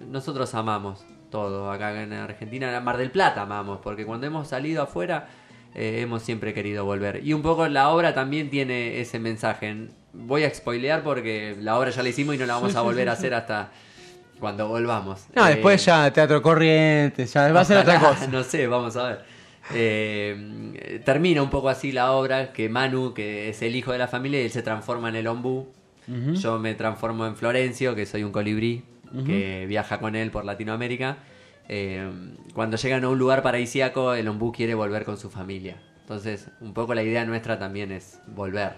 nosotros 0.00 0.54
amamos 0.54 1.04
todo 1.30 1.70
acá 1.70 2.02
en 2.02 2.12
Argentina. 2.12 2.80
Mar 2.80 2.96
del 2.96 3.10
Plata 3.10 3.42
amamos, 3.42 3.80
porque 3.82 4.06
cuando 4.06 4.26
hemos 4.26 4.48
salido 4.48 4.82
afuera 4.82 5.28
eh, 5.74 6.00
hemos 6.02 6.22
siempre 6.22 6.54
querido 6.54 6.84
volver. 6.84 7.24
Y 7.26 7.32
un 7.32 7.42
poco 7.42 7.68
la 7.68 7.90
obra 7.90 8.14
también 8.14 8.48
tiene 8.50 9.00
ese 9.00 9.18
mensaje. 9.18 9.88
Voy 10.12 10.44
a 10.44 10.54
spoilear 10.54 11.02
porque 11.02 11.56
la 11.60 11.78
obra 11.78 11.90
ya 11.90 12.02
la 12.02 12.08
hicimos 12.08 12.34
y 12.34 12.38
no 12.38 12.46
la 12.46 12.54
vamos 12.54 12.74
a 12.74 12.80
volver 12.80 13.08
a 13.08 13.12
hacer 13.12 13.34
hasta 13.34 13.70
cuando 14.40 14.66
volvamos. 14.68 15.26
No, 15.34 15.46
Eh, 15.46 15.54
después 15.54 15.84
ya 15.84 16.10
Teatro 16.12 16.40
Corriente, 16.40 17.26
ya 17.26 17.52
va 17.52 17.60
a 17.60 17.64
ser 17.64 17.78
otra 17.78 17.98
cosa. 18.00 18.26
No 18.30 18.42
sé, 18.44 18.66
vamos 18.66 18.96
a 18.96 19.08
ver. 19.08 19.37
Eh, 19.74 21.00
termina 21.04 21.42
un 21.42 21.50
poco 21.50 21.68
así 21.68 21.92
la 21.92 22.12
obra, 22.12 22.52
que 22.52 22.68
Manu, 22.68 23.14
que 23.14 23.50
es 23.50 23.62
el 23.62 23.76
hijo 23.76 23.92
de 23.92 23.98
la 23.98 24.08
familia, 24.08 24.40
él 24.40 24.50
se 24.50 24.62
transforma 24.62 25.08
en 25.08 25.16
el 25.16 25.26
ombú. 25.26 25.68
Yo 26.34 26.58
me 26.58 26.74
transformo 26.74 27.26
en 27.26 27.36
Florencio, 27.36 27.94
que 27.94 28.06
soy 28.06 28.24
un 28.24 28.32
colibrí, 28.32 28.82
que 29.26 29.66
viaja 29.66 29.98
con 30.00 30.16
él 30.16 30.30
por 30.30 30.44
Latinoamérica. 30.44 31.18
Eh, 31.68 32.10
cuando 32.54 32.78
llegan 32.78 33.04
a 33.04 33.10
un 33.10 33.18
lugar 33.18 33.42
paradisíaco, 33.42 34.14
el 34.14 34.26
ombú 34.26 34.50
quiere 34.52 34.74
volver 34.74 35.04
con 35.04 35.18
su 35.18 35.28
familia. 35.28 35.76
Entonces, 36.00 36.48
un 36.62 36.72
poco 36.72 36.94
la 36.94 37.02
idea 37.02 37.26
nuestra 37.26 37.58
también 37.58 37.92
es 37.92 38.20
volver. 38.26 38.72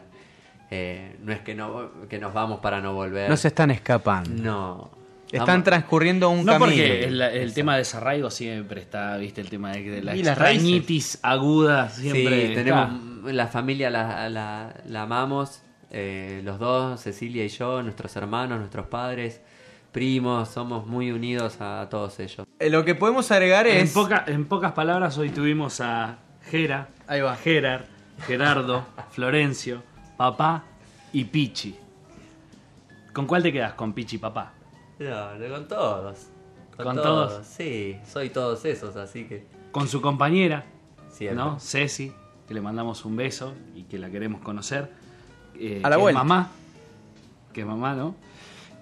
Eh, 0.73 1.17
no 1.23 1.33
es 1.33 1.41
que, 1.41 1.55
no, 1.55 1.91
que 2.09 2.19
nos 2.19 2.35
vamos 2.35 2.59
para 2.59 2.81
no 2.81 2.95
volver. 2.95 3.31
No 3.31 3.37
se 3.37 3.49
están 3.49 3.71
escapando. 3.71 4.31
No. 4.43 5.00
Están 5.33 5.47
Vamos- 5.47 5.65
transcurriendo 5.65 6.29
un 6.31 6.45
No, 6.45 6.53
camino. 6.55 6.71
porque 6.71 7.05
el, 7.05 7.21
el 7.23 7.55
tema 7.55 7.75
de 7.75 7.79
desarraigo 7.79 8.31
siempre 8.31 8.81
está, 8.81 9.17
viste, 9.17 9.41
el 9.41 9.49
tema 9.49 9.73
de, 9.73 9.83
de 9.89 10.03
la 10.03 10.17
Y 10.17 10.23
las 10.25 10.33
extrañitis 10.37 11.19
aguda 11.23 11.89
siempre. 11.89 12.49
Sí, 12.49 12.55
tenemos 12.55 12.91
la 13.33 13.47
familia, 13.47 13.91
la, 13.91 14.29
la, 14.29 14.75
la 14.87 15.03
amamos, 15.03 15.63
eh, 15.93 16.41
los 16.45 16.59
dos, 16.59 17.01
Cecilia 17.01 17.45
y 17.45 17.49
yo, 17.49 17.83
nuestros 17.83 18.17
hermanos, 18.17 18.59
nuestros 18.59 18.87
padres, 18.87 19.41
primos, 19.93 20.49
somos 20.49 20.87
muy 20.87 21.13
unidos 21.13 21.61
a, 21.61 21.87
todos 21.91 22.19
ellos. 22.19 22.47
Eh, 22.59 22.69
Lo 22.71 22.85
que 22.85 22.95
podemos 22.97 23.31
agregar 23.31 23.67
En, 23.69 23.85
es. 23.85 23.93
poca- 23.93 24.25
en 24.27 24.47
pocas 24.47 24.73
palabras, 24.73 25.17
hoy 25.19 25.31
tuvimos 25.31 25.81
a 25.81 26.19
Gera, 26.51 26.89
Ahí 27.07 27.21
va. 27.21 27.37
Gerard, 27.37 27.83
Gerardo, 28.27 28.85
Florencio, 29.13 29.83
Papá 30.17 30.65
y 31.13 31.25
Pichi. 31.25 31.77
¿Con 33.13 33.27
cuál 33.27 33.43
te 33.43 33.53
quedas? 33.53 33.73
¿Con 33.75 33.93
Pichi 33.93 34.17
y 34.17 34.19
Papá? 34.19 34.55
No, 35.01 35.29
con 35.51 35.67
todos. 35.69 36.27
¿Con 36.77 36.97
todos? 36.97 37.45
Sí, 37.47 37.99
soy 38.07 38.31
todos 38.31 38.65
esos, 38.65 38.97
así 38.97 39.25
que 39.27 39.47
Con 39.73 39.89
su 39.89 40.01
compañera, 40.01 40.65
siempre. 41.11 41.37
¿no? 41.37 41.59
Ceci, 41.59 42.13
que 42.47 42.55
le 42.55 42.61
mandamos 42.61 43.05
un 43.05 43.17
beso 43.17 43.55
y 43.75 43.83
que 43.85 43.99
la 43.99 44.09
queremos 44.11 44.41
conocer. 44.43 44.91
eh, 45.59 45.81
A 45.83 45.89
la 45.91 45.97
que 45.97 46.01
es 46.01 46.03
vuelta. 46.03 46.23
mamá. 46.25 46.51
Que 47.53 47.61
es 47.63 47.67
mamá, 47.67 47.95
¿no? 47.95 48.15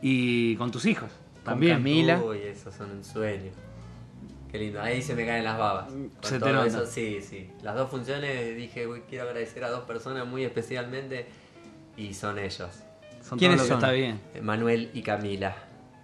Y 0.03 0.55
con 0.57 0.71
tus 0.71 0.85
hijos 0.87 1.11
también. 1.45 1.77
Camila. 1.79 2.21
Uy, 2.23 2.39
esos 2.43 2.75
son 2.75 2.91
un 2.91 3.05
sueño. 3.05 3.51
Qué 4.51 4.59
lindo, 4.59 4.81
ahí 4.81 5.03
se 5.03 5.14
me 5.14 5.27
caen 5.27 5.45
las 5.45 5.59
babas. 5.59 5.89
Con 5.89 6.11
Se 6.23 6.35
te 6.35 6.41
todo 6.41 6.53
nota. 6.53 6.66
eso, 6.66 6.87
sí, 6.87 7.21
sí. 7.21 7.51
Las 7.62 7.75
dos 7.75 7.91
funciones 7.91 8.57
dije, 8.57 8.87
uy, 8.87 9.03
quiero 9.09 9.25
agradecer 9.25 9.62
a 9.64 9.71
dos 9.71 9.85
personas 9.85 10.27
muy 10.27 10.45
especialmente 10.45 11.27
y 11.97 12.14
son 12.14 12.39
ellos. 12.39 12.71
Son 13.23 13.39
¿Quiénes 13.39 13.59
todo 13.59 13.69
lo 13.69 13.69
que 13.69 13.69
son? 13.69 13.79
está 13.79 13.93
bien. 13.93 14.21
Manuel 14.43 14.91
y 14.95 15.03
Camila. 15.03 15.55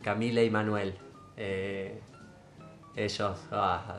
Camila 0.04 0.42
y 0.42 0.50
Manuel. 0.50 0.94
Eh, 1.36 1.98
ellos. 2.94 3.38
ah, 3.50 3.96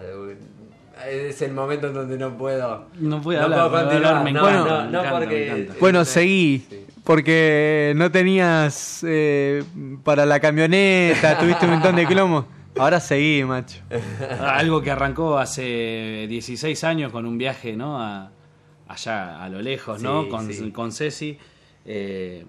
es 1.10 1.42
el 1.42 1.52
momento 1.52 1.88
en 1.88 1.94
donde 1.94 2.18
no 2.18 2.38
puedo. 2.38 2.86
No 3.00 3.22
puede 3.22 3.40
no 3.40 3.46
hablar, 3.46 3.70
puedo 3.70 3.84
no 3.84 3.90
puede 3.90 4.02
continuar. 4.02 4.16
hablar, 4.16 4.24
me 4.24 4.32
no, 4.32 4.50
encanta, 4.50 4.70
no, 4.70 4.86
me 4.86 4.92
no, 4.92 5.00
encanta, 5.00 5.20
porque. 5.20 5.36
me 5.36 5.46
encanta. 5.62 5.74
Bueno, 5.80 6.02
eh, 6.02 6.06
seguí. 6.06 6.66
sí. 6.70 6.86
Porque 7.04 7.94
no 7.98 8.10
tenías 8.12 9.04
eh, 9.08 9.64
para 10.04 10.26
la 10.26 10.40
camioneta, 10.40 11.38
tuviste 11.40 11.66
un 11.66 11.72
montón 11.74 11.96
de 11.96 12.08
quilombo. 12.08 12.48
Ahora 12.78 13.00
seguí, 13.00 13.44
macho. 13.44 13.82
Algo 14.42 14.82
que 14.82 14.92
arrancó 14.92 15.38
hace 15.38 16.26
16 16.28 16.84
años 16.84 17.12
con 17.12 17.26
un 17.26 17.38
viaje, 17.38 17.76
¿no? 17.76 18.02
A, 18.02 18.24
a 18.26 18.32
allá 18.88 19.44
a 19.44 19.50
lo 19.50 19.62
lejos, 19.62 20.02
¿no? 20.02 20.24
Sí, 20.24 20.30
con, 20.30 20.54
sí. 20.54 20.72
con 20.72 20.92
Ceci, 20.92 21.38
eh, 21.86 22.46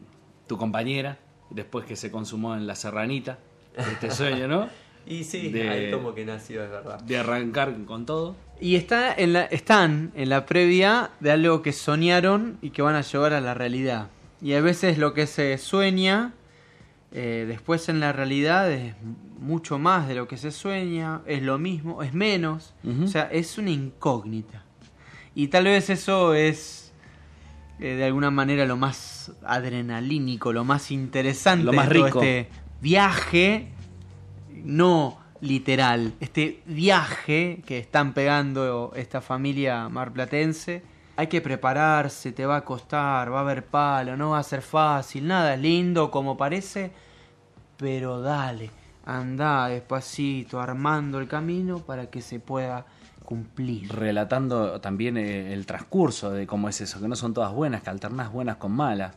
tu 0.46 0.56
compañera, 0.56 1.18
después 1.50 1.84
que 1.84 1.94
se 1.96 2.10
consumó 2.10 2.56
en 2.56 2.66
la 2.66 2.74
serranita, 2.74 3.38
este 3.76 4.10
sueño, 4.10 4.48
¿no? 4.48 4.68
Y 5.08 5.22
sí, 5.22 5.50
De- 5.52 5.68
ahí 5.68 5.90
como 5.92 6.14
que 6.16 6.24
nació, 6.24 6.64
es 6.64 6.68
verdad. 6.70 6.98
De 7.00 7.16
arrancar 7.16 7.72
con 7.84 8.04
todo. 8.06 8.34
Y 8.60 8.74
está 8.74 9.14
en 9.14 9.34
la, 9.34 9.44
están 9.44 10.10
en 10.16 10.30
la 10.30 10.46
previa 10.46 11.10
de 11.20 11.30
algo 11.30 11.62
que 11.62 11.72
soñaron 11.72 12.58
y 12.60 12.70
que 12.70 12.82
van 12.82 12.96
a 12.96 13.02
llevar 13.02 13.32
a 13.32 13.40
la 13.40 13.54
realidad. 13.54 14.08
Y 14.42 14.54
a 14.54 14.60
veces 14.60 14.98
lo 14.98 15.14
que 15.14 15.28
se 15.28 15.58
sueña, 15.58 16.34
eh, 17.12 17.44
después 17.46 17.88
en 17.88 18.00
la 18.00 18.12
realidad 18.12 18.68
es 18.72 18.94
mucho 19.38 19.78
más 19.78 20.08
de 20.08 20.16
lo 20.16 20.26
que 20.26 20.38
se 20.38 20.50
sueña, 20.50 21.20
es 21.26 21.40
lo 21.40 21.56
mismo, 21.56 22.02
es 22.02 22.12
menos. 22.12 22.74
O 23.04 23.06
sea, 23.06 23.28
es 23.30 23.58
una 23.58 23.70
incógnita. 23.70 24.64
Y 25.36 25.46
tal 25.48 25.66
vez 25.66 25.88
eso 25.88 26.34
es 26.34 26.92
eh, 27.78 27.94
de 27.94 28.04
alguna 28.06 28.32
manera 28.32 28.66
lo 28.66 28.76
más 28.76 29.30
adrenalínico, 29.44 30.52
lo 30.52 30.64
más 30.64 30.90
interesante 30.90 31.64
Lo 31.64 31.72
más 31.72 31.88
de 31.88 31.94
todo 31.94 32.06
rico. 32.06 32.22
este 32.22 32.48
viaje 32.80 33.68
no 34.64 35.18
literal, 35.40 36.14
este 36.20 36.62
viaje 36.66 37.62
que 37.66 37.78
están 37.78 38.12
pegando 38.14 38.92
esta 38.96 39.20
familia 39.20 39.88
marplatense. 39.88 40.82
Hay 41.16 41.28
que 41.28 41.40
prepararse, 41.40 42.32
te 42.32 42.44
va 42.44 42.56
a 42.56 42.64
costar, 42.64 43.32
va 43.32 43.38
a 43.38 43.40
haber 43.40 43.64
palo, 43.64 44.16
no 44.16 44.30
va 44.30 44.38
a 44.38 44.42
ser 44.42 44.60
fácil, 44.60 45.26
nada 45.26 45.54
es 45.54 45.60
lindo 45.60 46.10
como 46.10 46.36
parece, 46.36 46.90
pero 47.78 48.20
dale, 48.20 48.70
anda 49.06 49.68
despacito, 49.68 50.60
armando 50.60 51.18
el 51.18 51.26
camino 51.26 51.78
para 51.78 52.10
que 52.10 52.20
se 52.20 52.38
pueda 52.38 52.84
cumplir. 53.24 53.90
relatando 53.90 54.78
también 54.80 55.16
eh, 55.16 55.54
el 55.54 55.64
transcurso 55.64 56.30
de 56.30 56.46
cómo 56.46 56.68
es 56.68 56.82
eso, 56.82 57.00
que 57.00 57.08
no 57.08 57.16
son 57.16 57.32
todas 57.32 57.52
buenas, 57.52 57.82
que 57.82 57.88
alternás 57.88 58.30
buenas 58.30 58.56
con 58.56 58.72
malas, 58.72 59.14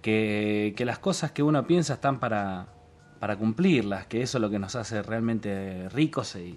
que, 0.00 0.72
que 0.74 0.86
las 0.86 0.98
cosas 0.98 1.32
que 1.32 1.42
uno 1.42 1.66
piensa 1.66 1.94
están 1.94 2.18
para, 2.18 2.66
para 3.22 3.36
cumplirlas, 3.36 4.04
que 4.08 4.20
eso 4.20 4.38
es 4.38 4.42
lo 4.42 4.50
que 4.50 4.58
nos 4.58 4.74
hace 4.74 5.00
realmente 5.00 5.88
ricos 5.90 6.34
e, 6.34 6.56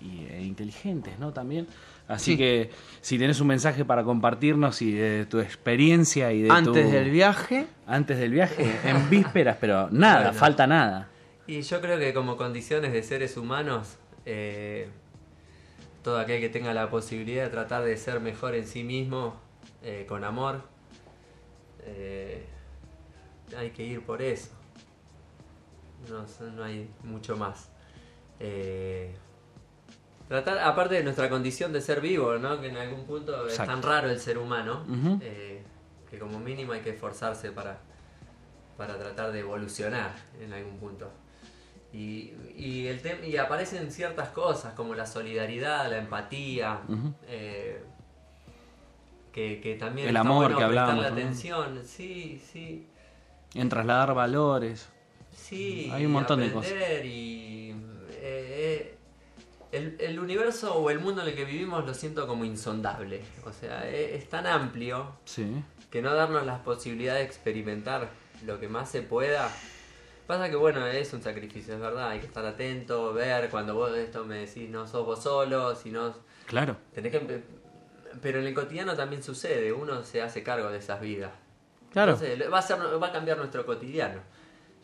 y- 0.00 0.28
e 0.30 0.42
inteligentes, 0.44 1.18
¿no? 1.18 1.32
También. 1.32 1.66
Así 2.06 2.32
Sí. 2.32 2.36
que 2.38 2.70
si 3.00 3.18
tenés 3.18 3.40
un 3.40 3.48
mensaje 3.48 3.84
para 3.84 4.04
compartirnos 4.04 4.80
y 4.80 4.92
de 4.92 5.26
tu 5.26 5.40
experiencia 5.40 6.30
y 6.30 6.42
de 6.42 6.52
Antes 6.52 6.86
tu- 6.86 6.92
del 6.92 7.10
viaje, 7.10 7.66
antes 7.88 8.16
del 8.16 8.30
viaje, 8.30 8.64
en 8.84 9.10
vísperas, 9.10 9.56
pero 9.60 9.88
nada, 9.90 10.26
Bueno. 10.26 10.38
falta 10.38 10.68
nada. 10.68 11.08
Y 11.48 11.62
yo 11.62 11.80
creo 11.80 11.98
que 11.98 12.14
como 12.14 12.36
condiciones 12.36 12.92
de 12.92 13.02
seres 13.02 13.36
humanos, 13.36 13.96
eh, 14.24 14.86
todo 16.04 16.20
aquel 16.20 16.40
que 16.40 16.48
tenga 16.48 16.72
la 16.74 16.90
posibilidad 16.90 17.42
de 17.42 17.50
tratar 17.50 17.82
de 17.82 17.96
ser 17.96 18.20
mejor 18.20 18.54
en 18.54 18.68
sí 18.68 18.84
mismo, 18.84 19.34
eh, 19.82 20.06
con 20.08 20.22
amor, 20.22 20.62
eh, 21.86 22.44
hay 23.58 23.70
que 23.70 23.82
ir 23.84 24.02
por 24.02 24.22
eso. 24.22 24.50
No, 26.08 26.50
no 26.50 26.64
hay 26.64 26.90
mucho 27.02 27.36
más. 27.36 27.68
Eh, 28.40 29.14
tratar, 30.28 30.58
aparte 30.58 30.94
de 30.96 31.04
nuestra 31.04 31.28
condición 31.28 31.72
de 31.72 31.80
ser 31.80 32.00
vivo, 32.00 32.36
¿no? 32.38 32.60
que 32.60 32.68
en 32.68 32.76
algún 32.76 33.04
punto 33.04 33.46
es 33.46 33.56
tan 33.56 33.82
raro 33.82 34.10
el 34.10 34.20
ser 34.20 34.38
humano, 34.38 34.84
eh, 35.20 35.62
que 36.10 36.18
como 36.18 36.38
mínimo 36.40 36.72
hay 36.72 36.80
que 36.80 36.90
esforzarse 36.90 37.52
para, 37.52 37.78
para 38.76 38.98
tratar 38.98 39.32
de 39.32 39.40
evolucionar 39.40 40.12
en 40.40 40.52
algún 40.52 40.78
punto. 40.78 41.10
Y, 41.92 42.32
y, 42.56 42.88
el 42.88 43.00
tem- 43.02 43.24
y 43.24 43.36
aparecen 43.36 43.92
ciertas 43.92 44.30
cosas 44.30 44.74
como 44.74 44.94
la 44.96 45.06
solidaridad, 45.06 45.88
la 45.88 45.98
empatía, 45.98 46.80
eh, 47.28 47.80
que, 49.32 49.60
que 49.60 49.76
también 49.76 50.08
El 50.08 50.16
está 50.16 50.28
amor 50.28 50.44
bueno 50.46 50.58
que 50.58 50.64
hablábamos, 50.64 51.04
¿no? 51.04 51.12
atención, 51.12 51.80
sí, 51.84 52.42
sí, 52.52 52.88
En 53.54 53.68
trasladar 53.68 54.12
valores. 54.14 54.88
Sí. 55.48 55.90
Hay 55.92 56.06
un 56.06 56.12
montón 56.12 56.40
de 56.40 56.46
aprender 56.46 57.04
Y, 57.06 57.70
eh, 58.10 58.16
eh, 58.92 58.94
el, 59.72 59.96
el 60.00 60.18
universo 60.18 60.74
o 60.76 60.90
el 60.90 61.00
mundo 61.00 61.22
en 61.22 61.28
el 61.28 61.34
que 61.34 61.44
vivimos 61.44 61.84
lo 61.84 61.94
siento 61.94 62.26
como 62.26 62.44
insondable. 62.44 63.22
O 63.44 63.52
sea, 63.52 63.88
es, 63.88 64.22
es 64.22 64.28
tan 64.28 64.46
amplio 64.46 65.16
Sí. 65.24 65.46
que 65.90 66.00
no 66.02 66.14
darnos 66.14 66.44
las 66.46 66.60
posibilidades 66.60 67.20
de 67.22 67.26
experimentar 67.26 68.08
lo 68.46 68.58
que 68.60 68.68
más 68.68 68.90
se 68.90 69.02
pueda. 69.02 69.50
Pasa 70.26 70.48
que 70.48 70.56
bueno, 70.56 70.86
es 70.86 71.12
un 71.12 71.22
sacrificio, 71.22 71.74
es 71.74 71.80
verdad, 71.80 72.08
hay 72.10 72.20
que 72.20 72.26
estar 72.26 72.46
atento, 72.46 73.12
ver 73.12 73.50
cuando 73.50 73.74
vos 73.74 73.92
de 73.92 74.04
esto 74.04 74.24
me 74.24 74.38
decís 74.46 74.70
no 74.70 74.86
sos 74.86 75.04
vos 75.04 75.22
solo, 75.22 75.74
sino 75.76 76.14
Claro. 76.46 76.76
tenés 76.94 77.12
que 77.12 77.42
pero 78.22 78.38
en 78.40 78.46
el 78.46 78.54
cotidiano 78.54 78.94
también 78.94 79.22
sucede, 79.22 79.72
uno 79.72 80.02
se 80.04 80.22
hace 80.22 80.42
cargo 80.42 80.70
de 80.70 80.78
esas 80.78 81.00
vidas. 81.00 81.32
Claro. 81.92 82.12
Entonces, 82.12 82.50
va 82.52 82.58
a 82.58 82.62
ser 82.62 82.78
va 83.02 83.08
a 83.08 83.12
cambiar 83.12 83.36
nuestro 83.38 83.66
cotidiano. 83.66 84.20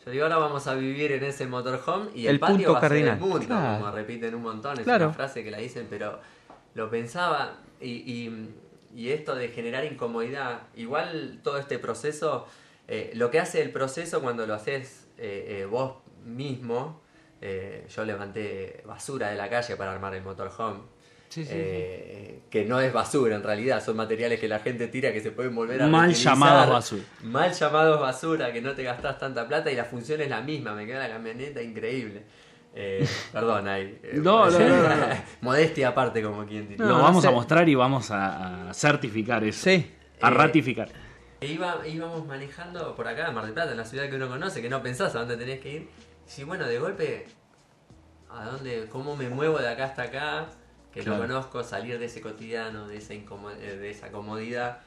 Yo 0.05 0.11
digo, 0.11 0.23
ahora 0.23 0.37
vamos 0.37 0.65
a 0.67 0.73
vivir 0.73 1.11
en 1.11 1.23
ese 1.23 1.45
motorhome 1.45 2.09
y 2.15 2.25
el, 2.25 2.35
El 2.35 2.39
patio 2.39 2.55
punto 2.55 2.71
va 2.73 2.77
a 2.77 2.81
ser 2.81 2.89
cardinal. 2.89 3.13
el 3.15 3.19
mundo, 3.19 3.45
Claro. 3.45 3.79
como 3.83 3.91
repiten 3.95 4.35
un 4.35 4.41
montón, 4.41 4.77
es 4.79 4.83
Claro. 4.83 5.05
una 5.05 5.13
frase 5.13 5.43
que 5.43 5.51
la 5.51 5.59
dicen, 5.59 5.87
pero 5.89 6.19
lo 6.73 6.89
pensaba 6.89 7.57
y, 7.79 7.89
y- 7.89 8.55
y 8.95 9.09
esto 9.11 9.35
de 9.35 9.49
generar 9.49 9.85
incomodidad, 9.85 10.63
igual 10.75 11.39
todo 11.43 11.57
este 11.59 11.77
proceso, 11.79 12.47
eh, 12.87 13.11
lo 13.13 13.29
que 13.29 13.39
hace 13.39 13.61
el 13.61 13.71
proceso 13.71 14.21
cuando 14.21 14.45
lo 14.47 14.55
haces 14.55 15.07
eh, 15.17 15.59
eh, 15.61 15.65
vos 15.65 15.93
mismo, 16.25 16.99
eh, 17.39 17.85
yo 17.95 18.03
levanté 18.03 18.81
basura 18.85 19.29
de 19.29 19.35
la 19.35 19.49
calle 19.49 19.75
para 19.75 19.91
armar 19.91 20.15
el 20.15 20.23
motorhome. 20.23 20.79
Sí, 21.31 21.45
sí, 21.45 21.51
eh, 21.53 22.41
que 22.49 22.65
no 22.65 22.81
es 22.81 22.91
basura 22.91 23.35
en 23.37 23.43
realidad, 23.43 23.81
son 23.83 23.95
materiales 23.95 24.37
que 24.37 24.49
la 24.49 24.59
gente 24.59 24.87
tira 24.89 25.13
que 25.13 25.21
se 25.21 25.31
pueden 25.31 25.55
volver 25.55 25.81
a 25.81 25.87
Mal 25.87 26.01
reutilizar. 26.07 26.33
llamados 26.33 26.69
basura. 26.69 27.03
Mal 27.23 27.53
llamados 27.53 28.01
basura, 28.01 28.51
que 28.51 28.61
no 28.61 28.73
te 28.73 28.83
gastás 28.83 29.17
tanta 29.17 29.47
plata 29.47 29.71
y 29.71 29.75
la 29.75 29.85
función 29.85 30.19
es 30.19 30.29
la 30.29 30.41
misma, 30.41 30.73
me 30.73 30.85
queda 30.85 31.07
la 31.07 31.13
camioneta 31.13 31.61
increíble. 31.61 32.23
Eh, 32.75 33.07
perdón, 33.31 33.67
ahí. 33.69 33.97
eh, 34.03 34.19
No, 34.21 34.49
no, 34.49 34.59
no, 34.59 34.67
no, 34.67 34.83
no. 34.97 35.05
Modestia 35.41 35.87
aparte, 35.87 36.21
como 36.21 36.45
quien 36.45 36.67
diría. 36.67 36.85
Lo 36.85 36.97
No, 36.97 37.03
vamos 37.03 37.21
sé. 37.21 37.29
a 37.29 37.31
mostrar 37.31 37.67
y 37.69 37.75
vamos 37.75 38.11
a, 38.11 38.69
a 38.69 38.73
certificar 38.73 39.41
eso. 39.45 39.63
Sí. 39.69 39.89
A 40.21 40.27
Eh, 40.27 40.31
ratificar. 40.31 40.89
E 41.39 41.47
iba, 41.47 41.79
íbamos 41.87 42.27
manejando 42.27 42.93
por 42.93 43.07
acá, 43.07 43.29
en 43.29 43.33
Mar 43.35 43.45
del 43.45 43.53
Plata, 43.53 43.71
en 43.71 43.77
la 43.77 43.85
ciudad 43.85 44.09
que 44.09 44.15
uno 44.17 44.27
conoce, 44.27 44.61
que 44.61 44.69
no 44.69 44.83
pensás 44.83 45.15
a 45.15 45.19
dónde 45.19 45.37
tenés 45.37 45.59
que 45.61 45.73
ir. 45.73 45.89
Y 46.37 46.43
bueno, 46.43 46.67
de 46.67 46.77
golpe, 46.77 47.25
¿a 48.29 48.45
dónde, 48.45 48.87
cómo 48.91 49.15
me 49.15 49.27
muevo 49.29 49.57
de 49.59 49.67
acá 49.69 49.85
hasta 49.85 50.03
acá? 50.03 50.45
Que 50.93 51.01
Claro. 51.01 51.19
no 51.21 51.27
conozco, 51.27 51.63
salir 51.63 51.97
de 51.99 52.05
ese 52.05 52.19
cotidiano, 52.21 52.87
de 52.87 52.97
esa, 52.97 53.13
eh, 53.13 53.77
de 53.79 53.89
esa 53.89 54.11
comodidad, 54.11 54.79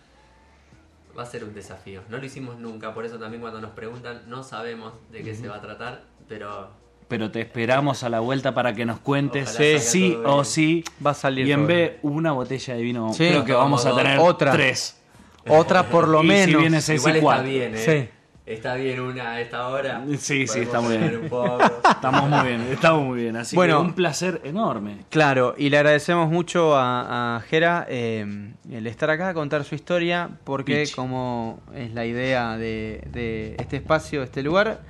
va 1.17 1.23
a 1.23 1.27
ser 1.27 1.45
un 1.45 1.55
desafío. 1.55 2.03
No 2.11 2.19
lo 2.19 2.25
hicimos 2.27 2.59
nunca, 2.59 2.93
por 2.93 3.05
eso 3.07 3.19
también 3.19 3.41
cuando 3.41 3.61
nos 3.61 3.71
preguntan, 3.71 4.23
no 4.27 4.43
sabemos 4.43 4.93
de 5.11 5.23
qué 5.23 5.35
se 5.35 5.49
va 5.49 5.57
a 5.57 5.61
tratar, 5.61 6.03
pero 6.29 6.69
Pero 7.09 7.31
te 7.31 7.41
esperamos 7.43 8.03
a 8.03 8.09
la 8.09 8.21
vuelta 8.21 8.55
para 8.55 8.73
que 8.75 8.85
nos 8.87 8.99
cuentes 8.99 9.51
Ojalá 9.55 9.79
sí, 9.79 10.17
o 10.25 10.33
bien. 10.35 10.45
sí. 10.47 10.85
Va 11.05 11.11
a 11.11 11.15
salir 11.15 11.47
Y 11.47 11.53
en 11.53 11.67
vez 11.67 11.99
una 12.03 12.33
botella 12.33 12.75
de 12.75 12.83
vino, 12.83 13.13
Sí. 13.13 13.29
creo 13.29 13.45
que 13.45 13.53
vamos 13.53 13.85
a 13.87 13.95
tener 13.95 14.19
otra. 14.19 14.53
tres. 14.53 14.99
Otra 15.47 15.89
por 15.91 16.09
lo 16.09 16.23
Y 16.25 16.27
menos. 16.27 16.47
si 16.47 16.57
viene 16.57 16.81
Ceci, 16.81 16.95
igual 17.11 17.17
está 17.37 17.43
bien, 17.43 17.75
¿eh? 17.75 17.79
Sí. 17.79 18.09
Está 18.47 18.74
bien 18.74 19.01
una 19.01 19.30
a 19.32 19.40
esta 19.40 19.68
hora. 19.68 20.05
Sí, 20.18 20.47
sí, 20.47 20.61
está 20.61 20.80
muy 20.82 20.99
bien. 20.99 21.16
un 21.22 21.28
poco. 21.30 21.59
Estamos 21.90 22.28
muy 22.28 22.47
bien, 22.47 22.61
estamos 22.70 23.03
muy 23.07 23.20
bien. 23.22 23.36
Así 23.36 23.57
Bueno. 23.57 23.78
que 23.80 23.86
un 23.86 23.92
placer 23.95 24.42
enorme. 24.45 24.99
Claro, 25.09 25.55
y 25.57 25.70
le 25.70 25.78
agradecemos 25.78 26.28
mucho 26.30 26.76
a, 26.76 27.36
a 27.36 27.40
Jera 27.40 27.86
eh, 27.88 28.53
el 28.70 28.86
estar 28.86 29.09
acá, 29.09 29.32
contar 29.32 29.64
su 29.64 29.74
historia, 29.74 30.28
porque 30.45 30.84
como 30.95 31.61
es 31.74 31.95
la 31.95 32.05
idea 32.05 32.59
de, 32.59 33.03
de 33.11 33.57
este 33.59 33.76
espacio, 33.76 34.20
de 34.20 34.26
este 34.26 34.42
lugar, 34.42 34.82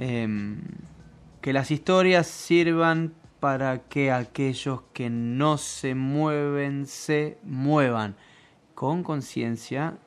eh, 0.00 0.56
que 1.40 1.52
las 1.52 1.70
historias 1.70 2.26
sirvan 2.26 3.14
para 3.38 3.78
que 3.82 4.10
aquellos 4.10 4.80
que 4.92 5.08
no 5.08 5.56
se 5.56 5.94
mueven 5.94 6.86
se 6.86 7.38
muevan 7.44 8.16
con 8.74 9.04
conciencia, 9.04 9.98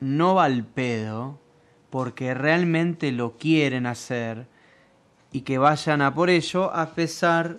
no 0.00 0.34
va 0.36 0.44
al 0.44 0.64
pedo, 0.64 1.38
porque 1.96 2.34
realmente 2.34 3.10
lo 3.10 3.38
quieren 3.38 3.86
hacer 3.86 4.46
y 5.32 5.40
que 5.40 5.56
vayan 5.56 6.02
a 6.02 6.12
por 6.12 6.28
ello 6.28 6.70
a 6.74 6.90
pesar 6.90 7.58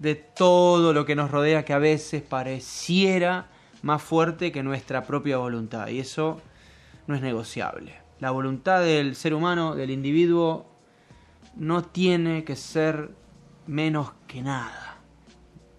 de 0.00 0.16
todo 0.16 0.92
lo 0.92 1.06
que 1.06 1.16
nos 1.16 1.30
rodea 1.30 1.64
que 1.64 1.72
a 1.72 1.78
veces 1.78 2.20
pareciera 2.20 3.46
más 3.80 4.02
fuerte 4.02 4.52
que 4.52 4.62
nuestra 4.62 5.04
propia 5.04 5.38
voluntad 5.38 5.88
y 5.88 6.00
eso 6.00 6.42
no 7.06 7.14
es 7.14 7.22
negociable. 7.22 7.94
La 8.20 8.32
voluntad 8.32 8.82
del 8.82 9.16
ser 9.16 9.32
humano, 9.32 9.76
del 9.76 9.92
individuo, 9.92 10.66
no 11.56 11.84
tiene 11.84 12.44
que 12.44 12.54
ser 12.54 13.12
menos 13.66 14.12
que 14.26 14.42
nada. 14.42 14.98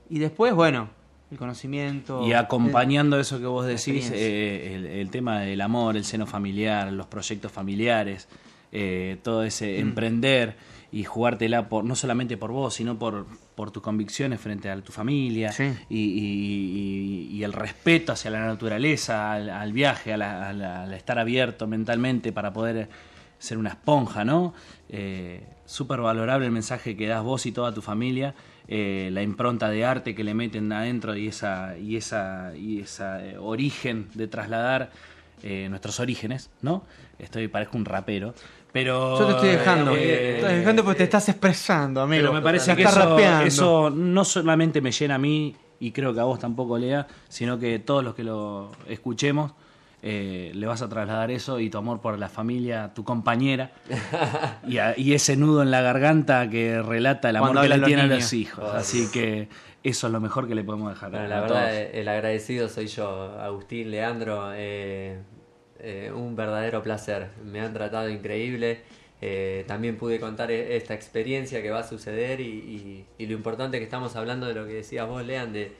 Y 0.10 0.18
después, 0.18 0.56
bueno, 0.56 0.90
el 1.34 1.38
conocimiento. 1.40 2.26
Y 2.28 2.34
acompañando 2.34 3.20
eso 3.20 3.40
que 3.40 3.46
vos 3.46 3.66
decís, 3.66 4.12
eh, 4.14 4.76
el, 4.76 4.86
el 4.86 5.10
tema 5.10 5.42
del 5.42 5.60
amor, 5.62 5.98
el 5.98 6.06
seno 6.06 6.26
familiar, 6.26 6.92
los 6.94 7.08
proyectos 7.08 7.52
familiares, 7.52 8.28
eh, 8.72 9.18
todo 9.24 9.44
ese 9.44 9.80
emprender 9.80 10.56
y 10.92 11.04
jugártela 11.04 11.70
por, 11.70 11.84
no 11.86 11.96
solamente 11.96 12.38
por 12.38 12.52
vos, 12.52 12.76
sino 12.76 12.98
por, 13.00 13.26
por 13.56 13.72
tus 13.72 13.82
convicciones 13.82 14.40
frente 14.40 14.70
a 14.70 14.80
tu 14.82 14.92
familia 14.92 15.52
Sí. 15.52 15.64
y, 15.90 15.98
y- 16.00 17.30
y- 17.32 17.36
y 17.38 17.44
el 17.44 17.52
respeto 17.54 18.12
hacia 18.14 18.30
la 18.32 18.46
naturaleza, 18.46 19.32
al, 19.34 19.50
al 19.50 19.74
viaje, 19.74 20.14
al 20.14 20.94
estar 20.94 21.18
abierto 21.20 21.66
mentalmente 21.68 22.32
para 22.32 22.54
poder 22.54 22.90
ser 23.44 23.58
una 23.58 23.70
esponja, 23.70 24.24
¿no? 24.24 24.54
Eh, 24.90 25.46
Súper 25.66 26.00
valorable 26.02 26.46
el 26.46 26.52
mensaje 26.52 26.96
que 26.96 27.08
das 27.08 27.24
vos 27.24 27.46
y 27.46 27.52
toda 27.52 27.74
tu 27.74 27.82
familia, 27.82 28.36
eh, 28.68 29.10
la 29.12 29.22
impronta 29.22 29.70
de 29.70 29.84
arte 29.86 30.14
que 30.14 30.24
le 30.24 30.34
meten 30.34 30.72
adentro 30.72 31.16
y 31.16 31.28
esa, 31.28 31.78
y 31.78 31.96
esa, 31.96 32.54
y 32.56 32.80
esa 32.82 33.26
eh, 33.26 33.38
origen 33.38 34.08
de 34.14 34.28
trasladar 34.28 34.92
eh, 35.42 35.68
nuestros 35.70 36.00
orígenes, 36.00 36.52
¿no? 36.62 36.84
Estoy, 37.18 37.48
parezco 37.48 37.78
un 37.78 37.86
rapero, 37.86 38.34
pero... 38.72 39.18
Yo 39.20 39.26
te 39.26 39.32
estoy 39.34 39.50
dejando. 39.50 39.96
eh, 39.96 40.36
estoy 40.36 40.56
dejando 40.56 40.84
porque 40.84 40.98
te 41.00 41.04
estás 41.06 41.28
expresando, 41.30 42.02
amigo. 42.02 42.22
pero 42.22 42.34
me 42.34 42.42
parece 42.42 42.76
que 42.76 42.84
estás 42.84 42.98
eso, 42.98 43.10
rapeando. 43.10 43.46
eso 43.46 43.90
no 43.90 44.24
solamente 44.26 44.80
me 44.82 44.92
llena 44.92 45.16
a 45.16 45.20
mí, 45.20 45.56
y 45.80 45.92
creo 45.92 46.14
que 46.14 46.20
a 46.20 46.24
vos 46.24 46.40
tampoco, 46.40 46.78
Lea, 46.78 47.08
sino 47.30 47.58
que 47.58 47.80
todos 47.80 48.04
los 48.04 48.16
que 48.16 48.24
lo 48.24 48.72
escuchemos, 48.88 49.54
eh, 50.06 50.52
le 50.54 50.68
vas 50.68 50.82
a 50.82 50.90
trasladar 50.90 51.32
eso 51.32 51.60
y 51.62 51.70
tu 51.70 51.78
amor 51.78 52.02
por 52.02 52.20
la 52.20 52.28
familia, 52.30 52.92
tu 52.94 53.04
compañera, 53.06 53.72
y, 54.68 54.78
a- 54.78 54.94
y 54.98 55.14
ese 55.14 55.38
nudo 55.38 55.62
en 55.64 55.72
la 55.72 55.82
garganta 55.82 56.50
que 56.50 56.82
relata 56.82 57.30
el 57.30 57.38
amor 57.38 57.50
Cuando 57.50 57.62
que 57.62 57.68
le 57.70 57.74
hablan 57.76 57.82
los 57.82 57.88
tiene 57.88 58.02
a 58.02 58.06
niños. 58.08 58.20
los 58.24 58.34
hijos. 58.34 58.66
Ay, 58.74 58.80
Así 58.82 59.08
que 59.12 59.48
eso 59.84 60.08
es 60.08 60.14
lo 60.14 60.20
mejor 60.20 60.48
que 60.48 60.56
le 60.56 60.64
podemos 60.64 60.90
dejar 60.94 61.12
Bueno, 61.12 61.26
a, 61.26 61.30
la 61.30 61.42
verdad, 61.42 61.58
todos. 61.68 61.70
eh, 61.74 61.92
el 62.02 62.08
agradecido 62.08 62.70
soy 62.70 62.88
yo, 62.88 63.40
Agustín, 63.40 63.92
Leandro. 63.92 64.52
eh, 64.54 65.20
eh, 65.80 66.12
un 66.16 66.36
verdadero 66.36 66.82
placer. 66.84 67.30
Me 67.46 67.60
han 67.62 67.74
tratado 67.74 68.10
increíble. 68.10 68.82
eh, 69.26 69.64
también 69.68 69.96
pude 69.96 70.20
contar 70.20 70.52
e- 70.52 70.76
esta 70.76 70.94
experiencia 70.94 71.62
que 71.62 71.70
va 71.72 71.80
a 71.80 71.88
suceder 71.88 72.42
y, 72.42 72.44
y- 72.46 73.06
y 73.18 73.26
lo 73.28 73.34
importante 73.36 73.78
que 73.78 73.86
estamos 73.86 74.18
hablando 74.18 74.48
de 74.48 74.54
lo 74.54 74.66
que 74.66 74.74
decías 74.74 75.08
vos, 75.08 75.26
Lean, 75.26 75.54
de, 75.54 75.72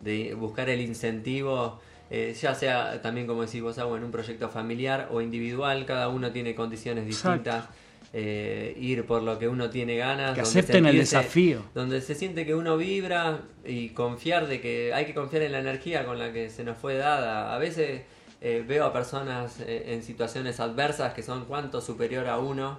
de 0.00 0.32
buscar 0.34 0.70
el 0.70 0.80
incentivo, 0.80 1.78
eh, 2.10 2.34
ya 2.40 2.54
sea 2.54 3.00
también 3.02 3.26
como 3.26 3.42
decís 3.44 3.62
vos, 3.62 3.76
en 3.78 4.04
un 4.04 4.10
proyecto 4.10 4.48
familiar 4.48 5.08
o 5.10 5.20
individual, 5.20 5.84
cada 5.86 6.08
uno 6.08 6.30
tiene 6.32 6.54
condiciones 6.54 7.06
distintas. 7.06 7.64
eh, 8.12 8.74
ir 8.80 9.04
por 9.04 9.22
lo 9.22 9.38
que 9.38 9.46
uno 9.48 9.68
tiene 9.68 9.96
ganas. 9.96 10.34
Que 10.34 10.40
donde 10.42 10.60
acepten 10.60 10.86
el 10.86 10.94
sentirse- 10.96 10.98
desafío. 11.18 11.62
donde 11.74 12.00
se 12.00 12.14
siente 12.14 12.46
que 12.46 12.54
uno 12.54 12.76
vibra 12.78 13.40
y 13.64 13.90
confiar 13.90 14.46
de 14.46 14.60
que 14.60 14.94
hay 14.94 15.04
que 15.04 15.12
confiar 15.12 15.42
en 15.42 15.52
la 15.52 15.58
energía 15.58 16.06
con 16.06 16.18
la 16.18 16.32
que 16.32 16.48
se 16.48 16.64
nos 16.64 16.78
fue 16.78 16.96
dada. 16.96 17.52
A 17.54 17.58
veces 17.58 18.02
eh, 18.40 18.64
veo 18.66 18.84
a 18.86 18.92
personas 18.92 19.60
eh, 19.60 19.86
en 19.88 20.02
situaciones 20.02 20.60
adversas 20.60 21.12
que 21.14 21.22
son 21.22 21.44
cuanto 21.46 21.80
superior 21.82 22.26
a 22.28 22.38
uno, 22.38 22.78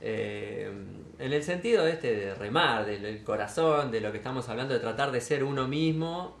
eh, 0.00 0.70
en 1.18 1.32
el 1.32 1.42
sentido 1.42 1.86
este 1.86 2.14
de 2.14 2.34
remar, 2.34 2.86
del 2.86 3.22
corazón, 3.24 3.90
de 3.90 4.00
lo 4.00 4.10
que 4.12 4.18
estamos 4.18 4.48
hablando, 4.48 4.72
de 4.74 4.80
tratar 4.80 5.10
de 5.10 5.20
ser 5.20 5.42
uno 5.44 5.66
mismo 5.66 6.36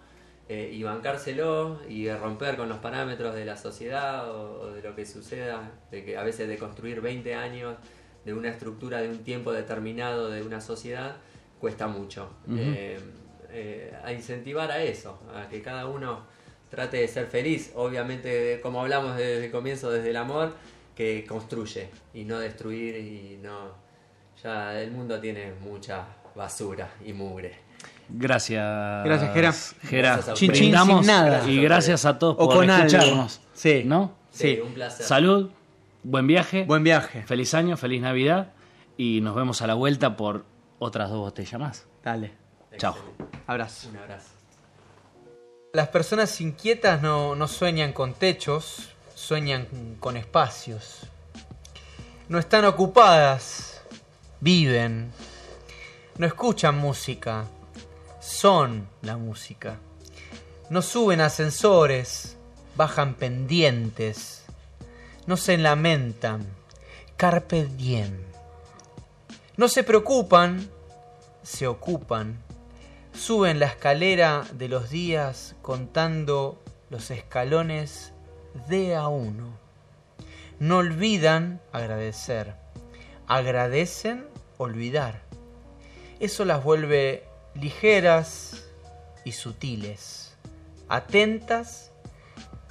eh, 0.48 0.70
y 0.72 0.82
bancárselo 0.82 1.80
y 1.88 2.10
romper 2.10 2.56
con 2.56 2.68
los 2.68 2.78
parámetros 2.78 3.34
de 3.34 3.44
la 3.44 3.56
sociedad 3.56 4.30
o, 4.30 4.60
o 4.60 4.72
de 4.72 4.82
lo 4.82 4.94
que 4.94 5.04
suceda, 5.04 5.70
de 5.90 6.04
que 6.04 6.16
a 6.16 6.22
veces 6.22 6.48
de 6.48 6.56
construir 6.56 7.00
20 7.00 7.34
años 7.34 7.76
de 8.24 8.34
una 8.34 8.50
estructura 8.50 9.00
de 9.00 9.08
un 9.08 9.18
tiempo 9.24 9.52
determinado 9.52 10.30
de 10.30 10.42
una 10.42 10.60
sociedad 10.60 11.16
cuesta 11.58 11.88
mucho. 11.88 12.30
Eh, 12.50 12.98
eh, 13.50 13.92
a 14.04 14.12
incentivar 14.12 14.70
a 14.70 14.82
eso, 14.82 15.18
a 15.34 15.48
que 15.48 15.62
cada 15.62 15.86
uno 15.86 16.24
trate 16.70 16.98
de 16.98 17.08
ser 17.08 17.26
feliz, 17.26 17.72
obviamente 17.74 18.60
como 18.62 18.82
hablamos 18.82 19.16
desde 19.16 19.46
el 19.46 19.50
comienzo, 19.50 19.90
desde 19.90 20.10
el 20.10 20.16
amor, 20.16 20.54
que 20.94 21.24
construye 21.26 21.88
y 22.12 22.24
no 22.24 22.38
destruir 22.38 22.96
y 22.96 23.38
no... 23.42 23.88
Ya 24.42 24.80
el 24.80 24.92
mundo 24.92 25.18
tiene 25.20 25.52
mucha 25.60 26.06
basura 26.36 26.92
y 27.04 27.12
mugre. 27.12 27.67
Gracias. 28.08 29.04
Gracias, 29.04 29.34
Gera. 29.34 29.52
Gera. 29.88 30.12
Gracias 30.16 30.38
Chin, 30.38 30.52
chin, 30.52 30.74
sin 30.74 31.06
nada. 31.06 31.48
Y 31.48 31.60
gracias 31.60 32.04
a 32.04 32.18
todos 32.18 32.36
O 32.38 32.46
por 32.48 32.56
con 32.56 32.70
algo. 32.70 32.86
escucharnos. 32.86 33.40
Sí. 33.52 33.82
¿No? 33.84 34.12
Sí. 34.30 34.60
un 34.64 34.72
placer. 34.72 35.04
Salud, 35.04 35.50
buen 36.02 36.26
viaje. 36.26 36.64
Buen 36.64 36.84
viaje. 36.84 37.22
Feliz 37.24 37.52
año, 37.54 37.76
feliz 37.76 38.00
Navidad 38.00 38.52
y 38.96 39.20
nos 39.20 39.34
vemos 39.34 39.60
a 39.62 39.66
la 39.66 39.74
vuelta 39.74 40.16
por 40.16 40.44
otras 40.78 41.10
dos 41.10 41.18
botellas 41.18 41.60
más. 41.60 41.86
Dale. 42.02 42.32
Chao. 42.76 42.96
Abrazo. 43.46 43.88
Un 43.90 43.96
abrazo. 43.98 44.28
Las 45.72 45.88
personas 45.88 46.40
inquietas 46.40 47.02
no, 47.02 47.34
no 47.34 47.46
sueñan 47.46 47.92
con 47.92 48.14
techos, 48.14 48.90
sueñan 49.14 49.66
con 50.00 50.16
espacios. 50.16 51.00
No 52.28 52.38
están 52.38 52.64
ocupadas, 52.64 53.82
viven. 54.40 55.12
No 56.16 56.26
escuchan 56.26 56.76
música, 56.78 57.44
son 58.28 58.88
la 59.02 59.16
música. 59.16 59.78
No 60.70 60.82
suben 60.82 61.20
ascensores, 61.20 62.36
bajan 62.76 63.14
pendientes. 63.14 64.44
No 65.26 65.36
se 65.36 65.56
lamentan, 65.58 66.46
carpe 67.16 67.66
diem. 67.66 68.18
No 69.56 69.68
se 69.68 69.82
preocupan, 69.82 70.70
se 71.42 71.66
ocupan 71.66 72.38
suben 73.18 73.58
la 73.58 73.66
escalera 73.66 74.44
de 74.52 74.68
los 74.68 74.90
días 74.90 75.56
contando 75.60 76.62
los 76.88 77.10
escalones 77.10 78.12
de 78.68 78.94
a 78.94 79.08
uno. 79.08 79.58
No 80.60 80.78
olvidan 80.78 81.60
agradecer, 81.72 82.54
agradecen 83.26 84.24
olvidar. 84.56 85.22
Eso 86.20 86.44
las 86.44 86.62
vuelve 86.62 87.24
ligeras 87.60 88.64
y 89.24 89.32
sutiles, 89.32 90.34
atentas 90.88 91.90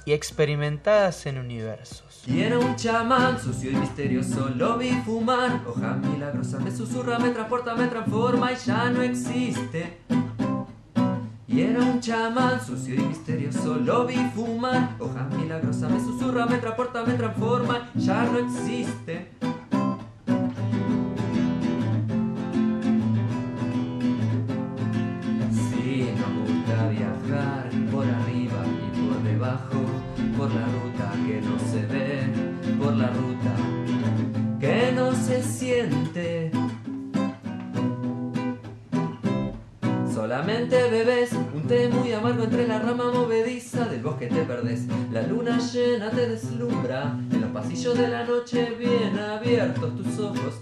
y 0.04 0.12
experimentadas 0.12 1.26
en 1.26 1.38
universos. 1.38 2.22
Y 2.26 2.40
era 2.40 2.58
un 2.58 2.76
chamán 2.76 3.40
sucio 3.40 3.70
y 3.70 3.76
misterioso, 3.76 4.50
lo 4.50 4.78
vi 4.78 4.90
fumar. 5.04 5.62
Hoja 5.66 5.94
milagrosa 5.94 6.58
me 6.58 6.70
susurra, 6.70 7.18
me 7.18 7.30
transporta, 7.30 7.74
me 7.74 7.86
transforma 7.86 8.52
y 8.52 8.56
ya 8.56 8.90
no 8.90 9.02
existe. 9.02 9.98
Y 11.46 11.62
era 11.62 11.80
un 11.80 12.00
chamán 12.00 12.64
sucio 12.64 12.94
y 12.94 12.98
misterioso, 12.98 13.76
lo 13.76 14.06
vi 14.06 14.16
fumar. 14.34 14.96
Hoja 14.98 15.24
milagrosa 15.36 15.88
me 15.88 16.00
susurra, 16.00 16.46
me 16.46 16.58
transporta, 16.58 17.04
me 17.04 17.14
transforma 17.14 17.90
y 17.94 18.00
ya 18.00 18.24
no 18.24 18.38
existe. 18.38 19.30
Llena 45.72 46.10
te 46.10 46.28
deslumbra. 46.28 47.18
En 47.30 47.40
los 47.40 47.50
pasillos 47.50 47.98
de 47.98 48.08
la 48.08 48.24
noche 48.24 48.74
bien 48.78 49.18
abiertos 49.18 49.96
tus 49.96 50.18
ojos 50.18 50.54